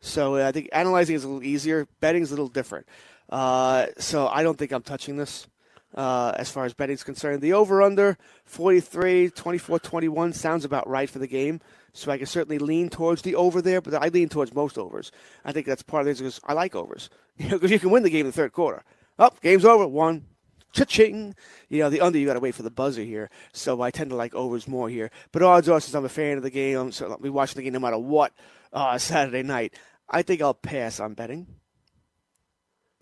So 0.00 0.36
uh, 0.36 0.46
I 0.46 0.52
think 0.52 0.68
analyzing 0.72 1.16
is 1.16 1.24
a 1.24 1.28
little 1.28 1.42
easier. 1.42 1.86
Betting 2.00 2.22
is 2.22 2.30
a 2.30 2.34
little 2.34 2.48
different. 2.48 2.86
Uh, 3.30 3.86
so 3.98 4.28
I 4.28 4.42
don't 4.42 4.58
think 4.58 4.72
I'm 4.72 4.82
touching 4.82 5.16
this. 5.16 5.46
Uh, 5.94 6.32
as 6.36 6.50
far 6.50 6.66
as 6.66 6.74
betting 6.74 6.94
is 6.94 7.02
concerned, 7.02 7.40
the 7.40 7.54
over 7.54 7.80
under 7.80 8.18
43, 8.44 9.30
24, 9.30 9.78
21 9.78 10.32
sounds 10.34 10.66
about 10.66 10.86
right 10.86 11.08
for 11.08 11.18
the 11.18 11.26
game. 11.26 11.60
So 11.94 12.12
I 12.12 12.18
can 12.18 12.26
certainly 12.26 12.58
lean 12.58 12.90
towards 12.90 13.22
the 13.22 13.34
over 13.34 13.62
there, 13.62 13.80
but 13.80 13.94
I 13.94 14.08
lean 14.08 14.28
towards 14.28 14.54
most 14.54 14.76
overs. 14.76 15.10
I 15.46 15.52
think 15.52 15.66
that's 15.66 15.82
part 15.82 16.02
of 16.02 16.06
this 16.06 16.18
because 16.18 16.40
I 16.44 16.52
like 16.52 16.74
overs. 16.74 17.08
Because 17.38 17.70
you 17.70 17.78
can 17.78 17.90
win 17.90 18.02
the 18.02 18.10
game 18.10 18.20
in 18.20 18.26
the 18.26 18.32
third 18.32 18.52
quarter. 18.52 18.82
Up, 19.18 19.34
oh, 19.36 19.38
game's 19.42 19.64
over, 19.64 19.86
one, 19.88 20.26
cha-ching. 20.72 21.34
You 21.68 21.80
know, 21.80 21.90
the 21.90 22.00
under, 22.00 22.18
you 22.18 22.26
got 22.26 22.34
to 22.34 22.40
wait 22.40 22.54
for 22.54 22.62
the 22.62 22.70
buzzer 22.70 23.02
here. 23.02 23.30
So 23.52 23.80
I 23.80 23.90
tend 23.90 24.10
to 24.10 24.16
like 24.16 24.34
overs 24.34 24.68
more 24.68 24.88
here. 24.88 25.10
But 25.32 25.42
odds 25.42 25.68
are, 25.68 25.80
since 25.80 25.94
I'm 25.94 26.04
a 26.04 26.08
fan 26.08 26.36
of 26.36 26.42
the 26.42 26.50
game, 26.50 26.92
so 26.92 27.10
I'll 27.10 27.18
be 27.18 27.28
watching 27.28 27.56
the 27.56 27.62
game 27.62 27.72
no 27.72 27.80
matter 27.80 27.98
what 27.98 28.32
uh, 28.72 28.98
Saturday 28.98 29.42
night. 29.42 29.74
I 30.08 30.22
think 30.22 30.40
I'll 30.40 30.54
pass 30.54 31.00
on 31.00 31.14
betting. 31.14 31.46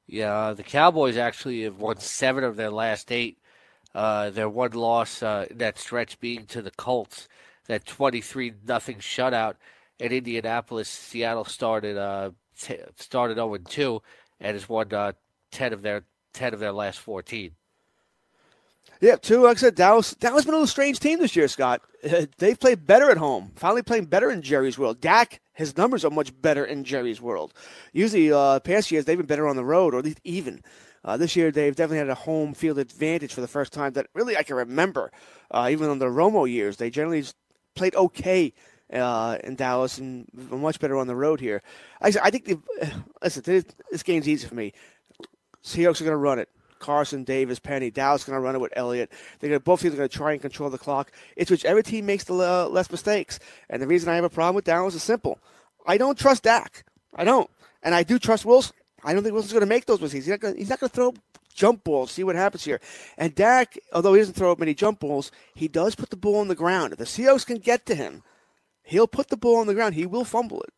Yeah, 0.09 0.53
the 0.53 0.63
Cowboys 0.63 1.17
actually 1.17 1.63
have 1.63 1.79
won 1.79 1.99
seven 1.99 2.45
of 2.45 2.57
their 2.57 2.71
last 2.71 3.11
eight. 3.11 3.39
Uh, 3.95 4.31
their 4.31 4.49
one 4.49 4.73
loss 4.73 5.23
uh, 5.23 5.47
that 5.51 5.79
stretch 5.79 6.21
being 6.21 6.45
to 6.47 6.61
the 6.61 6.71
Colts, 6.71 7.29
that 7.67 7.87
twenty-three 7.87 8.53
nothing 8.67 8.99
shutout 8.99 9.55
in 9.99 10.13
Indianapolis. 10.13 10.89
Seattle 10.89 11.47
started 11.47 11.97
uh, 11.97 12.33
t- 12.61 12.77
started 12.97 13.37
zero 13.37 13.51
oh 13.51 13.55
and 13.55 13.67
two, 13.67 14.03
and 14.39 14.55
has 14.55 14.69
won 14.69 14.93
uh, 14.93 15.13
ten 15.51 15.73
of 15.73 15.81
their 15.81 16.05
ten 16.37 16.55
of 16.55 16.61
their 16.61 16.73
last 16.73 17.01
fourteen. 17.01 17.57
Yeah, 19.01 19.17
too. 19.17 19.43
Like 19.43 19.59
I 19.59 19.61
said, 19.61 19.75
Dallas. 19.75 20.15
Dallas 20.15 20.45
been 20.45 20.55
a 20.55 20.59
little 20.59 20.67
strange 20.67 21.01
team 21.01 21.19
this 21.19 21.37
year, 21.37 21.49
Scott. 21.49 21.83
They've 22.39 22.59
played 22.59 22.87
better 22.87 23.11
at 23.11 23.17
home. 23.19 23.51
Finally, 23.57 23.83
playing 23.83 24.07
better 24.07 24.31
in 24.31 24.41
Jerry's 24.41 24.79
world. 24.79 25.01
Dak, 25.01 25.41
his 25.53 25.77
numbers 25.77 26.05
are 26.05 26.11
much 26.11 26.33
better 26.41 26.65
in 26.65 26.85
Jerry's 26.85 27.21
world. 27.21 27.53
Usually, 27.93 28.33
uh, 28.33 28.61
past 28.61 28.91
years 28.91 29.05
they've 29.05 29.19
been 29.19 29.27
better 29.27 29.49
on 29.49 29.57
the 29.57 29.65
road, 29.65 29.93
or 29.93 29.99
at 29.99 30.05
least 30.05 30.21
even. 30.25 30.63
Uh, 31.05 31.17
this 31.17 31.37
year, 31.37 31.51
they've 31.51 31.77
definitely 31.77 31.99
had 31.99 32.09
a 32.09 32.15
home 32.15 32.55
field 32.55 32.79
advantage 32.79 33.35
for 33.35 33.41
the 33.41 33.49
first 33.49 33.73
time 33.73 33.93
that 33.93 34.07
really 34.15 34.37
I 34.37 34.43
can 34.43 34.57
remember. 34.57 35.13
Uh, 35.51 35.69
even 35.71 35.89
on 35.91 35.99
the 35.99 36.07
Romo 36.07 36.51
years, 36.51 36.79
they 36.79 36.91
generally 36.91 37.25
played 37.75 37.95
okay 37.95 38.53
uh, 38.93 39.37
in 39.45 39.57
Dallas 39.57 39.99
and 39.99 40.27
much 40.33 40.81
better 40.81 40.97
on 40.97 41.07
the 41.07 41.15
road 41.15 41.41
here. 41.41 41.63
I, 42.01 42.13
I 42.23 42.31
think 42.31 42.47
the, 42.47 42.59
listen, 43.23 43.43
this, 43.45 43.65
this 43.91 44.03
game's 44.03 44.29
easy 44.29 44.49
for 44.49 44.55
me. 44.55 44.73
Seahawks 45.67 46.01
are 46.01 46.05
going 46.05 46.13
to 46.13 46.17
run 46.17 46.39
it. 46.39 46.49
Carson, 46.79 47.25
Davis, 47.25 47.59
Penny. 47.59 47.91
Dallas 47.91 48.25
going 48.25 48.37
to 48.37 48.41
run 48.41 48.55
it 48.55 48.61
with 48.61 48.73
Elliott. 48.77 49.11
They're 49.41 49.51
going 49.51 49.61
to, 49.61 49.65
both 49.65 49.81
teams 49.81 49.95
are 49.95 49.97
going 49.97 50.09
to 50.09 50.17
try 50.17 50.33
and 50.33 50.41
control 50.41 50.71
the 50.71 50.79
clock. 50.79 51.11
It's 51.37 51.51
whichever 51.51 51.83
team 51.83 52.07
makes 52.07 52.25
the 52.25 52.35
uh, 52.35 52.69
less 52.69 52.91
mistakes. 52.91 53.41
And 53.69 53.83
the 53.83 53.87
reason 53.87 54.09
I 54.09 54.15
have 54.15 54.25
a 54.25 54.31
problem 54.31 54.55
with 54.55 54.65
Dallas 54.65 54.95
is 54.95 55.03
simple. 55.03 55.39
I 55.87 55.99
don't 55.99 56.19
trust 56.19 56.45
Dak. 56.45 56.85
I 57.15 57.25
don't. 57.25 57.51
And 57.83 57.95
I 57.95 58.03
do 58.03 58.19
trust 58.19 58.45
Wilson. 58.45 58.77
I 59.03 59.13
don't 59.13 59.23
think 59.23 59.33
Wilson's 59.33 59.53
going 59.53 59.61
to 59.61 59.67
make 59.67 59.87
those 59.87 60.01
mistakes. 60.01 60.27
He's 60.27 60.31
not 60.33 60.41
going, 60.41 60.57
to 60.57 60.89
throw 60.89 61.15
jump 61.55 61.83
balls, 61.85 62.13
see 62.13 62.25
what 62.25 62.37
happens 62.37 62.65
here. 62.65 62.81
And 63.17 63.35
Dak, 63.35 63.79
although 63.93 64.15
he 64.15 64.21
doesn't 64.21 64.35
throw 64.35 64.53
up 64.53 64.59
many 64.59 64.75
jump 64.75 65.01
balls, 65.01 65.33
he 65.55 65.69
does 65.69 65.95
put 65.95 66.11
the 66.11 66.17
ball 66.17 66.41
on 66.41 66.49
the 66.49 66.55
ground. 66.55 66.93
If 66.93 66.99
the 66.99 67.05
Seahawks 67.05 67.47
can 67.47 67.59
get 67.59 67.87
to 67.87 67.95
him, 67.95 68.23
he'll 68.83 69.09
put 69.09 69.29
the 69.29 69.37
ball 69.37 69.57
on 69.57 69.67
the 69.67 69.75
ground. 69.75 69.95
He 69.95 70.07
will 70.07 70.25
fumble 70.25 70.61
it. 70.63 70.73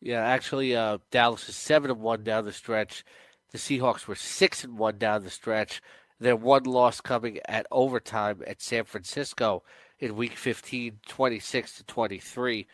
Yeah, 0.00 0.22
actually, 0.22 0.74
uh, 0.74 0.98
Dallas 1.10 1.48
is 1.48 1.56
seven 1.56 1.90
and 1.90 2.00
one 2.00 2.24
down 2.24 2.44
the 2.44 2.52
stretch. 2.52 3.04
The 3.50 3.58
Seahawks 3.58 4.06
were 4.06 4.14
six 4.14 4.64
and 4.64 4.78
one 4.78 4.98
down 4.98 5.24
the 5.24 5.30
stretch. 5.30 5.82
Their 6.18 6.36
one 6.36 6.64
loss 6.64 7.00
coming 7.00 7.40
at 7.46 7.66
overtime 7.70 8.42
at 8.46 8.60
San 8.60 8.84
Francisco 8.84 9.62
in 9.98 10.16
Week 10.16 10.36
15, 10.36 11.00
26 11.06 11.76
to 11.78 11.84
23. 11.84 12.66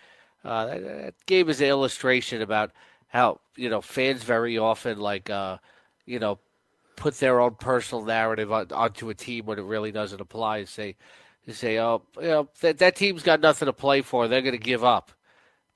Uh, 0.44 0.66
that, 0.66 0.82
that, 0.82 1.14
game 1.26 1.48
is 1.48 1.60
an 1.60 1.68
illustration 1.68 2.42
about 2.42 2.72
how 3.08 3.40
you 3.56 3.68
know 3.68 3.80
fans 3.80 4.22
very 4.22 4.58
often 4.58 4.98
like 4.98 5.30
uh, 5.30 5.58
you 6.04 6.18
know 6.18 6.38
put 6.96 7.14
their 7.18 7.40
own 7.40 7.54
personal 7.54 8.04
narrative 8.04 8.52
on, 8.52 8.66
onto 8.72 9.08
a 9.10 9.14
team 9.14 9.46
when 9.46 9.58
it 9.58 9.64
really 9.64 9.92
doesn't 9.92 10.20
apply 10.20 10.58
and 10.58 10.68
say 10.68 10.96
they 11.46 11.52
say 11.52 11.78
oh 11.78 12.02
you 12.20 12.28
know 12.28 12.48
that 12.60 12.78
that 12.78 12.96
team's 12.96 13.22
got 13.22 13.40
nothing 13.40 13.66
to 13.66 13.72
play 13.72 14.02
for 14.02 14.28
they're 14.28 14.42
going 14.42 14.52
to 14.52 14.58
give 14.58 14.84
up 14.84 15.10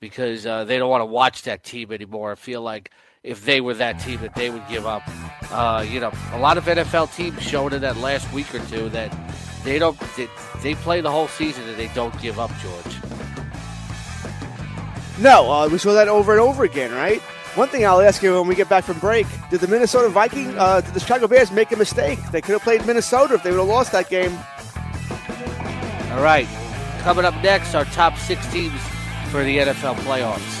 because 0.01 0.45
uh, 0.45 0.65
they 0.65 0.77
don't 0.77 0.89
want 0.89 1.01
to 1.01 1.05
watch 1.05 1.43
that 1.43 1.63
team 1.63 1.93
anymore. 1.93 2.33
I 2.33 2.35
feel 2.35 2.61
like 2.61 2.91
if 3.23 3.45
they 3.45 3.61
were 3.61 3.75
that 3.75 3.99
team 3.99 4.19
that 4.21 4.33
they 4.35 4.49
would 4.49 4.67
give 4.67 4.87
up. 4.87 5.03
Uh, 5.51 5.85
you 5.87 5.99
know, 5.99 6.11
a 6.33 6.39
lot 6.39 6.57
of 6.57 6.65
NFL 6.65 7.15
teams 7.15 7.41
showed 7.41 7.73
in 7.73 7.81
that 7.81 7.97
last 7.97 8.31
week 8.33 8.53
or 8.53 8.59
two 8.65 8.89
that 8.89 9.15
they 9.63 9.77
don't 9.77 9.99
they, 10.17 10.27
they 10.63 10.75
play 10.75 11.01
the 11.01 11.11
whole 11.11 11.27
season 11.27 11.67
and 11.69 11.77
they 11.77 11.87
don't 11.89 12.19
give 12.21 12.39
up, 12.39 12.51
George. 12.61 12.97
No, 15.19 15.51
uh, 15.51 15.67
we 15.67 15.77
saw 15.77 15.93
that 15.93 16.07
over 16.07 16.31
and 16.31 16.41
over 16.41 16.63
again, 16.63 16.91
right? 16.91 17.21
One 17.53 17.67
thing 17.67 17.85
I'll 17.85 18.01
ask 18.01 18.23
you 18.23 18.33
when 18.39 18.47
we 18.47 18.55
get 18.55 18.69
back 18.69 18.85
from 18.85 18.97
break: 18.99 19.27
Did 19.51 19.59
the 19.59 19.67
Minnesota 19.67 20.09
Viking, 20.09 20.57
uh, 20.57 20.81
did 20.81 20.93
the 20.93 20.99
Chicago 20.99 21.27
Bears 21.27 21.51
make 21.51 21.71
a 21.71 21.75
mistake? 21.75 22.17
They 22.31 22.41
could 22.41 22.53
have 22.53 22.63
played 22.63 22.85
Minnesota 22.87 23.35
if 23.35 23.43
they 23.43 23.51
would 23.51 23.59
have 23.59 23.67
lost 23.67 23.91
that 23.91 24.09
game. 24.09 24.31
All 26.13 26.23
right, 26.23 26.47
coming 27.01 27.25
up 27.25 27.35
next, 27.43 27.75
our 27.75 27.85
top 27.85 28.17
six 28.17 28.51
teams 28.51 28.81
for 29.29 29.43
the 29.43 29.57
NFL 29.59 29.95
playoffs. 29.97 30.60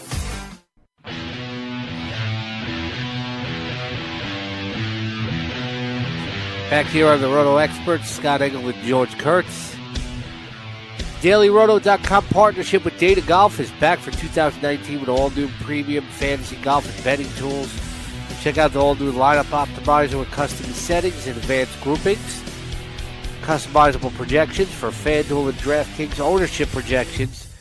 Back 6.71 6.85
here 6.85 7.09
on 7.09 7.19
the 7.19 7.27
Roto 7.27 7.57
Experts, 7.57 8.09
Scott 8.09 8.41
Engel 8.41 8.69
and 8.69 8.81
George 8.83 9.17
Kurtz. 9.17 9.75
DailyRoto.com 11.19 12.23
partnership 12.27 12.85
with 12.85 12.97
Data 12.97 13.19
Golf 13.19 13.59
is 13.59 13.69
back 13.71 13.99
for 13.99 14.11
2019 14.11 15.01
with 15.01 15.09
all 15.09 15.31
new 15.31 15.49
premium 15.59 16.05
fantasy 16.05 16.55
golf 16.61 16.87
and 16.87 17.03
betting 17.03 17.27
tools. 17.33 17.69
Check 18.39 18.57
out 18.57 18.71
the 18.71 18.79
all 18.79 18.95
new 18.95 19.11
lineup 19.11 19.47
optimizer 19.47 20.17
with 20.17 20.31
custom 20.31 20.65
settings 20.67 21.27
and 21.27 21.35
advanced 21.35 21.79
groupings, 21.81 22.41
customizable 23.41 24.15
projections 24.15 24.73
for 24.73 24.91
FanDuel 24.91 25.49
and 25.49 25.57
DraftKings 25.57 26.21
ownership 26.21 26.69
projections, 26.69 27.53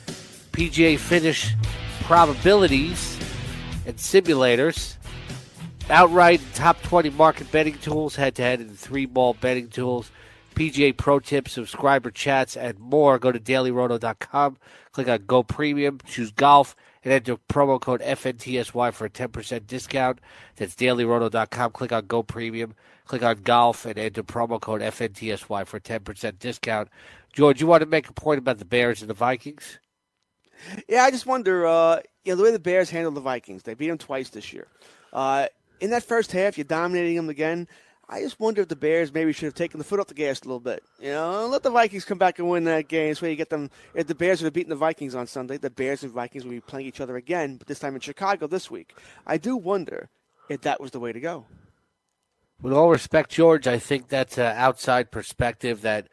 PGA 0.52 0.96
finish 0.96 1.56
probabilities, 2.04 3.18
and 3.86 3.96
simulators 3.96 4.94
outright 5.90 6.40
top 6.54 6.80
20 6.82 7.10
market 7.10 7.50
betting 7.50 7.76
tools, 7.78 8.16
head 8.16 8.34
to 8.36 8.42
head 8.42 8.60
and 8.60 8.78
three 8.78 9.06
ball 9.06 9.34
betting 9.34 9.68
tools, 9.68 10.10
PGA 10.54 10.96
Pro 10.96 11.18
tips, 11.18 11.52
subscriber 11.52 12.10
chats, 12.10 12.56
and 12.56 12.78
more. 12.78 13.18
Go 13.18 13.32
to 13.32 13.40
dailyroto.com, 13.40 14.56
click 14.92 15.08
on 15.08 15.24
Go 15.26 15.42
Premium, 15.42 15.98
choose 16.06 16.30
golf, 16.30 16.76
and 17.04 17.12
enter 17.12 17.36
promo 17.36 17.80
code 17.80 18.00
FNTSY 18.02 18.92
for 18.92 19.06
a 19.06 19.10
10% 19.10 19.66
discount. 19.66 20.20
That's 20.56 20.74
dailyroto.com. 20.74 21.72
Click 21.72 21.92
on 21.92 22.06
Go 22.06 22.22
Premium, 22.22 22.74
click 23.04 23.22
on 23.22 23.42
golf, 23.42 23.84
and 23.86 23.98
enter 23.98 24.22
promo 24.22 24.60
code 24.60 24.82
FNTSY 24.82 25.66
for 25.66 25.76
a 25.78 25.80
10% 25.80 26.38
discount. 26.38 26.88
George, 27.32 27.60
you 27.60 27.66
want 27.66 27.82
to 27.82 27.86
make 27.86 28.08
a 28.08 28.12
point 28.12 28.38
about 28.38 28.58
the 28.58 28.64
Bears 28.64 29.00
and 29.00 29.10
the 29.10 29.14
Vikings? 29.14 29.78
Yeah, 30.88 31.04
I 31.04 31.10
just 31.10 31.26
wonder, 31.26 31.66
uh, 31.66 32.00
you 32.24 32.32
know, 32.32 32.36
the 32.36 32.42
way 32.42 32.50
the 32.50 32.58
Bears 32.58 32.90
handled 32.90 33.14
the 33.14 33.20
Vikings. 33.20 33.62
They 33.62 33.74
beat 33.74 33.88
them 33.88 33.98
twice 33.98 34.30
this 34.30 34.52
year. 34.52 34.66
Uh, 35.12 35.46
in 35.80 35.90
that 35.90 36.02
first 36.02 36.32
half, 36.32 36.56
you're 36.56 36.64
dominating 36.64 37.16
them 37.16 37.28
again. 37.28 37.68
I 38.12 38.20
just 38.22 38.40
wonder 38.40 38.60
if 38.60 38.68
the 38.68 38.74
Bears 38.74 39.14
maybe 39.14 39.32
should 39.32 39.46
have 39.46 39.54
taken 39.54 39.78
the 39.78 39.84
foot 39.84 40.00
off 40.00 40.08
the 40.08 40.14
gas 40.14 40.40
a 40.40 40.44
little 40.44 40.58
bit. 40.58 40.82
You 40.98 41.12
know, 41.12 41.46
let 41.46 41.62
the 41.62 41.70
Vikings 41.70 42.04
come 42.04 42.18
back 42.18 42.40
and 42.40 42.48
win 42.50 42.64
that 42.64 42.88
game. 42.88 43.14
So 43.14 43.26
you 43.26 43.36
get 43.36 43.50
them. 43.50 43.70
If 43.94 44.08
the 44.08 44.16
Bears 44.16 44.40
would 44.40 44.46
have 44.46 44.52
beaten 44.52 44.70
the 44.70 44.76
Vikings 44.76 45.14
on 45.14 45.28
Sunday, 45.28 45.58
the 45.58 45.70
Bears 45.70 46.02
and 46.02 46.12
Vikings 46.12 46.44
would 46.44 46.50
be 46.50 46.60
playing 46.60 46.86
each 46.86 47.00
other 47.00 47.16
again, 47.16 47.56
but 47.56 47.68
this 47.68 47.78
time 47.78 47.94
in 47.94 48.00
Chicago 48.00 48.48
this 48.48 48.68
week. 48.68 48.94
I 49.28 49.38
do 49.38 49.56
wonder 49.56 50.10
if 50.48 50.62
that 50.62 50.80
was 50.80 50.90
the 50.90 50.98
way 50.98 51.12
to 51.12 51.20
go. 51.20 51.46
With 52.60 52.72
all 52.72 52.90
respect, 52.90 53.30
George, 53.30 53.68
I 53.68 53.78
think 53.78 54.08
that's 54.08 54.38
an 54.38 54.56
outside 54.56 55.12
perspective 55.12 55.82
that 55.82 56.08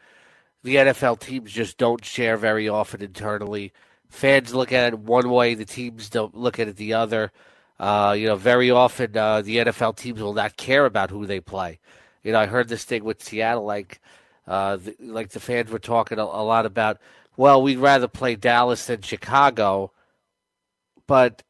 the 0.62 0.76
NFL 0.76 1.18
teams 1.18 1.52
just 1.52 1.78
don't 1.78 2.04
share 2.04 2.36
very 2.36 2.68
often 2.68 3.02
internally. 3.02 3.72
Fans 4.08 4.54
look 4.54 4.72
at 4.72 4.92
it 4.92 4.98
one 4.98 5.28
way, 5.30 5.54
the 5.54 5.64
teams 5.64 6.08
don't 6.08 6.34
look 6.34 6.60
at 6.60 6.68
it 6.68 6.76
the 6.76 6.94
other. 6.94 7.32
Uh, 7.78 8.14
you 8.18 8.26
know, 8.26 8.36
very 8.36 8.70
often 8.70 9.16
uh, 9.16 9.40
the 9.42 9.58
NFL 9.58 9.96
teams 9.96 10.20
will 10.20 10.34
not 10.34 10.56
care 10.56 10.84
about 10.84 11.10
who 11.10 11.26
they 11.26 11.40
play. 11.40 11.78
You 12.22 12.32
know, 12.32 12.40
I 12.40 12.46
heard 12.46 12.68
this 12.68 12.84
thing 12.84 13.04
with 13.04 13.22
Seattle, 13.22 13.64
like, 13.64 14.00
uh, 14.46 14.76
the, 14.76 14.96
like 15.00 15.30
the 15.30 15.40
fans 15.40 15.70
were 15.70 15.78
talking 15.78 16.18
a, 16.18 16.22
a 16.22 16.42
lot 16.42 16.66
about. 16.66 16.98
Well, 17.36 17.62
we'd 17.62 17.78
rather 17.78 18.08
play 18.08 18.34
Dallas 18.34 18.86
than 18.86 19.02
Chicago, 19.02 19.92
but 21.06 21.44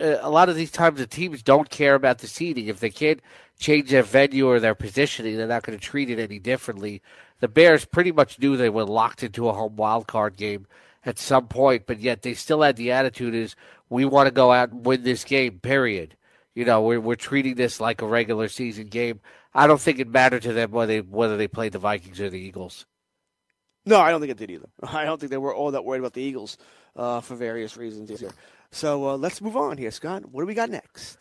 uh, 0.00 0.18
a 0.20 0.28
lot 0.30 0.50
of 0.50 0.56
these 0.56 0.70
times 0.70 0.98
the 0.98 1.06
teams 1.06 1.42
don't 1.42 1.70
care 1.70 1.94
about 1.94 2.18
the 2.18 2.26
seating. 2.26 2.66
If 2.66 2.80
they 2.80 2.90
can't 2.90 3.20
change 3.58 3.90
their 3.90 4.02
venue 4.02 4.48
or 4.48 4.60
their 4.60 4.74
positioning, 4.74 5.36
they're 5.36 5.46
not 5.46 5.62
going 5.62 5.78
to 5.78 5.84
treat 5.84 6.10
it 6.10 6.18
any 6.18 6.38
differently. 6.38 7.00
The 7.40 7.48
Bears 7.48 7.86
pretty 7.86 8.12
much 8.12 8.38
knew 8.38 8.56
they 8.56 8.68
were 8.68 8.84
locked 8.84 9.22
into 9.22 9.48
a 9.48 9.54
home 9.54 9.76
wild 9.76 10.06
card 10.06 10.36
game 10.36 10.66
at 11.04 11.18
some 11.18 11.48
point, 11.48 11.86
but 11.86 12.00
yet 12.00 12.22
they 12.22 12.34
still 12.34 12.62
had 12.62 12.76
the 12.76 12.92
attitude 12.92 13.34
is 13.34 13.56
we 13.90 14.06
want 14.06 14.28
to 14.28 14.30
go 14.32 14.50
out 14.52 14.70
and 14.70 14.86
win 14.86 15.02
this 15.02 15.24
game. 15.24 15.60
Period. 15.60 16.16
You 16.54 16.64
know, 16.64 16.80
we're 16.82 17.00
we're 17.00 17.16
treating 17.16 17.56
this 17.56 17.80
like 17.80 18.00
a 18.00 18.06
regular 18.06 18.48
season 18.48 18.86
game. 18.86 19.20
I 19.52 19.66
don't 19.66 19.80
think 19.80 19.98
it 19.98 20.08
mattered 20.08 20.42
to 20.42 20.52
them 20.54 20.70
whether 20.70 20.92
they 20.92 21.00
whether 21.00 21.36
they 21.36 21.48
played 21.48 21.72
the 21.72 21.78
Vikings 21.78 22.20
or 22.20 22.30
the 22.30 22.40
Eagles. 22.40 22.86
No, 23.84 24.00
I 24.00 24.10
don't 24.10 24.20
think 24.20 24.32
it 24.32 24.38
did 24.38 24.50
either. 24.50 24.68
I 24.82 25.04
don't 25.04 25.20
think 25.20 25.30
they 25.30 25.38
were 25.38 25.54
all 25.54 25.72
that 25.72 25.84
worried 25.84 26.00
about 26.00 26.14
the 26.14 26.22
Eagles 26.22 26.56
uh, 26.96 27.20
for 27.20 27.34
various 27.34 27.76
reasons 27.76 28.10
either. 28.10 28.32
So 28.70 29.10
uh, 29.10 29.16
let's 29.16 29.40
move 29.40 29.56
on 29.56 29.78
here, 29.78 29.90
Scott. 29.90 30.30
What 30.30 30.42
do 30.42 30.46
we 30.46 30.54
got 30.54 30.70
next? 30.70 31.18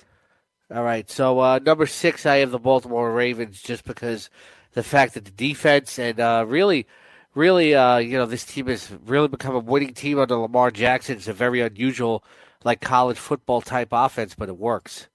All 0.74 0.84
right. 0.84 1.09
So 1.09 1.39
uh, 1.39 1.59
number 1.59 1.88
six, 1.88 2.26
I 2.26 2.38
have 2.38 2.51
the 2.51 2.59
Baltimore 2.59 3.11
Ravens, 3.11 3.61
just 3.61 3.86
because 3.86 4.30
the 4.74 4.84
fact 4.84 5.15
that 5.15 5.26
the 5.26 5.32
defense 5.32 5.97
and 5.97 6.20
uh, 6.20 6.45
really, 6.47 6.86
really, 7.34 7.74
uh, 7.74 7.97
you 7.97 8.17
know, 8.17 8.28
this 8.28 8.45
team 8.45 8.67
has 8.67 8.91
really 9.05 9.28
become 9.28 9.55
a 9.55 9.59
winning 9.59 9.95
team 9.95 10.20
under 10.20 10.36
Lamar 10.36 10.70
Jackson. 10.70 11.17
It's 11.17 11.28
a 11.28 11.34
very 11.34 11.61
unusual, 11.61 12.24
like 12.64 12.82
college 12.82 13.18
football 13.18 13.62
type 13.62 13.89
offense, 13.91 14.36
but 14.36 14.49
it 14.49 14.57
works. 14.57 15.07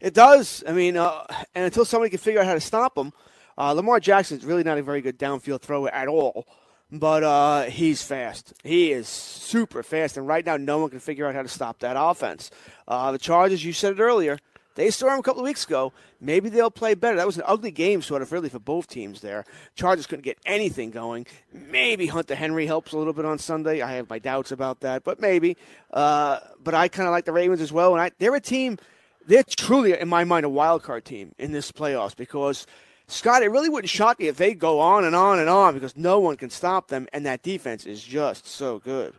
It 0.00 0.14
does. 0.14 0.62
I 0.66 0.72
mean, 0.72 0.96
uh, 0.96 1.24
and 1.54 1.64
until 1.64 1.84
somebody 1.84 2.10
can 2.10 2.18
figure 2.18 2.40
out 2.40 2.46
how 2.46 2.54
to 2.54 2.60
stop 2.60 2.96
him, 2.96 3.12
uh, 3.56 3.72
Lamar 3.72 4.00
Jackson 4.00 4.38
is 4.38 4.44
really 4.44 4.62
not 4.62 4.78
a 4.78 4.82
very 4.82 5.00
good 5.00 5.18
downfield 5.18 5.62
thrower 5.62 5.88
at 5.88 6.08
all. 6.08 6.46
But 6.92 7.24
uh, 7.24 7.62
he's 7.62 8.02
fast. 8.02 8.52
He 8.62 8.92
is 8.92 9.08
super 9.08 9.82
fast, 9.82 10.16
and 10.16 10.28
right 10.28 10.44
now, 10.44 10.56
no 10.56 10.78
one 10.78 10.90
can 10.90 11.00
figure 11.00 11.26
out 11.26 11.34
how 11.34 11.42
to 11.42 11.48
stop 11.48 11.80
that 11.80 11.96
offense. 11.98 12.50
Uh, 12.86 13.10
the 13.10 13.18
Chargers, 13.18 13.64
you 13.64 13.72
said 13.72 13.94
it 13.94 14.00
earlier, 14.00 14.38
they 14.74 14.90
saw 14.90 15.12
him 15.12 15.20
a 15.20 15.22
couple 15.22 15.40
of 15.40 15.44
weeks 15.44 15.64
ago. 15.64 15.92
Maybe 16.20 16.48
they'll 16.48 16.70
play 16.70 16.94
better. 16.94 17.16
That 17.16 17.26
was 17.26 17.36
an 17.36 17.44
ugly 17.46 17.70
game, 17.70 18.02
sort 18.02 18.22
of, 18.22 18.32
really, 18.32 18.48
for 18.48 18.58
both 18.58 18.86
teams 18.88 19.20
there. 19.20 19.44
Chargers 19.74 20.06
couldn't 20.06 20.24
get 20.24 20.38
anything 20.46 20.90
going. 20.90 21.26
Maybe 21.52 22.06
Hunter 22.06 22.34
Henry 22.34 22.66
helps 22.66 22.92
a 22.92 22.98
little 22.98 23.12
bit 23.12 23.24
on 23.24 23.38
Sunday. 23.38 23.82
I 23.82 23.92
have 23.92 24.10
my 24.10 24.18
doubts 24.18 24.52
about 24.52 24.80
that, 24.80 25.04
but 25.04 25.20
maybe. 25.20 25.56
Uh, 25.92 26.40
but 26.62 26.74
I 26.74 26.88
kind 26.88 27.06
of 27.06 27.12
like 27.12 27.24
the 27.24 27.32
Ravens 27.32 27.60
as 27.60 27.72
well, 27.72 27.92
and 27.92 28.02
I, 28.02 28.10
they're 28.18 28.34
a 28.34 28.40
team. 28.40 28.78
They're 29.26 29.44
truly, 29.44 29.98
in 29.98 30.08
my 30.08 30.24
mind, 30.24 30.44
a 30.44 30.50
wild 30.50 30.82
card 30.82 31.04
team 31.04 31.34
in 31.38 31.52
this 31.52 31.72
playoffs 31.72 32.16
because 32.16 32.66
Scott, 33.06 33.42
it 33.42 33.48
really 33.48 33.68
wouldn't 33.68 33.90
shock 33.90 34.18
me 34.18 34.28
if 34.28 34.36
they 34.36 34.54
go 34.54 34.80
on 34.80 35.04
and 35.04 35.14
on 35.14 35.38
and 35.38 35.48
on 35.48 35.74
because 35.74 35.96
no 35.96 36.18
one 36.20 36.36
can 36.36 36.50
stop 36.50 36.88
them, 36.88 37.06
and 37.12 37.26
that 37.26 37.42
defense 37.42 37.84
is 37.84 38.02
just 38.02 38.46
so 38.46 38.78
good. 38.78 39.14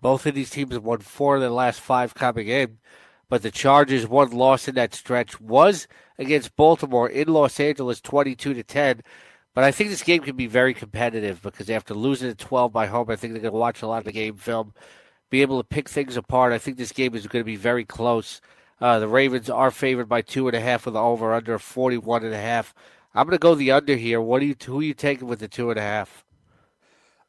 Both 0.00 0.26
of 0.26 0.34
these 0.34 0.50
teams 0.50 0.72
have 0.72 0.84
won 0.84 0.98
four 1.00 1.36
of 1.36 1.40
their 1.40 1.50
last 1.50 1.80
five 1.80 2.14
coming 2.14 2.48
in, 2.48 2.78
but 3.28 3.42
the 3.42 3.50
Chargers' 3.50 4.06
one 4.06 4.30
loss 4.30 4.68
in 4.68 4.74
that 4.76 4.94
stretch 4.94 5.40
was 5.40 5.86
against 6.18 6.56
Baltimore 6.56 7.08
in 7.08 7.28
Los 7.28 7.58
Angeles, 7.60 8.00
twenty-two 8.00 8.54
to 8.54 8.62
ten. 8.62 9.02
But 9.54 9.64
I 9.64 9.70
think 9.70 9.90
this 9.90 10.02
game 10.02 10.22
can 10.22 10.36
be 10.36 10.46
very 10.46 10.74
competitive 10.74 11.40
because 11.42 11.70
after 11.70 11.94
losing 11.94 12.30
at 12.30 12.38
twelve 12.38 12.72
by 12.72 12.86
home, 12.86 13.10
I 13.10 13.16
think 13.16 13.32
they're 13.32 13.42
going 13.42 13.52
to 13.52 13.58
watch 13.58 13.82
a 13.82 13.86
lot 13.86 13.98
of 13.98 14.04
the 14.04 14.12
game 14.12 14.36
film, 14.36 14.74
be 15.30 15.42
able 15.42 15.62
to 15.62 15.68
pick 15.68 15.88
things 15.88 16.16
apart. 16.16 16.52
I 16.52 16.58
think 16.58 16.76
this 16.76 16.92
game 16.92 17.14
is 17.14 17.26
going 17.26 17.42
to 17.42 17.46
be 17.46 17.56
very 17.56 17.84
close. 17.84 18.40
Uh, 18.80 18.98
the 18.98 19.08
Ravens 19.08 19.48
are 19.48 19.70
favored 19.70 20.08
by 20.08 20.22
two 20.22 20.48
and 20.48 20.56
a 20.56 20.60
half 20.60 20.84
with 20.84 20.94
the 20.94 21.00
over 21.00 21.32
under 21.32 21.58
41 21.58 22.24
and 22.24 22.34
a 22.34 22.40
half. 22.40 22.74
I'm 23.14 23.26
going 23.26 23.38
to 23.38 23.42
go 23.42 23.54
the 23.54 23.70
under 23.70 23.96
here. 23.96 24.20
What 24.20 24.42
are 24.42 24.44
you? 24.44 24.56
Who 24.66 24.80
are 24.80 24.82
you 24.82 24.94
taking 24.94 25.28
with 25.28 25.38
the 25.38 25.48
two 25.48 25.70
and 25.70 25.78
a 25.78 25.82
half? 25.82 26.24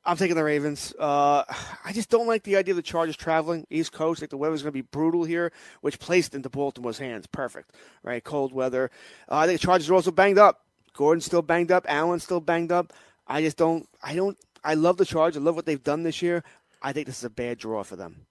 I'm 0.06 0.18
taking 0.18 0.36
the 0.36 0.44
Ravens. 0.44 0.94
Uh, 1.00 1.44
I 1.84 1.92
just 1.92 2.10
don't 2.10 2.28
like 2.28 2.44
the 2.44 2.58
idea 2.58 2.74
of 2.74 2.76
the 2.76 2.84
Chargers 2.84 3.18
traveling 3.18 3.66
East 3.70 3.92
Coast. 3.92 4.22
Like 4.22 4.30
the 4.30 4.38
weather's 4.38 4.62
going 4.62 4.72
to 4.72 4.78
be 4.78 4.82
brutal 4.82 5.24
here, 5.24 5.52
which 5.82 6.00
placed 6.00 6.36
into 6.36 6.50
Baltimore's 6.50 7.00
hands. 7.00 7.26
Perfect, 7.28 7.72
right? 8.04 8.24
Cold 8.24 8.54
weather. 8.54 8.92
Uh, 9.30 9.38
I 9.38 9.48
think 9.48 9.60
the 9.60 9.66
Chargers 9.66 9.90
are 9.90 9.96
also 9.96 10.12
banged 10.12 10.38
up. 10.38 10.62
Gordon's 10.94 11.26
still 11.26 11.42
banged 11.42 11.72
up. 11.72 11.86
Allen's 11.90 12.24
still 12.24 12.40
banged 12.40 12.72
up. 12.72 12.94
I 13.28 13.42
just 13.42 13.58
don't. 13.58 13.88
I 14.04 14.16
don't. 14.16 14.38
I 14.64 14.76
love 14.76 14.98
the 14.98 15.06
Chargers. 15.06 15.42
I 15.42 15.44
love 15.44 15.56
what 15.56 15.66
they've 15.66 15.84
done 15.84 16.04
this 16.04 16.22
year. 16.22 16.44
I 16.82 16.94
think 16.94 17.08
this 17.08 17.18
is 17.18 17.24
a 17.24 17.30
bad 17.30 17.58
draw 17.58 17.84
for 17.84 17.96
them. 17.96 18.28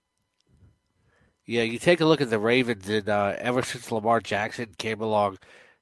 Yeah, 1.46 1.62
you 1.62 1.78
take 1.78 2.00
a 2.00 2.06
look 2.06 2.20
at 2.20 2.30
the 2.30 2.38
Ravens, 2.38 2.88
and 2.88 3.08
uh, 3.08 3.34
ever 3.38 3.62
since 3.62 3.92
Lamar 3.92 4.20
Jackson 4.20 4.74
came 4.78 5.00
along, 5.00 5.38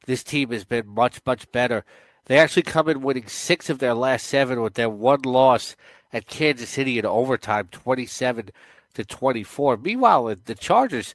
this 0.06 0.24
team 0.24 0.50
has 0.50 0.64
been 0.64 0.88
much, 0.88 1.20
much 1.24 1.50
better. 1.52 1.84
They 2.26 2.38
actually 2.38 2.62
come 2.62 2.88
in 2.88 3.02
winning 3.02 3.26
six 3.26 3.68
of 3.68 3.78
their 3.78 3.94
last 3.94 4.26
seven 4.26 4.62
with 4.62 4.74
their 4.74 4.88
one 4.88 5.22
loss 5.22 5.76
at 6.12 6.26
Kansas 6.26 6.70
City 6.70 6.98
in 6.98 7.06
overtime, 7.06 7.68
twenty-seven 7.70 8.50
to 8.94 9.04
twenty-four. 9.04 9.76
Meanwhile, 9.78 10.36
the 10.44 10.54
Chargers, 10.54 11.14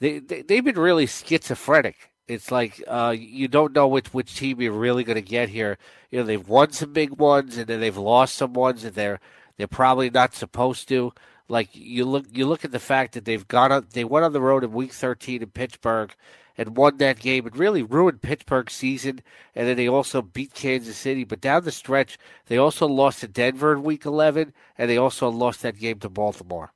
they, 0.00 0.18
they 0.18 0.42
they've 0.42 0.64
been 0.64 0.78
really 0.78 1.06
schizophrenic. 1.06 2.10
It's 2.26 2.50
like 2.50 2.82
uh, 2.86 3.14
you 3.16 3.48
don't 3.48 3.74
know 3.74 3.88
which 3.88 4.12
which 4.12 4.36
team 4.36 4.60
you're 4.60 4.72
really 4.72 5.04
going 5.04 5.16
to 5.16 5.22
get 5.22 5.48
here. 5.48 5.78
You 6.10 6.20
know, 6.20 6.24
they've 6.24 6.48
won 6.48 6.72
some 6.72 6.92
big 6.92 7.18
ones, 7.18 7.56
and 7.56 7.66
then 7.66 7.80
they've 7.80 7.96
lost 7.96 8.34
some 8.34 8.52
ones, 8.52 8.84
and 8.84 8.94
they're 8.94 9.20
they're 9.56 9.66
probably 9.66 10.10
not 10.10 10.34
supposed 10.34 10.88
to. 10.88 11.12
Like 11.48 11.70
you 11.72 12.04
look, 12.04 12.26
you 12.32 12.46
look 12.46 12.64
at 12.64 12.72
the 12.72 12.78
fact 12.78 13.14
that 13.14 13.24
they've 13.24 13.46
gone 13.48 13.72
on, 13.72 13.86
they 13.92 14.04
went 14.04 14.24
on 14.24 14.32
the 14.32 14.40
road 14.40 14.64
in 14.64 14.72
Week 14.72 14.92
13 14.92 15.42
in 15.42 15.50
Pittsburgh 15.50 16.14
and 16.58 16.76
won 16.76 16.98
that 16.98 17.20
game. 17.20 17.46
It 17.46 17.56
really 17.56 17.82
ruined 17.82 18.20
Pittsburgh's 18.20 18.74
season, 18.74 19.22
and 19.54 19.68
then 19.68 19.76
they 19.76 19.88
also 19.88 20.20
beat 20.20 20.52
Kansas 20.52 20.96
City. 20.96 21.24
But 21.24 21.40
down 21.40 21.64
the 21.64 21.72
stretch, 21.72 22.18
they 22.46 22.58
also 22.58 22.86
lost 22.86 23.20
to 23.20 23.28
Denver 23.28 23.72
in 23.72 23.84
Week 23.84 24.04
11, 24.04 24.52
and 24.76 24.90
they 24.90 24.98
also 24.98 25.28
lost 25.28 25.62
that 25.62 25.78
game 25.78 26.00
to 26.00 26.10
Baltimore. 26.10 26.72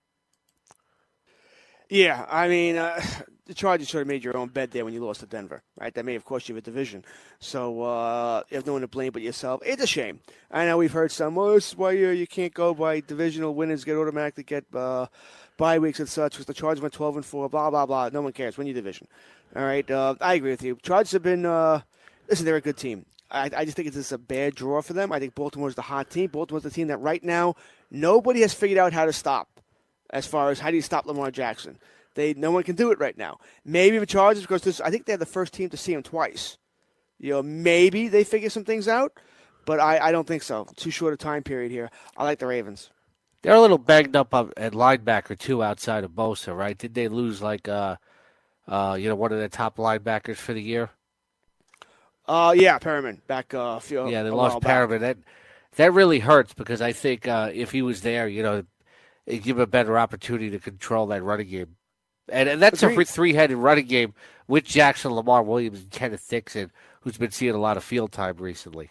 Yeah, 1.91 2.25
I 2.31 2.49
mean, 2.49 2.77
uh, 2.77 3.03
the 3.47 3.55
Chargers 3.55 3.91
sort 3.91 4.03
of 4.03 4.09
made 4.09 4.25
your 4.25 4.37
own 4.37 4.49
bed 4.49 4.71
there 4.71 4.85
when 4.85 4.95
you 4.95 5.05
lost 5.05 5.21
to 5.21 5.27
Denver, 5.27 5.63
right? 5.79 5.93
That 5.93 6.05
may 6.05 6.15
have 6.15 6.25
cost 6.25 6.49
you 6.49 6.57
a 6.57 6.61
division. 6.61 7.05
So 7.41 7.83
uh, 7.83 8.43
you 8.49 8.57
have 8.57 8.67
no 8.67 8.73
one 8.73 8.83
to 8.83 8.89
blame 8.89 9.13
but 9.13 9.21
yourself. 9.21 9.61
It's 9.67 9.83
a 9.83 9.87
shame. 9.87 10.21
I 10.51 10.65
know 10.65 10.79
we've 10.79 10.93
heard 10.93 11.13
some, 11.13 11.37
oh, 11.37 11.55
this 11.55 11.69
is 11.69 11.77
why 11.77 11.93
you, 11.93 12.11
you 12.11 12.27
can't 12.27 12.55
go 12.55 12.73
by 12.73 13.01
divisional 13.01 13.55
winners 13.55 13.85
get 13.85 13.97
automatically 13.97 14.45
get 14.45 14.65
uh, 14.73 15.07
bye 15.63 15.79
weeks 15.79 16.01
and 16.01 16.09
such 16.09 16.33
because 16.33 16.47
the 16.47 16.55
Chargers 16.55 16.83
went 16.83 16.93
12 16.93 17.19
and 17.19 17.25
4, 17.25 17.49
blah, 17.49 17.71
blah, 17.71 17.87
blah. 17.87 18.09
No 18.13 18.21
one 18.21 18.33
cares. 18.33 18.59
Win 18.59 18.67
your 18.67 18.75
division. 18.75 19.07
All 19.55 19.63
right. 19.63 19.89
Uh, 19.89 20.17
I 20.21 20.35
agree 20.35 20.51
with 20.51 20.65
you. 20.65 20.77
Chargers 20.83 21.13
have 21.13 21.23
been, 21.23 21.47
uh, 21.47 21.83
listen, 22.29 22.45
they're 22.45 22.57
a 22.57 22.61
good 22.61 22.77
team. 22.77 23.07
I, 23.31 23.49
I 23.57 23.65
just 23.65 23.77
think 23.77 23.87
it's 23.87 23.97
just 23.97 24.11
a 24.11 24.19
bad 24.19 24.57
draw 24.57 24.83
for 24.83 24.93
them. 24.93 25.13
I 25.13 25.21
think 25.21 25.37
Baltimore's 25.37 25.77
the 25.77 25.83
hot 25.83 26.11
team. 26.11 26.31
Baltimore's 26.31 26.65
the 26.65 26.71
team 26.71 26.89
that 26.89 26.97
right 26.97 27.23
now 27.23 27.55
nobody 27.93 28.41
has 28.41 28.53
figured 28.53 28.77
out 28.77 28.93
how 28.93 29.07
to 29.07 29.13
stop 29.13 29.61
as 30.11 30.27
far 30.27 30.51
as 30.51 30.59
how 30.59 30.71
do 30.71 30.77
you 30.77 30.83
stop 30.83 31.07
Lamar 31.07 31.31
Jackson. 31.31 31.79
They 32.15 32.35
no 32.35 32.51
one 32.51 32.65
can 32.65 32.75
do 32.75 32.91
it 32.91 32.99
right 32.99 33.17
now. 33.17 33.39
Maybe 33.65 33.99
the 33.99 34.05
Chargers 34.05 34.43
because 34.43 34.63
this, 34.63 34.81
I 34.81 34.91
think 34.91 35.07
they're 35.07 35.17
the 35.17 35.27
first 35.27 35.55
team 35.55 35.71
to 35.71 35.77
see 35.77 35.95
him 35.95 36.03
twice. 36.03 36.59
You 37.21 37.35
know, 37.35 37.43
maybe 37.43 38.09
they 38.09 38.25
figure 38.25 38.51
some 38.51 38.65
things 38.65 38.89
out, 38.89 39.13
but 39.65 39.79
I, 39.79 40.09
I 40.09 40.13
don't 40.13 40.27
think 40.27 40.43
so. 40.43 40.67
Too 40.75 40.91
short 40.91 41.15
a 41.15 41.17
time 41.17 41.45
period 41.45 41.71
here. 41.71 41.89
I 42.17 42.25
like 42.25 42.41
the 42.41 42.49
Ravens. 42.49 42.91
They're 43.43 43.55
a 43.55 43.61
little 43.61 43.79
banged 43.79 44.15
up 44.15 44.33
at 44.33 44.73
linebacker 44.73 45.39
too, 45.39 45.63
outside 45.63 46.05
of 46.05 46.13
Bosa, 46.13 46.57
right? 46.57 46.79
Did 46.79 46.95
they 46.95 47.09
lose 47.09 47.43
like 47.43 47.69
uh, 47.69 47.97
uh, 48.69 48.97
you 48.99 49.09
know, 49.09 49.17
one 49.17 49.33
of 49.33 49.39
their 49.39 49.49
top 49.49 49.77
linebackers 49.77 50.37
for 50.37 50.53
the 50.53 50.63
year? 50.63 50.91
Uh, 52.27 52.55
yeah, 52.57 52.79
Perryman 52.79 53.21
back. 53.27 53.53
Uh, 53.53 53.79
few, 53.81 54.09
yeah, 54.09 54.23
they 54.23 54.31
lost 54.31 54.61
Perryman. 54.61 55.01
That 55.01 55.19
that 55.77 55.93
really 55.93 56.21
hurts 56.21 56.55
because 56.55 56.81
I 56.81 56.93
think 56.93 57.27
uh, 57.27 57.51
if 57.53 57.73
he 57.73 57.83
was 57.83 58.03
there, 58.03 58.29
you 58.29 58.43
know, 58.43 58.65
it'd 59.27 59.43
give 59.43 59.57
him 59.57 59.63
a 59.63 59.67
better 59.67 59.99
opportunity 59.99 60.51
to 60.51 60.59
control 60.59 61.07
that 61.09 61.23
running 61.23 61.49
game. 61.49 61.77
And, 62.29 62.49
and 62.49 62.63
that's 62.63 62.83
Agreed. 62.83 63.01
a 63.01 63.05
three 63.11 63.35
headed 63.35 63.57
running 63.57 63.87
game 63.87 64.15
with 64.47 64.65
Jackson, 64.65 65.13
Lamar 65.13 65.43
Williams, 65.43 65.81
and 65.81 65.91
Kenneth 65.91 66.27
Dixon, 66.29 66.71
who's 67.01 67.19
been 67.19 67.33
seeing 67.33 67.55
a 67.55 67.59
lot 67.59 67.77
of 67.77 67.83
field 67.83 68.13
time 68.13 68.37
recently. 68.37 68.91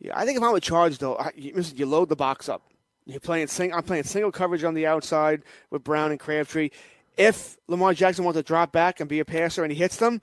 Yeah, 0.00 0.12
I 0.18 0.26
think 0.26 0.36
if 0.36 0.42
I'm 0.42 0.54
a 0.54 0.60
charge 0.60 0.98
though, 0.98 1.22
you, 1.36 1.62
you 1.74 1.86
load 1.86 2.08
the 2.08 2.16
box 2.16 2.48
up. 2.48 2.62
You're 3.06 3.20
playing 3.20 3.48
sing, 3.48 3.72
I'm 3.72 3.82
playing 3.82 4.04
single 4.04 4.32
coverage 4.32 4.64
on 4.64 4.74
the 4.74 4.86
outside 4.86 5.42
with 5.70 5.84
Brown 5.84 6.10
and 6.10 6.20
Crabtree. 6.20 6.70
If 7.16 7.56
Lamar 7.68 7.94
Jackson 7.94 8.24
wants 8.24 8.38
to 8.38 8.42
drop 8.42 8.72
back 8.72 9.00
and 9.00 9.08
be 9.08 9.20
a 9.20 9.24
passer 9.24 9.62
and 9.62 9.72
he 9.72 9.78
hits 9.78 9.96
them, 9.96 10.22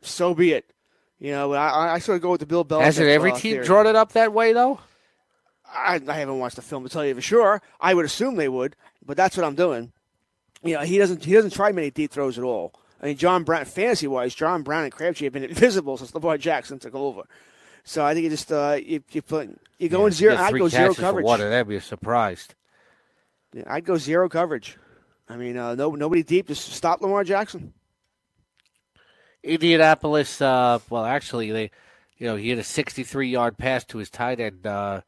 so 0.00 0.34
be 0.34 0.52
it. 0.52 0.72
You 1.18 1.30
know, 1.30 1.52
I, 1.52 1.94
I 1.94 1.98
sort 1.98 2.16
of 2.16 2.22
go 2.22 2.30
with 2.30 2.40
the 2.40 2.46
Bill 2.46 2.64
Belichick. 2.64 2.84
Hasn't 2.84 3.08
every 3.08 3.32
team 3.32 3.52
theory. 3.52 3.64
drawn 3.64 3.86
it 3.86 3.94
up 3.94 4.12
that 4.12 4.32
way 4.32 4.52
though? 4.52 4.80
I, 5.72 6.00
I 6.08 6.14
haven't 6.14 6.38
watched 6.38 6.56
the 6.56 6.62
film 6.62 6.82
to 6.82 6.88
tell 6.88 7.04
you 7.04 7.14
for 7.14 7.20
sure. 7.20 7.62
I 7.80 7.94
would 7.94 8.04
assume 8.04 8.36
they 8.36 8.48
would, 8.48 8.76
but 9.04 9.16
that's 9.16 9.36
what 9.36 9.46
I'm 9.46 9.54
doing 9.54 9.92
you 10.62 10.74
know, 10.74 10.80
he 10.80 10.98
doesn't 10.98 11.24
he 11.24 11.32
doesn't 11.32 11.52
try 11.52 11.72
many 11.72 11.90
deep 11.90 12.10
throws 12.10 12.38
at 12.38 12.44
all. 12.44 12.72
I 13.00 13.06
mean, 13.06 13.16
John 13.16 13.42
Brown, 13.42 13.64
fantasy 13.64 14.06
wise, 14.06 14.34
John 14.34 14.62
Brown 14.62 14.84
and 14.84 14.92
Crabtree 14.92 15.26
have 15.26 15.32
been 15.32 15.44
invisible 15.44 15.96
since 15.96 16.14
Lamar 16.14 16.38
Jackson 16.38 16.78
took 16.78 16.94
over. 16.94 17.22
So 17.84 18.04
I 18.04 18.14
think 18.14 18.24
you 18.24 18.30
just 18.30 18.52
uh, 18.52 18.78
you 18.80 19.02
you 19.10 19.22
put 19.22 19.50
you 19.78 19.88
go 19.88 20.00
yeah, 20.00 20.06
in 20.06 20.12
zero. 20.12 20.36
I'd 20.36 20.56
go 20.56 20.68
zero 20.68 20.94
coverage. 20.94 21.26
Of 21.26 21.38
them, 21.38 21.70
you're 21.70 21.80
surprised. 21.80 22.54
Yeah, 23.52 23.64
I'd 23.66 23.84
go 23.84 23.96
zero 23.96 24.28
coverage. 24.28 24.78
I 25.28 25.36
mean, 25.36 25.56
uh, 25.56 25.74
no, 25.74 25.90
nobody 25.90 26.22
deep. 26.22 26.48
Just 26.48 26.72
stop 26.72 27.00
Lamar 27.00 27.24
Jackson. 27.24 27.72
Indianapolis. 29.42 30.40
Uh, 30.40 30.78
well, 30.88 31.04
actually, 31.04 31.50
they, 31.50 31.70
you 32.18 32.26
know, 32.26 32.36
he 32.36 32.50
had 32.50 32.58
a 32.58 32.62
63-yard 32.62 33.58
pass 33.58 33.84
to 33.86 33.98
his 33.98 34.10
tight 34.10 34.40
end 34.40 34.66
uh, 34.66 35.00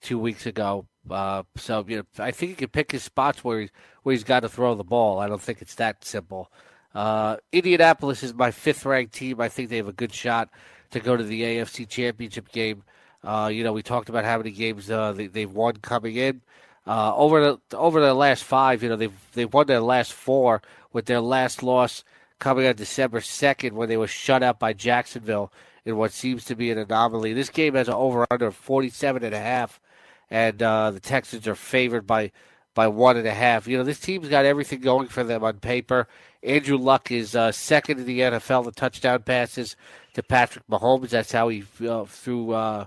two 0.00 0.18
weeks 0.18 0.46
ago. 0.46 0.86
Uh, 1.10 1.42
so 1.56 1.84
you 1.88 1.98
know, 1.98 2.02
I 2.18 2.30
think 2.30 2.50
he 2.50 2.56
can 2.56 2.68
pick 2.68 2.92
his 2.92 3.02
spots 3.02 3.42
where 3.42 3.60
he's 3.60 3.70
where 4.02 4.12
he's 4.12 4.24
got 4.24 4.40
to 4.40 4.48
throw 4.48 4.74
the 4.74 4.84
ball. 4.84 5.18
I 5.18 5.28
don't 5.28 5.40
think 5.40 5.62
it's 5.62 5.76
that 5.76 6.04
simple. 6.04 6.52
Uh, 6.94 7.36
Indianapolis 7.52 8.22
is 8.22 8.34
my 8.34 8.50
fifth-ranked 8.50 9.14
team. 9.14 9.40
I 9.40 9.48
think 9.48 9.70
they 9.70 9.76
have 9.76 9.88
a 9.88 9.92
good 9.92 10.12
shot 10.12 10.50
to 10.90 11.00
go 11.00 11.16
to 11.16 11.22
the 11.22 11.42
AFC 11.42 11.88
Championship 11.88 12.50
game. 12.50 12.82
Uh, 13.22 13.50
you 13.52 13.64
know, 13.64 13.72
we 13.72 13.82
talked 13.82 14.08
about 14.08 14.24
how 14.24 14.38
many 14.38 14.50
games 14.50 14.90
uh, 14.90 15.12
they, 15.12 15.26
they've 15.26 15.50
won 15.50 15.76
coming 15.76 16.16
in. 16.16 16.40
Uh, 16.86 17.14
over 17.16 17.40
the 17.68 17.76
over 17.76 18.00
the 18.00 18.14
last 18.14 18.44
five, 18.44 18.82
you 18.82 18.88
know, 18.88 18.96
they've 18.96 19.12
they've 19.32 19.52
won 19.52 19.66
their 19.66 19.80
last 19.80 20.12
four 20.12 20.62
with 20.92 21.04
their 21.04 21.20
last 21.20 21.62
loss 21.62 22.02
coming 22.38 22.66
on 22.66 22.76
December 22.76 23.20
second 23.20 23.74
when 23.76 23.88
they 23.88 23.96
were 23.96 24.06
shut 24.06 24.42
out 24.42 24.58
by 24.58 24.72
Jacksonville 24.72 25.52
in 25.84 25.96
what 25.96 26.12
seems 26.12 26.44
to 26.46 26.54
be 26.54 26.70
an 26.70 26.78
anomaly. 26.78 27.34
This 27.34 27.50
game 27.50 27.74
has 27.74 27.88
an 27.88 27.94
over 27.94 28.26
under 28.30 28.50
forty 28.50 28.88
seven 28.88 29.22
and 29.22 29.34
a 29.34 29.40
half, 29.40 29.80
and 30.30 30.62
uh, 30.62 30.90
the 30.90 31.00
Texans 31.00 31.46
are 31.46 31.54
favored 31.54 32.06
by 32.06 32.32
by 32.74 32.86
one 32.86 33.16
and 33.16 33.26
a 33.26 33.34
half. 33.34 33.66
You 33.66 33.76
know, 33.76 33.84
this 33.84 34.00
team's 34.00 34.28
got 34.28 34.44
everything 34.44 34.80
going 34.80 35.08
for 35.08 35.24
them 35.24 35.44
on 35.44 35.58
paper. 35.58 36.08
Andrew 36.42 36.78
Luck 36.78 37.10
is 37.10 37.34
uh, 37.34 37.50
second 37.52 37.98
in 37.98 38.06
the 38.06 38.20
NFL 38.20 38.66
in 38.66 38.72
touchdown 38.72 39.24
passes 39.24 39.76
to 40.18 40.22
Patrick 40.24 40.66
Mahomes. 40.66 41.10
That's 41.10 41.30
how 41.30 41.48
he 41.48 41.64
uh, 41.88 42.04
through 42.04 42.50
uh, 42.52 42.86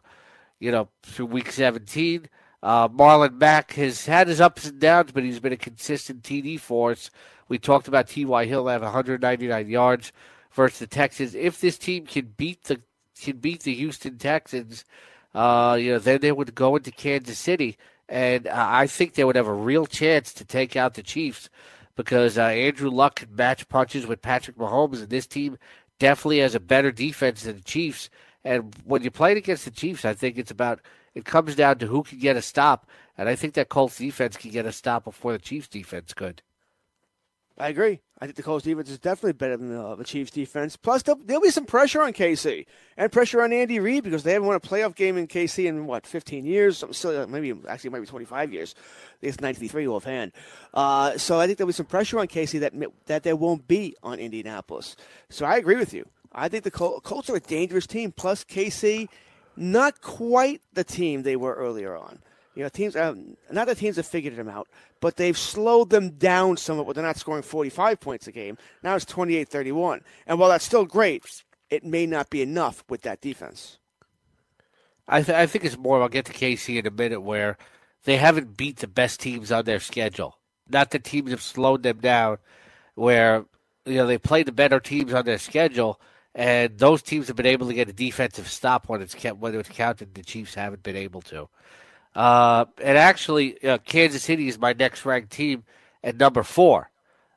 you 0.60 0.70
know 0.70 0.90
through 1.02 1.28
Week 1.28 1.50
17. 1.50 2.28
Uh, 2.62 2.90
Marlon 2.90 3.40
Mack 3.40 3.74
has 3.74 4.06
had 4.06 4.28
his 4.28 4.42
ups 4.42 4.66
and 4.68 4.80
downs, 4.80 5.12
but 5.14 5.24
he's 5.24 5.40
been 5.40 5.54
a 5.54 5.58
consistent 5.58 6.24
TD 6.24 6.60
force. 6.60 7.10
We 7.48 7.58
talked 7.58 7.88
about 7.88 8.08
T.Y. 8.08 8.46
Hill 8.46 8.68
have 8.68 8.84
199 8.84 9.70
yards 9.70 10.12
versus 10.52 10.80
the 10.80 10.88
Texans. 10.88 11.34
If 11.34 11.60
this 11.60 11.78
team 11.78 12.06
can 12.06 12.34
beat 12.38 12.66
the 12.66 12.82
can 13.20 13.38
beat 13.38 13.64
the 13.64 13.76
Houston 13.76 14.18
Texans, 14.18 14.84
uh, 15.34 15.78
you 15.80 15.94
know, 15.94 16.00
then 16.00 16.20
they 16.20 16.34
would 16.34 16.54
go 16.54 16.76
into 16.76 16.92
Kansas 16.92 17.40
City, 17.40 17.78
and 18.10 18.46
uh, 18.46 18.54
I 18.56 18.88
think 18.88 19.14
they 19.14 19.24
would 19.24 19.38
have 19.38 19.48
a 19.48 19.54
real 19.54 19.86
chance 19.86 20.34
to 20.34 20.44
take 20.44 20.76
out 20.76 20.96
the 20.96 21.04
Chiefs 21.04 21.50
because 21.96 22.38
uh, 22.38 22.44
Andrew 22.44 22.90
Luck 22.90 23.16
can 23.16 23.36
match 23.36 23.68
punches 23.70 24.06
with 24.06 24.22
Patrick 24.22 24.58
Mahomes, 24.58 25.00
and 25.00 25.10
this 25.10 25.28
team 25.28 25.58
definitely 26.02 26.40
has 26.40 26.56
a 26.56 26.60
better 26.60 26.92
defense 26.92 27.44
than 27.44 27.58
the 27.58 27.64
Chiefs. 27.64 28.10
And 28.44 28.74
when 28.86 29.04
you're 29.04 29.12
playing 29.12 29.38
against 29.38 29.66
the 29.66 29.72
Chiefs, 29.72 30.04
I 30.04 30.16
think 30.16 30.38
it's 30.38 30.50
about 30.50 30.82
it 31.14 31.26
comes 31.26 31.56
down 31.56 31.78
to 31.78 31.88
who 31.88 32.02
can 32.02 32.18
get 32.18 32.36
a 32.36 32.42
stop, 32.42 32.88
and 33.18 33.30
I 33.30 33.36
think 33.36 33.54
that 33.54 33.70
Colts 33.70 34.00
defense 34.00 34.36
can 34.36 34.50
get 34.50 34.66
a 34.66 34.72
stop 34.72 35.04
before 35.04 35.34
the 35.34 35.40
Chiefs 35.40 35.68
defense 35.68 36.14
could. 36.14 36.42
I 37.58 37.70
agree. 37.70 38.00
I 38.20 38.26
think 38.26 38.36
the 38.36 38.44
Colts 38.44 38.66
defense 38.66 38.90
is 38.90 39.00
definitely 39.00 39.34
better 39.34 39.58
than 39.58 39.70
the, 39.70 39.96
the 39.96 40.04
Chiefs 40.04 40.32
defense. 40.32 40.78
Plus, 40.78 41.04
there'll, 41.04 41.20
there'll, 41.24 41.42
be 41.42 41.50
some 41.50 41.66
pressure 41.66 42.02
on 42.02 42.14
KC 42.14 42.66
and 42.98 43.12
pressure 43.12 43.42
on 43.42 43.52
Andy 43.52 43.80
Reid 43.80 44.04
because 44.04 44.24
they 44.24 44.34
haven't 44.34 44.48
won 44.48 44.56
a 44.56 44.60
playoff 44.60 44.96
game 44.96 45.18
in 45.18 45.28
KC 45.28 45.66
in 45.66 45.86
what 45.86 46.06
15 46.06 46.46
years, 46.46 46.78
Something 46.78 46.94
silly, 46.94 47.26
maybe 47.28 47.60
actually 47.68 47.90
it 47.90 47.92
might 47.92 48.00
be 48.02 48.08
25 48.08 48.54
years. 48.54 48.76
I 48.78 49.22
think 49.22 49.34
it's 49.34 49.42
93 49.42 49.88
offhand. 49.88 50.32
Uh, 50.74 51.18
so 51.18 51.40
I 51.40 51.46
think 51.46 51.58
there'll 51.58 51.68
be 51.68 51.74
some 51.74 51.86
pressure 51.88 52.20
on 52.20 52.28
KC 52.28 52.60
that 52.62 52.74
that 53.08 53.24
there 53.24 53.36
won't 53.36 53.68
be 53.68 53.96
on 54.04 54.20
Indianapolis. 54.20 54.96
So 55.30 55.46
I 55.46 55.58
agree 55.58 55.78
with 55.78 55.94
you. 55.94 56.08
I 56.32 56.48
think 56.48 56.64
the 56.64 56.72
Col- 56.72 57.02
Colts 57.02 57.30
are 57.30 57.36
a 57.36 57.42
dangerous 57.42 57.88
team. 57.88 58.12
Plus 58.12 58.44
KC, 58.44 59.10
not 59.56 60.02
quite 60.02 60.62
the 60.74 60.84
team 60.84 61.24
they 61.24 61.36
were 61.36 61.56
earlier 61.56 61.96
on. 61.98 62.20
You 62.56 62.64
know, 62.64 62.70
teams, 62.70 62.96
uh, 62.96 63.16
not 63.52 63.68
that 63.68 63.78
teams 63.78 63.96
have 63.96 64.06
figured 64.06 64.36
them 64.36 64.50
out, 64.50 64.68
but 65.00 65.16
they've 65.16 65.38
slowed 65.38 65.90
them 65.90 66.12
down 66.12 66.58
somewhat, 66.58 66.86
but 66.86 66.96
they're 66.96 67.06
not 67.06 67.18
scoring 67.18 67.44
45 67.44 68.00
points 68.00 68.28
a 68.28 68.32
game. 68.32 68.58
Now 68.84 68.96
it's 68.96 69.06
28 69.06 69.48
31. 69.48 70.02
And 70.28 70.38
while 70.38 70.50
that's 70.50 70.66
still 70.66 70.86
great, 70.86 71.44
it 71.70 71.86
may 71.86 72.06
not 72.06 72.30
be 72.30 72.42
enough 72.42 72.84
with 72.90 73.04
that 73.04 73.22
defense. 73.22 73.78
I, 75.08 75.22
th- 75.22 75.38
I 75.38 75.46
think 75.46 75.66
it's 75.66 75.78
more, 75.78 76.02
I'll 76.02 76.10
get 76.10 76.26
to 76.26 76.34
KC 76.34 76.78
in 76.78 76.88
a 76.88 76.92
minute, 76.92 77.22
where 77.22 77.58
they 78.04 78.18
haven't 78.18 78.58
beat 78.58 78.78
the 78.78 78.88
best 78.88 79.20
teams 79.20 79.52
on 79.52 79.66
their 79.66 79.80
schedule. 79.80 80.38
Not 80.70 80.92
that 80.92 81.04
teams 81.04 81.32
have 81.32 81.42
slowed 81.42 81.84
them 81.84 82.00
down, 82.00 82.38
where, 82.96 83.46
you 83.86 83.96
know, 83.96 84.08
they 84.08 84.18
play 84.18 84.44
the 84.44 84.52
better 84.52 84.80
teams 84.80 85.14
on 85.14 85.26
their 85.26 85.38
schedule, 85.38 86.00
and 86.36 86.78
those 86.78 87.02
teams 87.02 87.28
have 87.28 87.36
been 87.36 87.46
able 87.46 87.68
to 87.68 87.74
get 87.74 87.90
a 87.90 87.94
defensive 87.94 88.50
stop 88.50 88.88
when 88.88 89.02
it's 89.02 89.16
kept, 89.16 89.38
when 89.38 89.56
it's 89.56 89.70
counted. 89.70 90.14
The 90.14 90.24
Chiefs 90.24 90.54
haven't 90.54 90.84
been 90.84 90.96
able 90.96 91.22
to. 91.24 91.50
Uh, 92.16 92.66
and 92.82 92.98
actually, 92.98 93.64
uh, 93.64 93.78
Kansas 93.80 94.24
City 94.24 94.48
is 94.48 94.60
my 94.60 94.74
next 94.74 95.06
ranked 95.06 95.32
team 95.32 95.64
at 96.04 96.18
number 96.18 96.44
four. 96.44 96.90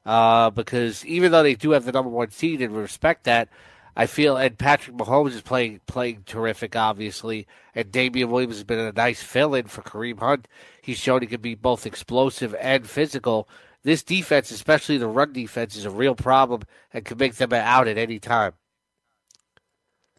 Uh, 0.04 0.50
because 0.50 1.04
even 1.06 1.32
though 1.32 1.42
they 1.42 1.54
do 1.54 1.70
have 1.70 1.84
the 1.84 1.92
number 1.92 2.10
one 2.10 2.30
seed 2.30 2.60
and 2.60 2.76
respect 2.76 3.24
that, 3.24 3.48
I 3.96 4.06
feel 4.06 4.36
and 4.36 4.58
Patrick 4.58 4.96
Mahomes 4.96 5.34
is 5.34 5.40
playing 5.40 5.80
playing 5.86 6.24
terrific, 6.26 6.74
obviously, 6.74 7.46
and 7.74 7.92
Damien 7.92 8.30
Williams 8.30 8.56
has 8.56 8.64
been 8.64 8.80
a 8.80 8.92
nice 8.92 9.22
fill-in 9.22 9.66
for 9.66 9.82
Kareem 9.82 10.18
Hunt. 10.18 10.48
He's 10.82 10.98
shown 10.98 11.20
he 11.20 11.26
can 11.28 11.40
be 11.40 11.54
both 11.54 11.86
explosive 11.86 12.54
and 12.60 12.88
physical. 12.88 13.48
This 13.84 14.02
defense, 14.02 14.50
especially 14.50 14.98
the 14.98 15.06
run 15.06 15.32
defense, 15.32 15.76
is 15.76 15.84
a 15.84 15.90
real 15.90 16.14
problem 16.14 16.62
and 16.92 17.04
can 17.04 17.18
make 17.18 17.36
them 17.36 17.52
out 17.52 17.86
at 17.86 17.98
any 17.98 18.18
time. 18.18 18.54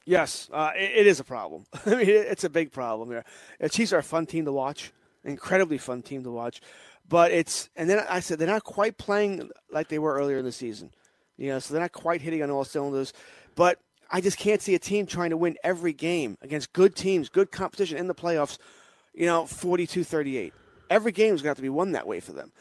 Yes, 0.06 0.50
uh, 0.54 0.72
it, 0.76 0.92
it 1.00 1.08
is 1.08 1.20
a 1.20 1.24
problem. 1.24 1.66
I 1.86 1.96
mean, 1.96 2.10
it's 2.10 2.44
a 2.44 2.50
big 2.50 2.72
problem 2.72 3.10
there. 3.10 3.26
The 3.60 3.70
Chiefs 3.70 3.92
are 3.94 3.98
a 3.98 4.04
fun 4.04 4.26
team 4.26 4.46
to 4.46 4.52
watch, 4.52 4.92
incredibly 5.24 5.78
fun 5.78 6.02
team 6.02 6.24
to 6.24 6.32
watch. 6.32 6.62
But 7.08 7.32
it's 7.32 7.70
and 7.76 7.90
then 7.90 8.04
I 8.10 8.20
said 8.20 8.40
they're 8.40 8.48
not 8.48 8.64
quite 8.64 8.98
playing 8.98 9.50
like 9.72 9.90
they 9.90 10.00
were 10.00 10.16
earlier 10.16 10.38
in 10.38 10.46
the 10.46 10.52
season. 10.52 10.92
You 11.38 11.50
know, 11.50 11.60
so 11.60 11.74
they're 11.74 11.82
not 11.82 11.92
quite 11.92 12.22
hitting 12.22 12.42
on 12.42 12.50
all 12.50 12.64
cylinders. 12.64 13.14
But 13.56 13.80
I 14.12 14.22
just 14.22 14.38
can't 14.38 14.62
see 14.62 14.76
a 14.76 14.80
team 14.80 15.06
trying 15.06 15.32
to 15.32 15.38
win 15.38 15.58
every 15.64 15.94
game 15.94 16.38
against 16.42 16.74
good 16.74 16.96
teams, 16.96 17.30
good 17.30 17.52
competition 17.52 17.98
in 17.98 18.08
the 18.08 18.16
playoffs, 18.16 18.58
you 19.14 19.26
know, 19.26 19.44
42-38. 19.44 20.52
Every 20.90 21.12
game 21.12 21.34
is 21.34 21.42
going 21.42 21.48
to 21.48 21.50
have 21.50 21.58
to 21.58 21.62
be 21.64 21.70
won 21.70 21.94
that 21.94 22.08
way 22.08 22.20
for 22.20 22.32
them. 22.32 22.52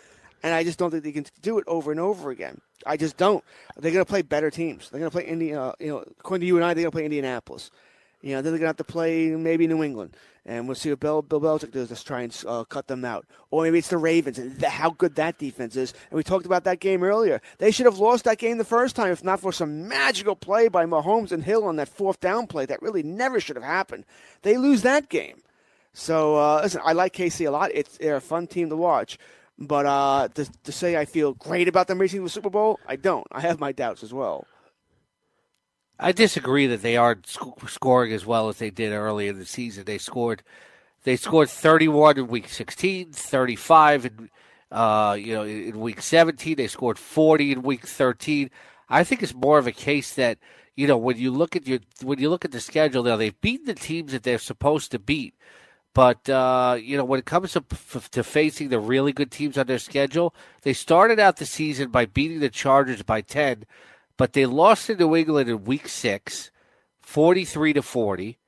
And 0.44 0.52
I 0.52 0.62
just 0.62 0.78
don't 0.78 0.90
think 0.90 1.04
they 1.04 1.10
can 1.10 1.24
do 1.40 1.58
it 1.58 1.64
over 1.66 1.90
and 1.90 1.98
over 1.98 2.30
again. 2.30 2.60
I 2.86 2.98
just 2.98 3.16
don't. 3.16 3.42
They're 3.78 3.92
going 3.92 4.04
to 4.04 4.08
play 4.08 4.20
better 4.20 4.50
teams. 4.50 4.90
They're 4.90 5.00
going 5.00 5.10
to 5.10 5.16
play 5.16 5.26
Indiana. 5.26 5.72
You 5.80 5.88
know, 5.88 6.04
according 6.20 6.42
to 6.42 6.46
you 6.46 6.56
and 6.56 6.64
I, 6.64 6.74
they're 6.74 6.82
going 6.82 6.90
to 6.90 6.96
play 6.96 7.04
Indianapolis. 7.06 7.70
You 8.20 8.32
know, 8.32 8.42
then 8.42 8.52
they're 8.52 8.58
going 8.58 8.66
to 8.66 8.66
have 8.68 8.76
to 8.76 8.84
play 8.84 9.28
maybe 9.30 9.66
New 9.66 9.82
England, 9.82 10.16
and 10.44 10.66
we'll 10.66 10.74
see 10.74 10.90
what 10.90 11.00
Bill, 11.00 11.22
Bill 11.22 11.40
Belichick 11.40 11.72
does 11.72 11.88
to 11.88 12.04
try 12.04 12.22
and 12.22 12.44
uh, 12.46 12.64
cut 12.64 12.88
them 12.88 13.06
out. 13.06 13.26
Or 13.50 13.62
maybe 13.62 13.78
it's 13.78 13.88
the 13.88 13.96
Ravens 13.96 14.38
and 14.38 14.58
the, 14.58 14.68
how 14.68 14.90
good 14.90 15.14
that 15.14 15.38
defense 15.38 15.76
is. 15.76 15.94
And 16.10 16.16
we 16.16 16.22
talked 16.22 16.44
about 16.44 16.64
that 16.64 16.78
game 16.78 17.02
earlier. 17.02 17.40
They 17.56 17.70
should 17.70 17.86
have 17.86 17.98
lost 17.98 18.24
that 18.24 18.36
game 18.38 18.58
the 18.58 18.64
first 18.64 18.96
time 18.96 19.12
if 19.12 19.24
not 19.24 19.40
for 19.40 19.52
some 19.52 19.88
magical 19.88 20.36
play 20.36 20.68
by 20.68 20.84
Mahomes 20.84 21.32
and 21.32 21.42
Hill 21.42 21.64
on 21.64 21.76
that 21.76 21.88
fourth 21.88 22.20
down 22.20 22.46
play 22.46 22.66
that 22.66 22.82
really 22.82 23.02
never 23.02 23.40
should 23.40 23.56
have 23.56 23.64
happened. 23.64 24.04
They 24.42 24.58
lose 24.58 24.82
that 24.82 25.08
game. 25.08 25.42
So 25.94 26.36
uh, 26.36 26.60
listen, 26.62 26.82
I 26.84 26.92
like 26.92 27.14
KC 27.14 27.46
a 27.46 27.50
lot. 27.50 27.70
It's 27.72 27.96
they're 27.98 28.16
a 28.16 28.20
fun 28.20 28.46
team 28.46 28.68
to 28.68 28.76
watch. 28.76 29.18
But 29.58 29.86
uh, 29.86 30.28
to, 30.34 30.48
to 30.64 30.72
say 30.72 30.96
I 30.96 31.04
feel 31.04 31.34
great 31.34 31.68
about 31.68 31.86
them 31.86 31.98
reaching 32.00 32.24
the 32.24 32.30
Super 32.30 32.50
Bowl, 32.50 32.80
I 32.86 32.96
don't. 32.96 33.26
I 33.30 33.40
have 33.40 33.60
my 33.60 33.72
doubts 33.72 34.02
as 34.02 34.12
well. 34.12 34.46
I 35.98 36.12
disagree 36.12 36.66
that 36.66 36.82
they 36.82 36.96
aren't 36.96 37.26
sc- 37.26 37.68
scoring 37.68 38.12
as 38.12 38.26
well 38.26 38.48
as 38.48 38.58
they 38.58 38.70
did 38.70 38.92
early 38.92 39.28
in 39.28 39.38
the 39.38 39.46
season. 39.46 39.84
They 39.84 39.98
scored, 39.98 40.42
they 41.04 41.16
scored 41.16 41.48
31 41.48 42.18
in 42.18 42.26
week 42.26 42.48
16, 42.48 43.12
35 43.12 44.06
in, 44.06 44.30
uh, 44.72 45.16
you 45.18 45.34
know, 45.34 45.44
in 45.44 45.78
week 45.78 46.02
17. 46.02 46.56
They 46.56 46.66
scored 46.66 46.98
40 46.98 47.52
in 47.52 47.62
week 47.62 47.86
13. 47.86 48.50
I 48.88 49.04
think 49.04 49.22
it's 49.22 49.34
more 49.34 49.58
of 49.58 49.66
a 49.66 49.72
case 49.72 50.14
that 50.14 50.38
you 50.76 50.86
know 50.86 50.96
when 50.96 51.16
you 51.16 51.30
look 51.30 51.56
at 51.56 51.66
your 51.66 51.78
when 52.02 52.18
you 52.18 52.28
look 52.28 52.44
at 52.44 52.50
the 52.50 52.60
schedule 52.60 53.04
now 53.04 53.16
they've 53.16 53.40
beaten 53.40 53.66
the 53.66 53.74
teams 53.74 54.12
that 54.12 54.24
they're 54.24 54.38
supposed 54.38 54.90
to 54.90 54.98
beat. 54.98 55.34
But 55.94 56.28
uh, 56.28 56.76
you 56.80 56.96
know, 56.96 57.04
when 57.04 57.20
it 57.20 57.24
comes 57.24 57.52
to, 57.52 57.64
to 58.10 58.24
facing 58.24 58.68
the 58.68 58.80
really 58.80 59.12
good 59.12 59.30
teams 59.30 59.56
on 59.56 59.66
their 59.66 59.78
schedule, 59.78 60.34
they 60.62 60.72
started 60.72 61.20
out 61.20 61.36
the 61.36 61.46
season 61.46 61.90
by 61.90 62.04
beating 62.04 62.40
the 62.40 62.50
Chargers 62.50 63.04
by 63.04 63.20
ten, 63.20 63.64
but 64.16 64.32
they 64.32 64.44
lost 64.44 64.88
to 64.88 64.96
New 64.96 65.14
England 65.14 65.48
in 65.48 65.64
Week 65.64 65.88
Six, 65.88 66.50
forty-three 67.00 67.74
to 67.74 67.82
forty. 67.82 68.38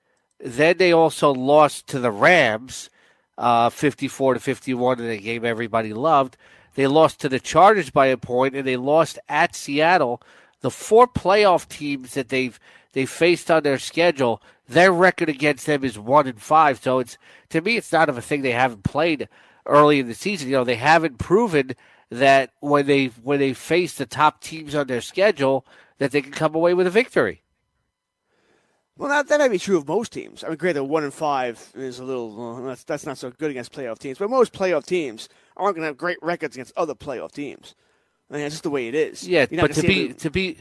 Then 0.41 0.77
they 0.77 0.93
also 0.93 1.33
lost 1.33 1.87
to 1.87 2.01
the 2.01 2.11
Rams, 2.11 2.91
uh, 3.39 3.71
fifty-four 3.71 4.35
to 4.35 4.41
fifty-one, 4.41 4.99
in 4.99 5.09
a 5.09 5.17
game 5.17 5.45
everybody 5.45 5.93
loved. 5.93 6.37
They 6.75 6.89
lost 6.89 7.21
to 7.21 7.29
the 7.29 7.41
Chargers 7.41 7.91
by 7.91 8.07
a 8.07 8.17
point, 8.17 8.57
and 8.57 8.67
they 8.67 8.77
lost 8.77 9.21
at 9.29 9.55
Seattle. 9.55 10.21
The 10.63 10.71
four 10.71 11.07
playoff 11.07 11.69
teams 11.69 12.15
that 12.15 12.29
they've 12.29 12.59
they 12.93 13.07
faced 13.07 13.51
on 13.51 13.63
their 13.63 13.79
schedule, 13.79 14.43
their 14.69 14.93
record 14.93 15.29
against 15.29 15.67
them 15.67 15.85
is 15.85 15.99
one 15.99 16.27
and 16.27 16.41
five. 16.41 16.81
So 16.83 16.99
it's 16.99 17.19
to 17.51 17.61
me, 17.61 17.77
it's 17.77 17.93
not 17.93 18.09
of 18.09 18.19
a 18.19 18.23
thing 18.23 18.43
they 18.43 18.53
haven't 18.53 18.85
played 18.85 19.29
early 19.65 20.01
in 20.01 20.09
the 20.09 20.15
season. 20.15 20.49
You 20.49 20.57
know, 20.57 20.65
they 20.65 20.77
haven't 20.77 21.19
proven 21.19 21.73
that 22.11 22.51
when 22.61 22.87
they 22.87 23.07
when 23.23 23.39
they 23.39 23.53
face 23.53 23.95
the 23.95 24.07
top 24.07 24.41
teams 24.41 24.75
on 24.75 24.87
their 24.87 25.01
schedule, 25.01 25.67
that 25.99 26.11
they 26.11 26.23
can 26.23 26.33
come 26.33 26.55
away 26.55 26.75
with 26.75 26.87
a 26.87 26.91
victory. 26.91 27.43
Well, 28.99 29.11
that, 29.11 29.29
that 29.29 29.39
may 29.41 29.49
be 29.49 29.59
true 29.59 29.77
of 29.77 29.87
most 29.87 30.13
teams. 30.13 30.43
I 30.43 30.49
mean, 30.49 30.57
great 30.57 30.73
that 30.73 30.85
one 30.85 31.05
and 31.05 31.13
five 31.13 31.71
is 31.75 31.99
a 31.99 32.05
little 32.05 32.65
that's 32.65 32.85
that's 32.85 33.05
not 33.05 33.19
so 33.19 33.31
good 33.31 33.51
against 33.51 33.73
playoff 33.73 33.99
teams, 33.99 34.19
but 34.19 34.31
most 34.31 34.53
playoff 34.53 34.87
teams 34.87 35.29
aren't 35.57 35.77
going 35.77 35.83
to 35.83 35.89
have 35.89 35.99
great 35.99 36.19
records 36.23 36.57
against 36.57 36.73
other 36.77 36.95
playoff 36.95 37.33
teams. 37.33 37.75
I 38.31 38.35
mean, 38.35 38.43
that's 38.43 38.55
just 38.55 38.63
the 38.63 38.71
way 38.71 38.89
it 38.89 38.95
is. 38.95 39.27
Yeah, 39.29 39.47
but 39.51 39.75
to 39.75 39.83
be 39.83 40.09
them- 40.09 40.17
to 40.17 40.31
be 40.31 40.59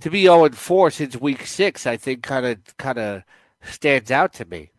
to 0.00 0.10
be 0.10 0.22
zero 0.22 0.44
and 0.44 0.56
four 0.56 0.90
since 0.90 1.16
week 1.16 1.46
six, 1.46 1.86
I 1.86 1.96
think 1.96 2.22
kind 2.22 2.44
of 2.44 2.76
kind 2.76 2.98
of 2.98 3.22
stands 3.66 4.10
out 4.10 4.32
to 4.34 4.44
me. 4.44 4.70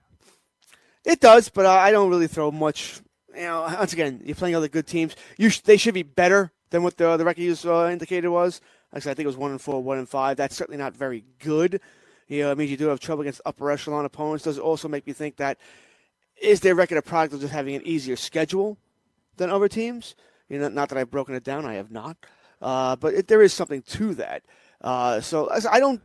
It 1.05 1.19
does, 1.19 1.49
but 1.49 1.65
I 1.65 1.91
don't 1.91 2.09
really 2.09 2.27
throw 2.27 2.51
much. 2.51 2.99
You 3.35 3.43
know, 3.43 3.61
once 3.61 3.93
again, 3.93 4.21
you're 4.25 4.35
playing 4.35 4.55
other 4.55 4.67
good 4.67 4.87
teams. 4.87 5.15
You 5.37 5.49
sh- 5.49 5.61
they 5.61 5.77
should 5.77 5.93
be 5.93 6.03
better 6.03 6.51
than 6.69 6.83
what 6.83 6.97
the 6.97 7.15
the 7.17 7.25
record 7.25 7.41
you 7.41 7.55
uh, 7.65 7.89
indicated 7.89 8.29
was. 8.29 8.61
Actually, 8.93 9.11
I 9.11 9.13
think 9.15 9.25
it 9.25 9.27
was 9.27 9.37
one 9.37 9.51
and 9.51 9.61
four, 9.61 9.81
one 9.81 9.97
and 9.97 10.09
five. 10.09 10.37
That's 10.37 10.55
certainly 10.55 10.77
not 10.77 10.95
very 10.95 11.23
good. 11.39 11.81
You 12.27 12.43
know, 12.43 12.51
it 12.51 12.57
means 12.57 12.71
you 12.71 12.77
do 12.77 12.87
have 12.87 12.99
trouble 12.99 13.21
against 13.21 13.41
upper 13.45 13.71
echelon 13.71 14.05
opponents. 14.05 14.43
Does 14.43 14.59
also 14.59 14.87
make 14.87 15.07
me 15.07 15.13
think 15.13 15.37
that 15.37 15.57
is 16.41 16.59
their 16.59 16.75
record 16.75 16.97
a 16.97 17.01
product 17.01 17.33
of 17.33 17.41
just 17.41 17.53
having 17.53 17.75
an 17.75 17.85
easier 17.85 18.15
schedule 18.15 18.77
than 19.37 19.49
other 19.49 19.67
teams? 19.67 20.15
You 20.49 20.59
know, 20.59 20.69
not 20.69 20.89
that 20.89 20.97
I've 20.97 21.11
broken 21.11 21.35
it 21.35 21.43
down, 21.43 21.65
I 21.65 21.75
have 21.75 21.91
not. 21.91 22.17
Uh, 22.61 22.95
but 22.95 23.13
it, 23.13 23.27
there 23.27 23.41
is 23.41 23.53
something 23.53 23.81
to 23.83 24.15
that. 24.15 24.43
Uh, 24.81 25.21
so 25.21 25.49
I 25.69 25.79
don't, 25.79 26.01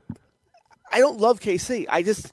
I 0.91 0.99
don't 0.99 1.19
love 1.19 1.41
KC. 1.41 1.87
I 1.89 2.03
just, 2.03 2.33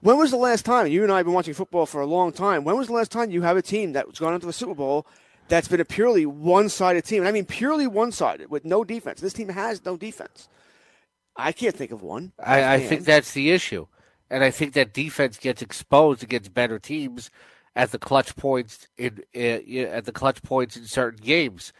when 0.00 0.16
was 0.16 0.30
the 0.30 0.36
last 0.36 0.64
time? 0.64 0.86
You 0.86 1.02
and 1.02 1.12
I 1.12 1.16
have 1.18 1.26
been 1.26 1.34
watching 1.34 1.54
football 1.54 1.86
for 1.86 2.00
a 2.00 2.06
long 2.06 2.32
time. 2.32 2.64
When 2.64 2.76
was 2.76 2.86
the 2.86 2.92
last 2.92 3.10
time 3.10 3.30
you 3.30 3.42
have 3.42 3.56
a 3.56 3.62
team 3.62 3.92
that's 3.92 4.18
gone 4.18 4.34
into 4.34 4.46
the 4.46 4.52
Super 4.52 4.74
Bowl 4.74 5.06
that's 5.48 5.68
been 5.68 5.80
a 5.80 5.84
purely 5.84 6.26
one-sided 6.26 7.04
team? 7.04 7.22
And 7.22 7.28
I 7.28 7.32
mean 7.32 7.46
purely 7.46 7.86
one-sided 7.86 8.50
with 8.50 8.64
no 8.64 8.84
defense. 8.84 9.20
This 9.20 9.32
team 9.32 9.48
has 9.48 9.84
no 9.84 9.96
defense. 9.96 10.48
I 11.36 11.52
can't 11.52 11.74
think 11.74 11.92
of 11.92 12.02
one. 12.02 12.32
I, 12.38 12.74
I 12.74 12.80
think 12.80 13.04
that's 13.04 13.32
the 13.32 13.50
issue, 13.52 13.86
and 14.28 14.42
I 14.42 14.50
think 14.50 14.72
that 14.72 14.92
defense 14.92 15.38
gets 15.38 15.62
exposed 15.62 16.24
against 16.24 16.52
better 16.52 16.80
teams 16.80 17.30
at 17.76 17.92
the 17.92 17.98
clutch 17.98 18.34
points 18.34 18.88
in 18.98 19.22
uh, 19.36 19.38
at 19.38 20.04
the 20.04 20.12
clutch 20.12 20.42
points 20.42 20.76
in 20.76 20.84
certain 20.86 21.24
games. 21.24 21.72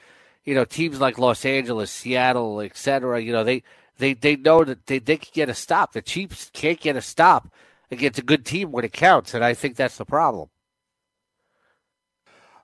You 0.44 0.54
know, 0.54 0.64
teams 0.64 1.00
like 1.00 1.18
Los 1.18 1.44
Angeles, 1.44 1.90
Seattle, 1.90 2.60
etc. 2.60 3.20
You 3.20 3.32
know, 3.32 3.42
they 3.42 3.64
they 3.98 4.14
they 4.14 4.36
know 4.36 4.62
that 4.62 4.86
they 4.86 5.00
they 5.00 5.16
can 5.16 5.30
get 5.34 5.48
a 5.48 5.54
stop. 5.54 5.92
The 5.92 6.02
Chiefs 6.02 6.50
can't 6.54 6.78
get 6.78 6.94
a 6.94 7.02
stop 7.02 7.52
against 7.90 8.18
a 8.18 8.22
good 8.22 8.44
team 8.44 8.72
when 8.72 8.84
it 8.84 8.92
counts, 8.92 9.34
and 9.34 9.44
I 9.44 9.54
think 9.54 9.76
that's 9.76 9.96
the 9.96 10.04
problem. 10.04 10.48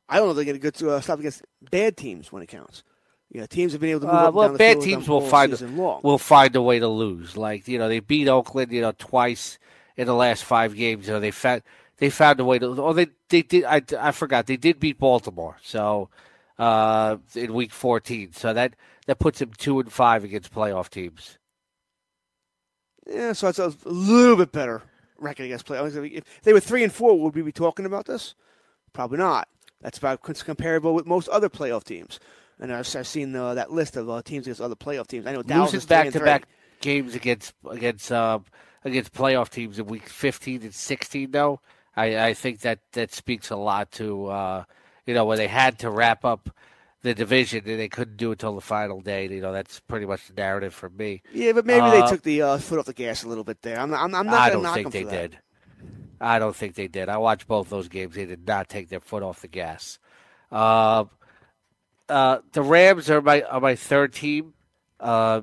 I 0.09 0.17
don't 0.17 0.27
know 0.27 0.31
if 0.31 0.37
they're 0.37 0.45
going 0.45 0.57
to 0.57 0.63
get 0.63 0.75
to 0.75 0.91
uh, 0.91 1.01
stop 1.01 1.19
against 1.19 1.43
bad 1.71 1.97
teams 1.97 2.31
when 2.31 2.43
it 2.43 2.47
counts. 2.47 2.83
You 3.31 3.41
know, 3.41 3.47
teams 3.47 3.73
have 3.73 3.81
been 3.81 3.91
able 3.91 4.01
to 4.03 4.07
move 4.07 4.15
Uh, 4.15 4.31
well, 4.33 4.57
bad 4.57 4.81
teams 4.81 5.09
will 5.09 5.21
find 5.21 5.59
long. 5.77 6.01
will 6.03 6.19
find 6.19 6.55
a 6.55 6.63
way 6.63 6.79
to 6.79 6.89
lose. 6.89 7.37
Like 7.37 7.67
you 7.67 7.79
know, 7.79 7.89
they 7.89 8.01
beat 8.01 8.29
Oakland, 8.29 8.71
you 8.71 8.81
know, 8.81 8.93
twice 8.93 9.59
in 9.97 10.07
the 10.07 10.15
last 10.15 10.45
five 10.45 10.77
games. 10.77 11.07
You 11.07 11.15
know, 11.15 11.21
they 11.21 11.31
found 11.31 11.63
they 11.97 12.11
found 12.11 12.39
a 12.39 12.45
way 12.45 12.59
to. 12.59 12.67
Oh, 12.67 12.93
they 12.93 13.09
they 13.31 13.43
did. 13.43 13.65
I, 13.65 13.83
I 13.99 14.13
forgot 14.13 14.47
they 14.47 14.57
did 14.57 14.79
beat 14.79 14.99
Baltimore. 14.99 15.57
So 15.63 16.11
uh, 16.59 17.17
in 17.35 17.55
week 17.55 17.73
fourteen, 17.73 18.33
so 18.33 18.53
that 18.53 18.77
that 19.07 19.19
puts 19.19 19.41
them 19.41 19.51
two 19.57 19.81
and 19.81 19.91
five 19.91 20.23
against 20.23 20.55
playoff 20.55 20.89
teams. 20.89 21.39
Yeah, 23.07 23.33
so 23.33 23.49
it's 23.49 23.59
a 23.59 23.75
little 23.85 24.37
bit 24.37 24.53
better 24.53 24.83
record 25.25 25.45
against 25.45 25.67
play. 25.67 25.79
If 25.79 26.43
they 26.43 26.53
were 26.53 26.61
three 26.61 26.85
and 26.85 26.93
four, 26.93 27.21
would 27.21 27.35
we 27.35 27.43
be 27.43 27.53
talking 27.53 27.87
about 27.87 28.07
this? 28.07 28.35
Probably 28.93 29.19
not. 29.19 29.49
That's 29.81 29.99
about 29.99 30.23
comparable 30.23 30.95
with 30.95 31.07
most 31.07 31.29
other 31.29 31.49
playoff 31.49 31.85
teams. 31.85 32.21
And 32.59 32.73
I've, 32.73 32.95
I've 32.97 33.07
seen 33.07 33.35
uh, 33.35 33.55
that 33.55 33.73
list 33.73 33.97
of 33.97 34.09
uh, 34.09 34.23
teams 34.23 34.47
against 34.47 34.61
other 34.61 34.77
playoff 34.77 35.09
teams. 35.09 35.27
I 35.27 35.33
know 35.33 35.43
Dallas 35.43 35.73
Losing 35.73 35.79
is 35.79 35.87
back 35.87 36.11
to 36.13 36.21
back 36.21 36.47
games 36.81 37.15
against 37.15 37.53
against 37.69 38.13
uh, 38.13 38.39
against 38.85 39.13
playoff 39.13 39.49
teams 39.51 39.79
in 39.79 39.87
week 39.87 40.09
fifteen 40.09 40.63
and 40.63 40.73
sixteen, 40.73 41.33
though, 41.33 41.61
I, 41.97 42.29
I 42.29 42.35
think 42.35 42.61
that 42.61 42.81
that 42.93 43.13
speaks 43.13 43.51
a 43.51 43.57
lot 43.57 43.91
to 43.93 44.27
uh, 44.27 44.65
you 45.07 45.15
know 45.15 45.25
when 45.25 45.39
they 45.39 45.49
had 45.49 45.79
to 45.81 45.91
wrap 45.91 46.25
up 46.25 46.51
the 47.05 47.15
division 47.15 47.65
and 47.69 47.81
they 47.81 47.89
couldn't 47.89 48.19
do 48.19 48.33
it 48.33 48.41
till 48.41 48.57
the 48.57 48.63
final 48.63 49.01
day. 49.03 49.29
You 49.29 49.43
know, 49.43 49.53
that's 49.53 49.81
pretty 49.81 50.07
much 50.07 50.29
the 50.29 50.35
narrative 50.35 50.75
for 50.75 50.91
me. 50.91 51.23
Yeah, 51.31 51.53
but 51.53 51.67
maybe 51.67 51.91
they 51.91 52.03
Uh, 52.03 52.09
took 52.09 52.23
the 52.23 52.43
uh, 52.43 52.59
foot 52.59 52.79
off 52.79 52.87
the 52.87 52.95
gas 52.95 53.25
a 53.25 53.29
little 53.29 53.45
bit 53.45 53.63
there. 53.63 53.79
I'm 53.81 53.91
not. 53.91 54.03
I'm, 54.05 54.15
I'm 54.15 54.29
not 54.31 54.43
I 54.43 54.51
don't 54.51 54.69
think 54.69 54.91
they 54.93 55.05
did. 55.05 55.39
I 56.21 56.39
don't 56.39 56.57
think 56.57 56.75
they 56.75 56.89
did. 56.89 57.09
I 57.09 57.19
watched 57.19 57.47
both 57.49 57.69
those 57.71 57.89
games. 57.89 58.15
They 58.15 58.27
did 58.27 58.47
not 58.47 58.69
take 58.69 58.89
their 58.89 59.01
foot 59.01 59.23
off 59.23 59.43
the 59.43 59.49
gas. 59.49 59.99
Uh, 60.53 61.07
uh, 62.09 62.39
the 62.53 62.63
Rams 62.63 63.11
are 63.11 63.23
my 63.23 63.43
are 63.43 63.61
my 63.61 63.77
third 63.77 64.13
team, 64.13 64.55
uh, 65.01 65.43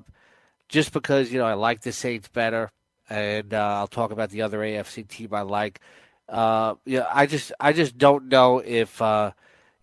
just 0.70 0.94
because 0.94 1.32
you 1.32 1.40
know 1.40 1.46
I 1.46 1.56
like 1.56 1.82
the 1.82 1.94
Saints 1.94 2.30
better, 2.30 2.72
and 3.10 3.54
uh, 3.54 3.58
I'll 3.80 3.88
talk 3.88 4.12
about 4.12 4.32
the 4.32 4.44
other 4.44 4.64
AFC 4.64 5.04
team 5.04 5.34
I 5.34 5.42
like. 5.42 5.82
Uh, 6.30 6.76
yeah, 6.86 7.08
I 7.14 7.28
just 7.28 7.54
I 7.60 7.74
just 7.74 7.98
don't 7.98 8.28
know 8.30 8.60
if 8.60 9.02
uh, 9.02 9.32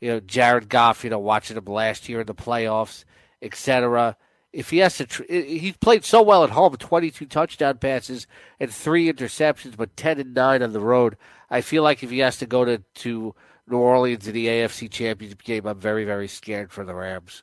you 0.00 0.10
know 0.10 0.20
Jared 0.20 0.68
Goff, 0.68 1.04
you 1.04 1.10
know, 1.10 1.18
watching 1.18 1.56
him 1.56 1.64
last 1.64 2.08
year 2.08 2.20
in 2.20 2.26
the 2.26 2.34
playoffs, 2.34 3.04
etc. 3.42 4.16
If 4.52 4.70
he 4.70 4.78
has 4.78 4.96
to, 4.96 5.06
tr- 5.06 5.24
he 5.28 5.74
played 5.78 6.04
so 6.04 6.22
well 6.22 6.44
at 6.44 6.50
home, 6.50 6.76
twenty-two 6.76 7.26
touchdown 7.26 7.78
passes 7.78 8.26
and 8.58 8.72
three 8.72 9.12
interceptions, 9.12 9.76
but 9.76 9.96
ten 9.96 10.18
and 10.18 10.34
nine 10.34 10.62
on 10.62 10.72
the 10.72 10.80
road. 10.80 11.16
I 11.50 11.60
feel 11.60 11.82
like 11.82 12.02
if 12.02 12.10
he 12.10 12.18
has 12.20 12.38
to 12.38 12.46
go 12.46 12.64
to 12.64 12.78
to 12.78 13.34
New 13.66 13.78
Orleans 13.78 14.26
in 14.26 14.34
the 14.34 14.46
AFC 14.46 14.90
Championship 14.90 15.42
game, 15.42 15.66
I'm 15.66 15.78
very 15.78 16.04
very 16.04 16.28
scared 16.28 16.72
for 16.72 16.84
the 16.84 16.94
Rams. 16.94 17.42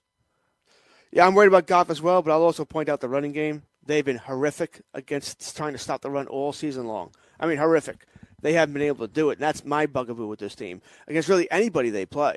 Yeah, 1.12 1.26
I'm 1.26 1.34
worried 1.34 1.48
about 1.48 1.68
Goff 1.68 1.90
as 1.90 2.02
well, 2.02 2.22
but 2.22 2.32
I'll 2.32 2.42
also 2.42 2.66
point 2.66 2.90
out 2.90 3.00
the 3.00 3.08
running 3.08 3.32
game. 3.32 3.64
They've 3.86 4.04
been 4.04 4.18
horrific 4.18 4.82
against 4.94 5.56
trying 5.56 5.74
to 5.74 5.80
stop 5.80 6.02
the 6.02 6.10
run 6.10 6.28
all 6.28 6.52
season 6.52 6.88
long. 6.88 7.12
I 7.40 7.46
mean, 7.46 7.58
horrific. 7.58 8.06
They 8.46 8.54
haven't 8.54 8.74
been 8.74 8.84
able 8.84 9.08
to 9.08 9.12
do 9.12 9.32
it, 9.32 9.40
and 9.40 9.42
that's 9.42 9.66
my 9.66 9.88
bugaboo 9.88 10.28
with 10.28 10.38
this 10.38 10.54
team 10.54 10.80
against 11.08 11.28
really 11.30 11.50
anybody 11.50 11.90
they 11.90 12.06
play. 12.06 12.36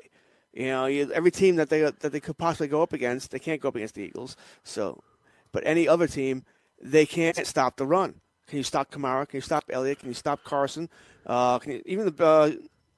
You 0.53 0.65
know, 0.65 0.87
you, 0.87 1.11
every 1.13 1.29
team 1.29 1.57
that 1.57 1.69
they 1.69 1.81
that 1.81 2.01
they 2.11 2.19
could 2.19 2.35
possibly 2.35 2.67
go 2.67 2.81
up 2.81 2.93
against, 2.93 3.29
they 3.29 3.37
can't 3.37 3.61
go 3.61 3.67
up 3.67 3.75
against 3.75 3.93
the 3.93 4.01
Eagles. 4.01 4.35
So, 4.63 5.03
but 5.51 5.61
any 5.67 5.87
other 5.87 6.07
team, 6.07 6.45
they 6.81 7.05
can't 7.05 7.45
stop 7.45 7.77
the 7.77 7.85
run. 7.85 8.15
Can 8.47 8.57
you 8.57 8.63
stop 8.63 8.89
Kamara? 8.89 9.29
Can 9.29 9.37
you 9.37 9.41
stop 9.41 9.65
Elliott? 9.69 9.99
Can 9.99 10.07
you 10.07 10.15
stop 10.15 10.43
Carson? 10.43 10.89
Uh, 11.27 11.59
can 11.59 11.73
you, 11.73 11.83
even 11.85 12.05
the 12.05 12.25
uh, 12.25 12.49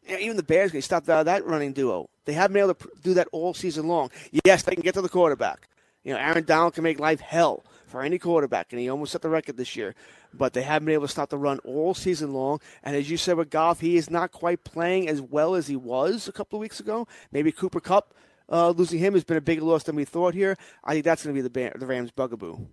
even 0.07 0.37
the 0.37 0.43
Bears 0.43 0.71
can 0.71 0.77
you 0.77 0.81
stop 0.81 1.03
that, 1.03 1.23
that 1.23 1.45
running 1.45 1.73
duo? 1.73 2.09
They 2.23 2.31
haven't 2.31 2.53
been 2.53 2.63
able 2.63 2.75
to 2.75 2.89
do 3.03 3.13
that 3.15 3.27
all 3.33 3.53
season 3.53 3.89
long. 3.89 4.09
Yes, 4.45 4.63
they 4.63 4.73
can 4.73 4.83
get 4.83 4.93
to 4.93 5.01
the 5.01 5.09
quarterback. 5.09 5.67
You 6.05 6.13
know, 6.13 6.19
Aaron 6.19 6.45
Donald 6.45 6.75
can 6.75 6.85
make 6.85 6.97
life 6.97 7.19
hell 7.19 7.65
for 7.87 8.01
any 8.01 8.17
quarterback, 8.17 8.71
and 8.71 8.79
he 8.79 8.89
almost 8.89 9.11
set 9.11 9.21
the 9.21 9.29
record 9.29 9.57
this 9.57 9.75
year. 9.75 9.95
But 10.33 10.53
they 10.53 10.61
haven't 10.61 10.85
been 10.85 10.93
able 10.93 11.07
to 11.07 11.11
stop 11.11 11.29
the 11.29 11.37
run 11.37 11.59
all 11.59 11.93
season 11.93 12.33
long. 12.33 12.59
And 12.83 12.95
as 12.95 13.09
you 13.09 13.17
said 13.17 13.37
with 13.37 13.49
Goff, 13.49 13.81
he 13.81 13.97
is 13.97 14.09
not 14.09 14.31
quite 14.31 14.63
playing 14.63 15.09
as 15.09 15.21
well 15.21 15.55
as 15.55 15.67
he 15.67 15.75
was 15.75 16.27
a 16.27 16.31
couple 16.31 16.57
of 16.57 16.61
weeks 16.61 16.79
ago. 16.79 17.07
Maybe 17.31 17.51
Cooper 17.51 17.81
Kupp 17.81 18.13
uh, 18.51 18.69
losing 18.69 18.99
him 18.99 19.13
has 19.13 19.23
been 19.23 19.37
a 19.37 19.41
bigger 19.41 19.63
loss 19.63 19.83
than 19.83 19.95
we 19.95 20.05
thought 20.05 20.33
here. 20.33 20.57
I 20.83 20.93
think 20.93 21.05
that's 21.05 21.23
going 21.23 21.35
to 21.35 21.41
be 21.41 21.47
the, 21.47 21.77
the 21.77 21.85
Rams' 21.85 22.11
bugaboo. 22.11 22.67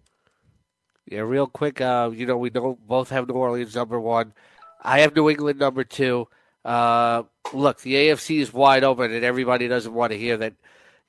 Yeah, 1.07 1.21
real 1.21 1.47
quick. 1.47 1.81
Uh, 1.81 2.11
you 2.13 2.27
know, 2.27 2.37
we 2.37 2.51
don't 2.51 2.87
both 2.87 3.11
have 3.11 3.29
New 3.29 3.35
Orleans 3.35 3.75
number 3.75 3.99
one. 3.99 4.35
I 4.83 5.01
have 5.01 5.17
New 5.17 5.31
England 5.31 5.59
number 5.59 5.85
two. 5.85 6.29
Uh, 6.65 7.23
look, 7.53 7.81
the 7.81 7.95
AFC 7.95 8.41
is 8.41 8.53
wide 8.53 8.85
open, 8.85 9.13
and 9.13 9.25
everybody 9.25 9.69
doesn't 9.69 9.95
want 9.95 10.13
to 10.13 10.19
hear 10.19 10.37
that. 10.37 10.55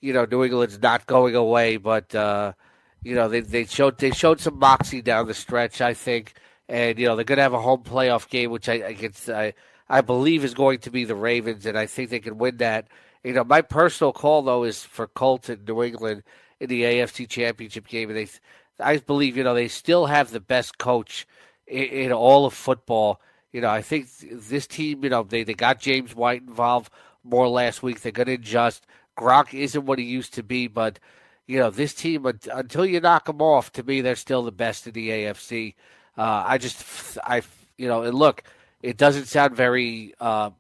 You 0.02 0.14
know, 0.14 0.24
New 0.24 0.45
England's 0.45 0.82
not 0.82 1.06
going 1.06 1.36
away, 1.36 1.76
but 1.76 2.16
uh, 2.16 2.54
you 3.04 3.16
know 3.16 3.28
they 3.28 3.41
they 3.41 3.66
showed 3.66 3.97
they 3.97 4.12
showed 4.12 4.39
some 4.39 4.60
moxie 4.60 5.02
down 5.02 5.28
the 5.28 5.34
stretch, 5.34 5.82
I 5.82 5.93
think, 5.93 6.34
and 6.68 6.97
you 7.00 7.08
know 7.08 7.16
they're 7.16 7.26
going 7.26 7.38
to 7.38 7.43
have 7.43 7.54
a 7.54 7.62
home 7.62 7.84
playoff 7.84 8.30
game, 8.30 8.52
which 8.52 8.70
I 8.70 8.76
against 8.76 9.30
I 9.30 9.54
I 9.88 10.02
believe 10.02 10.43
is 10.43 10.54
going 10.54 10.80
to 10.80 10.91
be 10.91 11.06
the 11.06 11.16
Ravens, 11.16 11.66
and 11.66 11.78
I 11.78 11.86
think 11.86 12.10
they 12.10 12.20
can 12.20 12.38
win 12.38 12.58
that. 12.58 12.88
You 13.24 13.34
know, 13.34 13.43
my 13.43 13.62
personal 13.62 14.14
call 14.14 14.41
though 14.41 14.64
is 14.64 14.84
for 14.84 15.08
Colts 15.08 15.50
and 15.50 15.68
New 15.68 15.84
England 15.84 16.24
in 16.60 16.70
the 16.70 16.84
AFC 16.84 17.28
Championship 17.28 17.88
game, 17.88 18.10
and 18.10 18.18
they 18.18 18.28
I 18.80 18.97
believe 18.97 19.38
you 19.38 19.43
know 19.43 19.54
they 19.54 19.68
still 19.68 20.06
have 20.08 20.32
the 20.32 20.39
best 20.39 20.78
coach 20.78 21.28
in, 21.68 21.84
in 21.84 22.12
all 22.12 22.45
of 22.45 22.54
football. 22.54 23.22
You 23.52 23.62
know, 23.62 23.70
I 23.70 23.82
think 23.82 24.08
this 24.20 24.68
team, 24.68 25.04
you 25.04 25.10
know, 25.10 25.24
they, 25.24 25.43
they 25.43 25.56
got 25.56 25.80
James 25.80 26.14
White 26.14 26.43
involved 26.43 26.91
more 27.24 27.47
last 27.47 27.82
week. 27.82 28.02
They're 28.02 28.12
going 28.12 28.28
to 28.28 28.34
adjust. 28.34 28.86
Gronk 29.18 29.56
isn't 29.56 29.88
what 29.88 29.97
he 29.97 30.06
used 30.06 30.36
to 30.36 30.43
be, 30.43 30.68
but 30.68 31.00
you 31.50 31.58
know, 31.58 31.72
this 31.72 31.95
team 31.95 32.28
until 32.28 32.86
you 32.86 33.00
knock 33.00 33.26
them 33.26 33.41
off, 33.41 33.72
to 33.72 33.82
me, 33.82 34.02
they're 34.02 34.16
still 34.16 34.43
the 34.43 34.52
best 34.52 34.86
in 34.86 34.93
the 34.93 35.10
AFC. 35.10 35.74
Uh, 36.16 36.43
I 36.45 36.60
just, 36.60 37.18
I, 37.24 37.41
you 37.76 37.88
know, 37.88 38.04
and 38.04 38.14
look, 38.14 38.43
it 38.84 38.97
doesn't 38.97 39.26
sound 39.26 39.56
very 39.56 40.14
uh, 40.20 40.52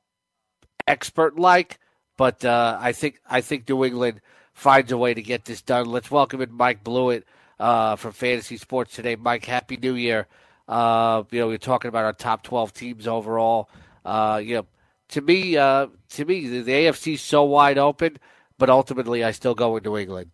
expert 0.87 1.37
like, 1.37 1.77
but 2.17 2.43
uh, 2.43 2.79
I 2.81 2.93
think 2.93 3.21
I 3.29 3.41
think 3.41 3.69
New 3.69 3.85
England 3.85 4.21
finds 4.53 4.91
a 4.91 4.97
way 4.97 5.13
to 5.13 5.21
get 5.21 5.45
this 5.45 5.61
done. 5.61 5.85
Let's 5.85 6.09
welcome 6.09 6.41
in 6.41 6.51
Mike 6.51 6.83
Blewett 6.83 7.23
uh, 7.59 7.95
from 7.95 8.13
Fantasy 8.13 8.57
Sports 8.57 8.95
today. 8.95 9.15
Mike, 9.15 9.45
happy 9.45 9.77
New 9.77 9.93
Year. 9.93 10.25
Uh, 10.67 11.21
you 11.29 11.39
know, 11.39 11.49
we're 11.49 11.59
talking 11.59 11.89
about 11.89 12.05
our 12.05 12.13
top 12.13 12.41
twelve 12.41 12.73
teams 12.73 13.05
overall. 13.05 13.69
Uh, 14.03 14.41
you 14.43 14.55
know, 14.55 14.65
to 15.09 15.21
me, 15.21 15.53
to 15.53 16.25
me, 16.25 16.47
the, 16.47 16.61
the 16.63 16.71
AFC 16.71 17.13
is 17.13 17.21
so 17.21 17.43
wide 17.43 17.77
open, 17.77 18.17
but 18.57 18.71
ultimately, 18.71 19.23
I 19.23 19.29
still 19.29 19.53
go 19.53 19.73
with 19.73 19.85
New 19.85 19.95
England. 19.95 20.31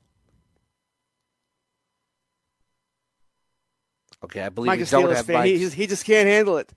Okay, 4.26 4.42
I 4.42 4.50
believe 4.50 4.68
Mike 4.68 4.80
is 4.82 4.92
don't 4.92 5.06
Steelers 5.06 5.16
have 5.16 5.26
fan. 5.26 5.46
He, 5.46 5.58
just- 5.60 5.76
he 5.76 5.88
just 5.88 6.06
can't 6.06 6.28
handle 6.28 6.58
it. 6.58 6.72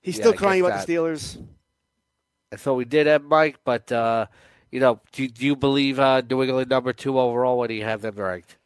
He's 0.00 0.16
Yeah, 0.16 0.22
still 0.22 0.32
crying 0.34 0.64
about 0.64 0.86
the. 0.86 0.92
Steelers. 0.92 1.44
I 2.52 2.56
thought 2.56 2.74
we 2.74 2.84
did 2.86 3.06
have 3.06 3.22
Mike, 3.22 3.58
but 3.64 3.90
uh, 3.92 4.26
you 4.70 4.80
know, 4.80 5.00
do, 5.12 5.28
do 5.28 5.44
you 5.44 5.54
believe 5.56 5.98
uh, 5.98 6.22
New 6.28 6.42
England 6.42 6.70
number 6.70 6.92
two 6.92 7.18
overall? 7.18 7.58
What 7.58 7.68
do 7.68 7.74
you 7.74 7.84
have 7.84 8.00
them 8.00 8.14
ranked? 8.16 8.56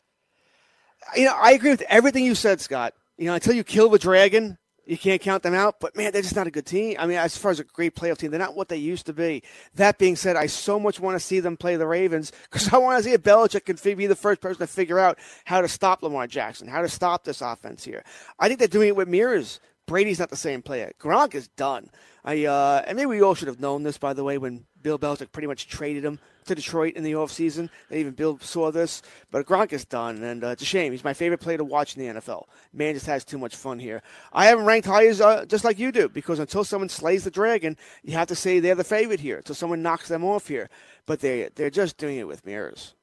You 1.16 1.24
know, 1.24 1.36
I 1.40 1.52
agree 1.52 1.70
with 1.70 1.82
everything 1.88 2.24
you 2.24 2.34
said, 2.34 2.60
Scott. 2.60 2.94
You 3.18 3.26
know, 3.26 3.34
until 3.34 3.54
you 3.54 3.64
kill 3.64 3.88
the 3.88 3.98
dragon, 3.98 4.56
you 4.86 4.98
can't 4.98 5.20
count 5.20 5.42
them 5.42 5.54
out. 5.54 5.80
But 5.80 5.96
man, 5.96 6.12
they're 6.12 6.22
just 6.22 6.36
not 6.36 6.46
a 6.46 6.50
good 6.50 6.66
team. 6.66 6.96
I 6.98 7.06
mean, 7.06 7.18
as 7.18 7.36
far 7.36 7.50
as 7.50 7.60
a 7.60 7.64
great 7.64 7.94
playoff 7.94 8.18
team, 8.18 8.30
they're 8.30 8.40
not 8.40 8.56
what 8.56 8.68
they 8.68 8.76
used 8.76 9.06
to 9.06 9.12
be. 9.12 9.42
That 9.74 9.98
being 9.98 10.16
said, 10.16 10.36
I 10.36 10.46
so 10.46 10.78
much 10.78 11.00
want 11.00 11.14
to 11.16 11.20
see 11.20 11.40
them 11.40 11.56
play 11.56 11.76
the 11.76 11.86
Ravens 11.86 12.32
because 12.44 12.72
I 12.72 12.78
want 12.78 12.98
to 12.98 13.04
see 13.04 13.12
if 13.12 13.22
Belichick 13.22 13.64
can 13.64 13.96
be 13.96 14.06
the 14.06 14.16
first 14.16 14.40
person 14.40 14.60
to 14.60 14.66
figure 14.66 14.98
out 14.98 15.18
how 15.44 15.60
to 15.60 15.68
stop 15.68 16.02
Lamar 16.02 16.26
Jackson, 16.26 16.68
how 16.68 16.82
to 16.82 16.88
stop 16.88 17.24
this 17.24 17.40
offense 17.40 17.84
here. 17.84 18.04
I 18.38 18.48
think 18.48 18.58
they're 18.58 18.68
doing 18.68 18.88
it 18.88 18.96
with 18.96 19.08
mirrors. 19.08 19.60
Brady's 19.86 20.18
not 20.18 20.30
the 20.30 20.36
same 20.36 20.62
player. 20.62 20.92
Gronk 21.00 21.34
is 21.34 21.48
done. 21.48 21.90
I 22.24 22.44
uh, 22.44 22.84
and 22.86 22.96
maybe 22.96 23.06
we 23.06 23.22
all 23.22 23.34
should 23.34 23.48
have 23.48 23.60
known 23.60 23.82
this, 23.82 23.98
by 23.98 24.12
the 24.12 24.22
way, 24.22 24.38
when 24.38 24.64
Bill 24.82 24.98
Belichick 24.98 25.32
pretty 25.32 25.46
much 25.46 25.68
traded 25.68 26.04
him 26.04 26.18
to 26.46 26.54
Detroit 26.54 26.94
in 26.94 27.04
the 27.04 27.12
offseason. 27.12 27.70
And 27.88 27.98
even 27.98 28.12
Bill 28.12 28.38
saw 28.40 28.70
this. 28.70 29.02
But 29.30 29.46
Gronk 29.46 29.72
is 29.72 29.84
done, 29.84 30.22
and 30.22 30.42
uh, 30.42 30.48
it's 30.48 30.62
a 30.62 30.66
shame. 30.66 30.92
He's 30.92 31.04
my 31.04 31.14
favorite 31.14 31.40
player 31.40 31.58
to 31.58 31.64
watch 31.64 31.96
in 31.96 32.02
the 32.02 32.20
NFL. 32.20 32.44
Man 32.72 32.94
just 32.94 33.06
has 33.06 33.24
too 33.24 33.38
much 33.38 33.56
fun 33.56 33.78
here. 33.78 34.02
I 34.32 34.46
haven't 34.46 34.64
ranked 34.64 34.86
high 34.86 35.06
as 35.06 35.20
uh, 35.20 35.44
just 35.46 35.64
like 35.64 35.78
you 35.78 35.92
do 35.92 36.08
because 36.08 36.38
until 36.38 36.64
someone 36.64 36.88
slays 36.88 37.24
the 37.24 37.30
dragon, 37.30 37.76
you 38.02 38.14
have 38.14 38.28
to 38.28 38.34
say 38.34 38.60
they're 38.60 38.74
the 38.74 38.84
favorite 38.84 39.20
here. 39.20 39.38
Until 39.38 39.54
someone 39.54 39.82
knocks 39.82 40.08
them 40.08 40.24
off 40.24 40.48
here, 40.48 40.68
but 41.06 41.20
they 41.20 41.48
they're 41.54 41.70
just 41.70 41.96
doing 41.96 42.18
it 42.18 42.26
with 42.26 42.46
mirrors. 42.46 42.94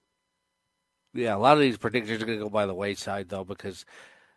Yeah, 1.14 1.36
a 1.36 1.38
lot 1.38 1.58
of 1.58 1.62
these 1.62 1.78
predictions 1.78 2.22
are 2.22 2.26
going 2.26 2.38
to 2.38 2.46
go 2.46 2.50
by 2.50 2.66
the 2.66 2.74
wayside 2.74 3.30
though 3.30 3.44
because 3.44 3.86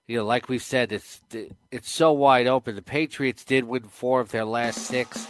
you 0.06 0.18
know, 0.18 0.24
like 0.24 0.48
we 0.48 0.58
said, 0.58 0.92
it's 0.92 1.20
it's 1.70 1.90
so 1.90 2.12
wide 2.12 2.46
open. 2.46 2.74
The 2.74 2.82
Patriots 2.82 3.44
did 3.44 3.64
win 3.64 3.84
four 3.84 4.20
of 4.20 4.30
their 4.30 4.44
last 4.44 4.78
six, 4.78 5.26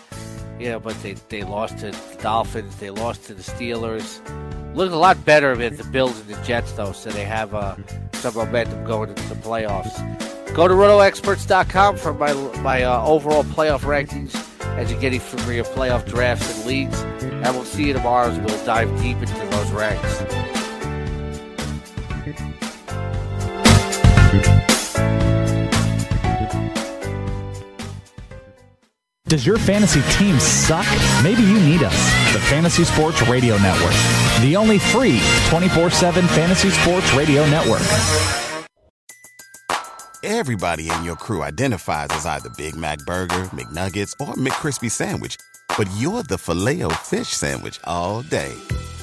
know, 0.71 0.81
but 0.81 1.01
they, 1.03 1.15
they 1.29 1.43
lost 1.45 1.79
to 1.79 1.91
the 1.91 2.19
Dolphins, 2.21 2.77
they 2.77 2.91
lost 2.91 3.25
to 3.27 3.35
the 3.35 3.43
Steelers. 3.43 4.21
Look 4.75 4.93
a 4.93 4.97
lot 4.97 5.23
better 5.25 5.55
than 5.57 5.77
the 5.77 5.85
Bills 5.85 6.19
and 6.21 6.29
the 6.29 6.43
Jets, 6.43 6.73
though, 6.73 6.93
so 6.93 7.11
they 7.11 7.25
have 7.25 7.55
uh, 7.55 7.77
some 8.15 8.35
momentum 8.35 8.85
going 8.85 9.11
into 9.11 9.29
the 9.29 9.35
playoffs. 9.35 9.93
Go 10.55 10.69
to 10.69 10.75
rotoexperts.com 10.75 11.97
for 11.97 12.13
my 12.13 12.33
my 12.61 12.83
uh, 12.83 13.05
overall 13.07 13.43
playoff 13.43 13.81
rankings 13.81 14.35
as 14.77 14.91
you're 14.91 15.01
getting 15.01 15.21
for 15.21 15.53
your 15.53 15.65
playoff 15.65 16.07
drafts 16.07 16.59
and 16.59 16.67
leagues. 16.67 17.01
And 17.23 17.45
we'll 17.55 17.65
see 17.65 17.87
you 17.87 17.93
tomorrow 17.95 18.31
as 18.31 18.39
we'll 18.39 18.65
dive 18.65 18.89
deep 19.01 19.17
into 19.17 19.35
those 19.35 19.71
ranks. 19.71 20.51
Does 29.33 29.47
your 29.47 29.57
fantasy 29.57 30.03
team 30.18 30.39
suck? 30.39 30.85
Maybe 31.24 31.41
you 31.41 31.59
need 31.59 31.83
us, 31.83 31.97
the 32.35 32.39
Fantasy 32.39 32.85
Sports 32.85 33.26
Radio 33.26 33.57
Network, 33.57 33.95
the 34.43 34.57
only 34.57 34.78
free 34.78 35.22
24 35.49 35.89
7 35.89 36.26
fantasy 36.26 36.68
sports 36.68 37.14
radio 37.14 37.49
network. 37.49 37.80
Everybody 40.22 40.91
in 40.91 41.03
your 41.03 41.16
crew 41.16 41.43
identifies 41.43 42.09
as 42.11 42.26
either 42.26 42.51
Big 42.59 42.76
Mac 42.76 42.99
Burger, 43.07 43.49
McNuggets, 43.55 44.12
or 44.20 44.35
McCrispy 44.35 44.91
Sandwich, 44.91 45.37
but 45.78 45.89
you're 45.97 46.22
the 46.24 46.37
filet 46.37 46.83
fish 46.97 47.28
Sandwich 47.28 47.80
all 47.85 48.20
day. 48.20 48.53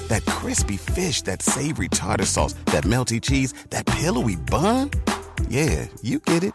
That 0.06 0.24
crispy 0.26 0.76
fish, 0.76 1.22
that 1.22 1.42
savory 1.42 1.88
tartar 1.88 2.24
sauce, 2.24 2.52
that 2.66 2.84
melty 2.84 3.20
cheese, 3.20 3.52
that 3.70 3.84
pillowy 3.84 4.36
bun. 4.36 4.92
Yeah, 5.48 5.88
you 6.02 6.20
get 6.20 6.44
it 6.44 6.54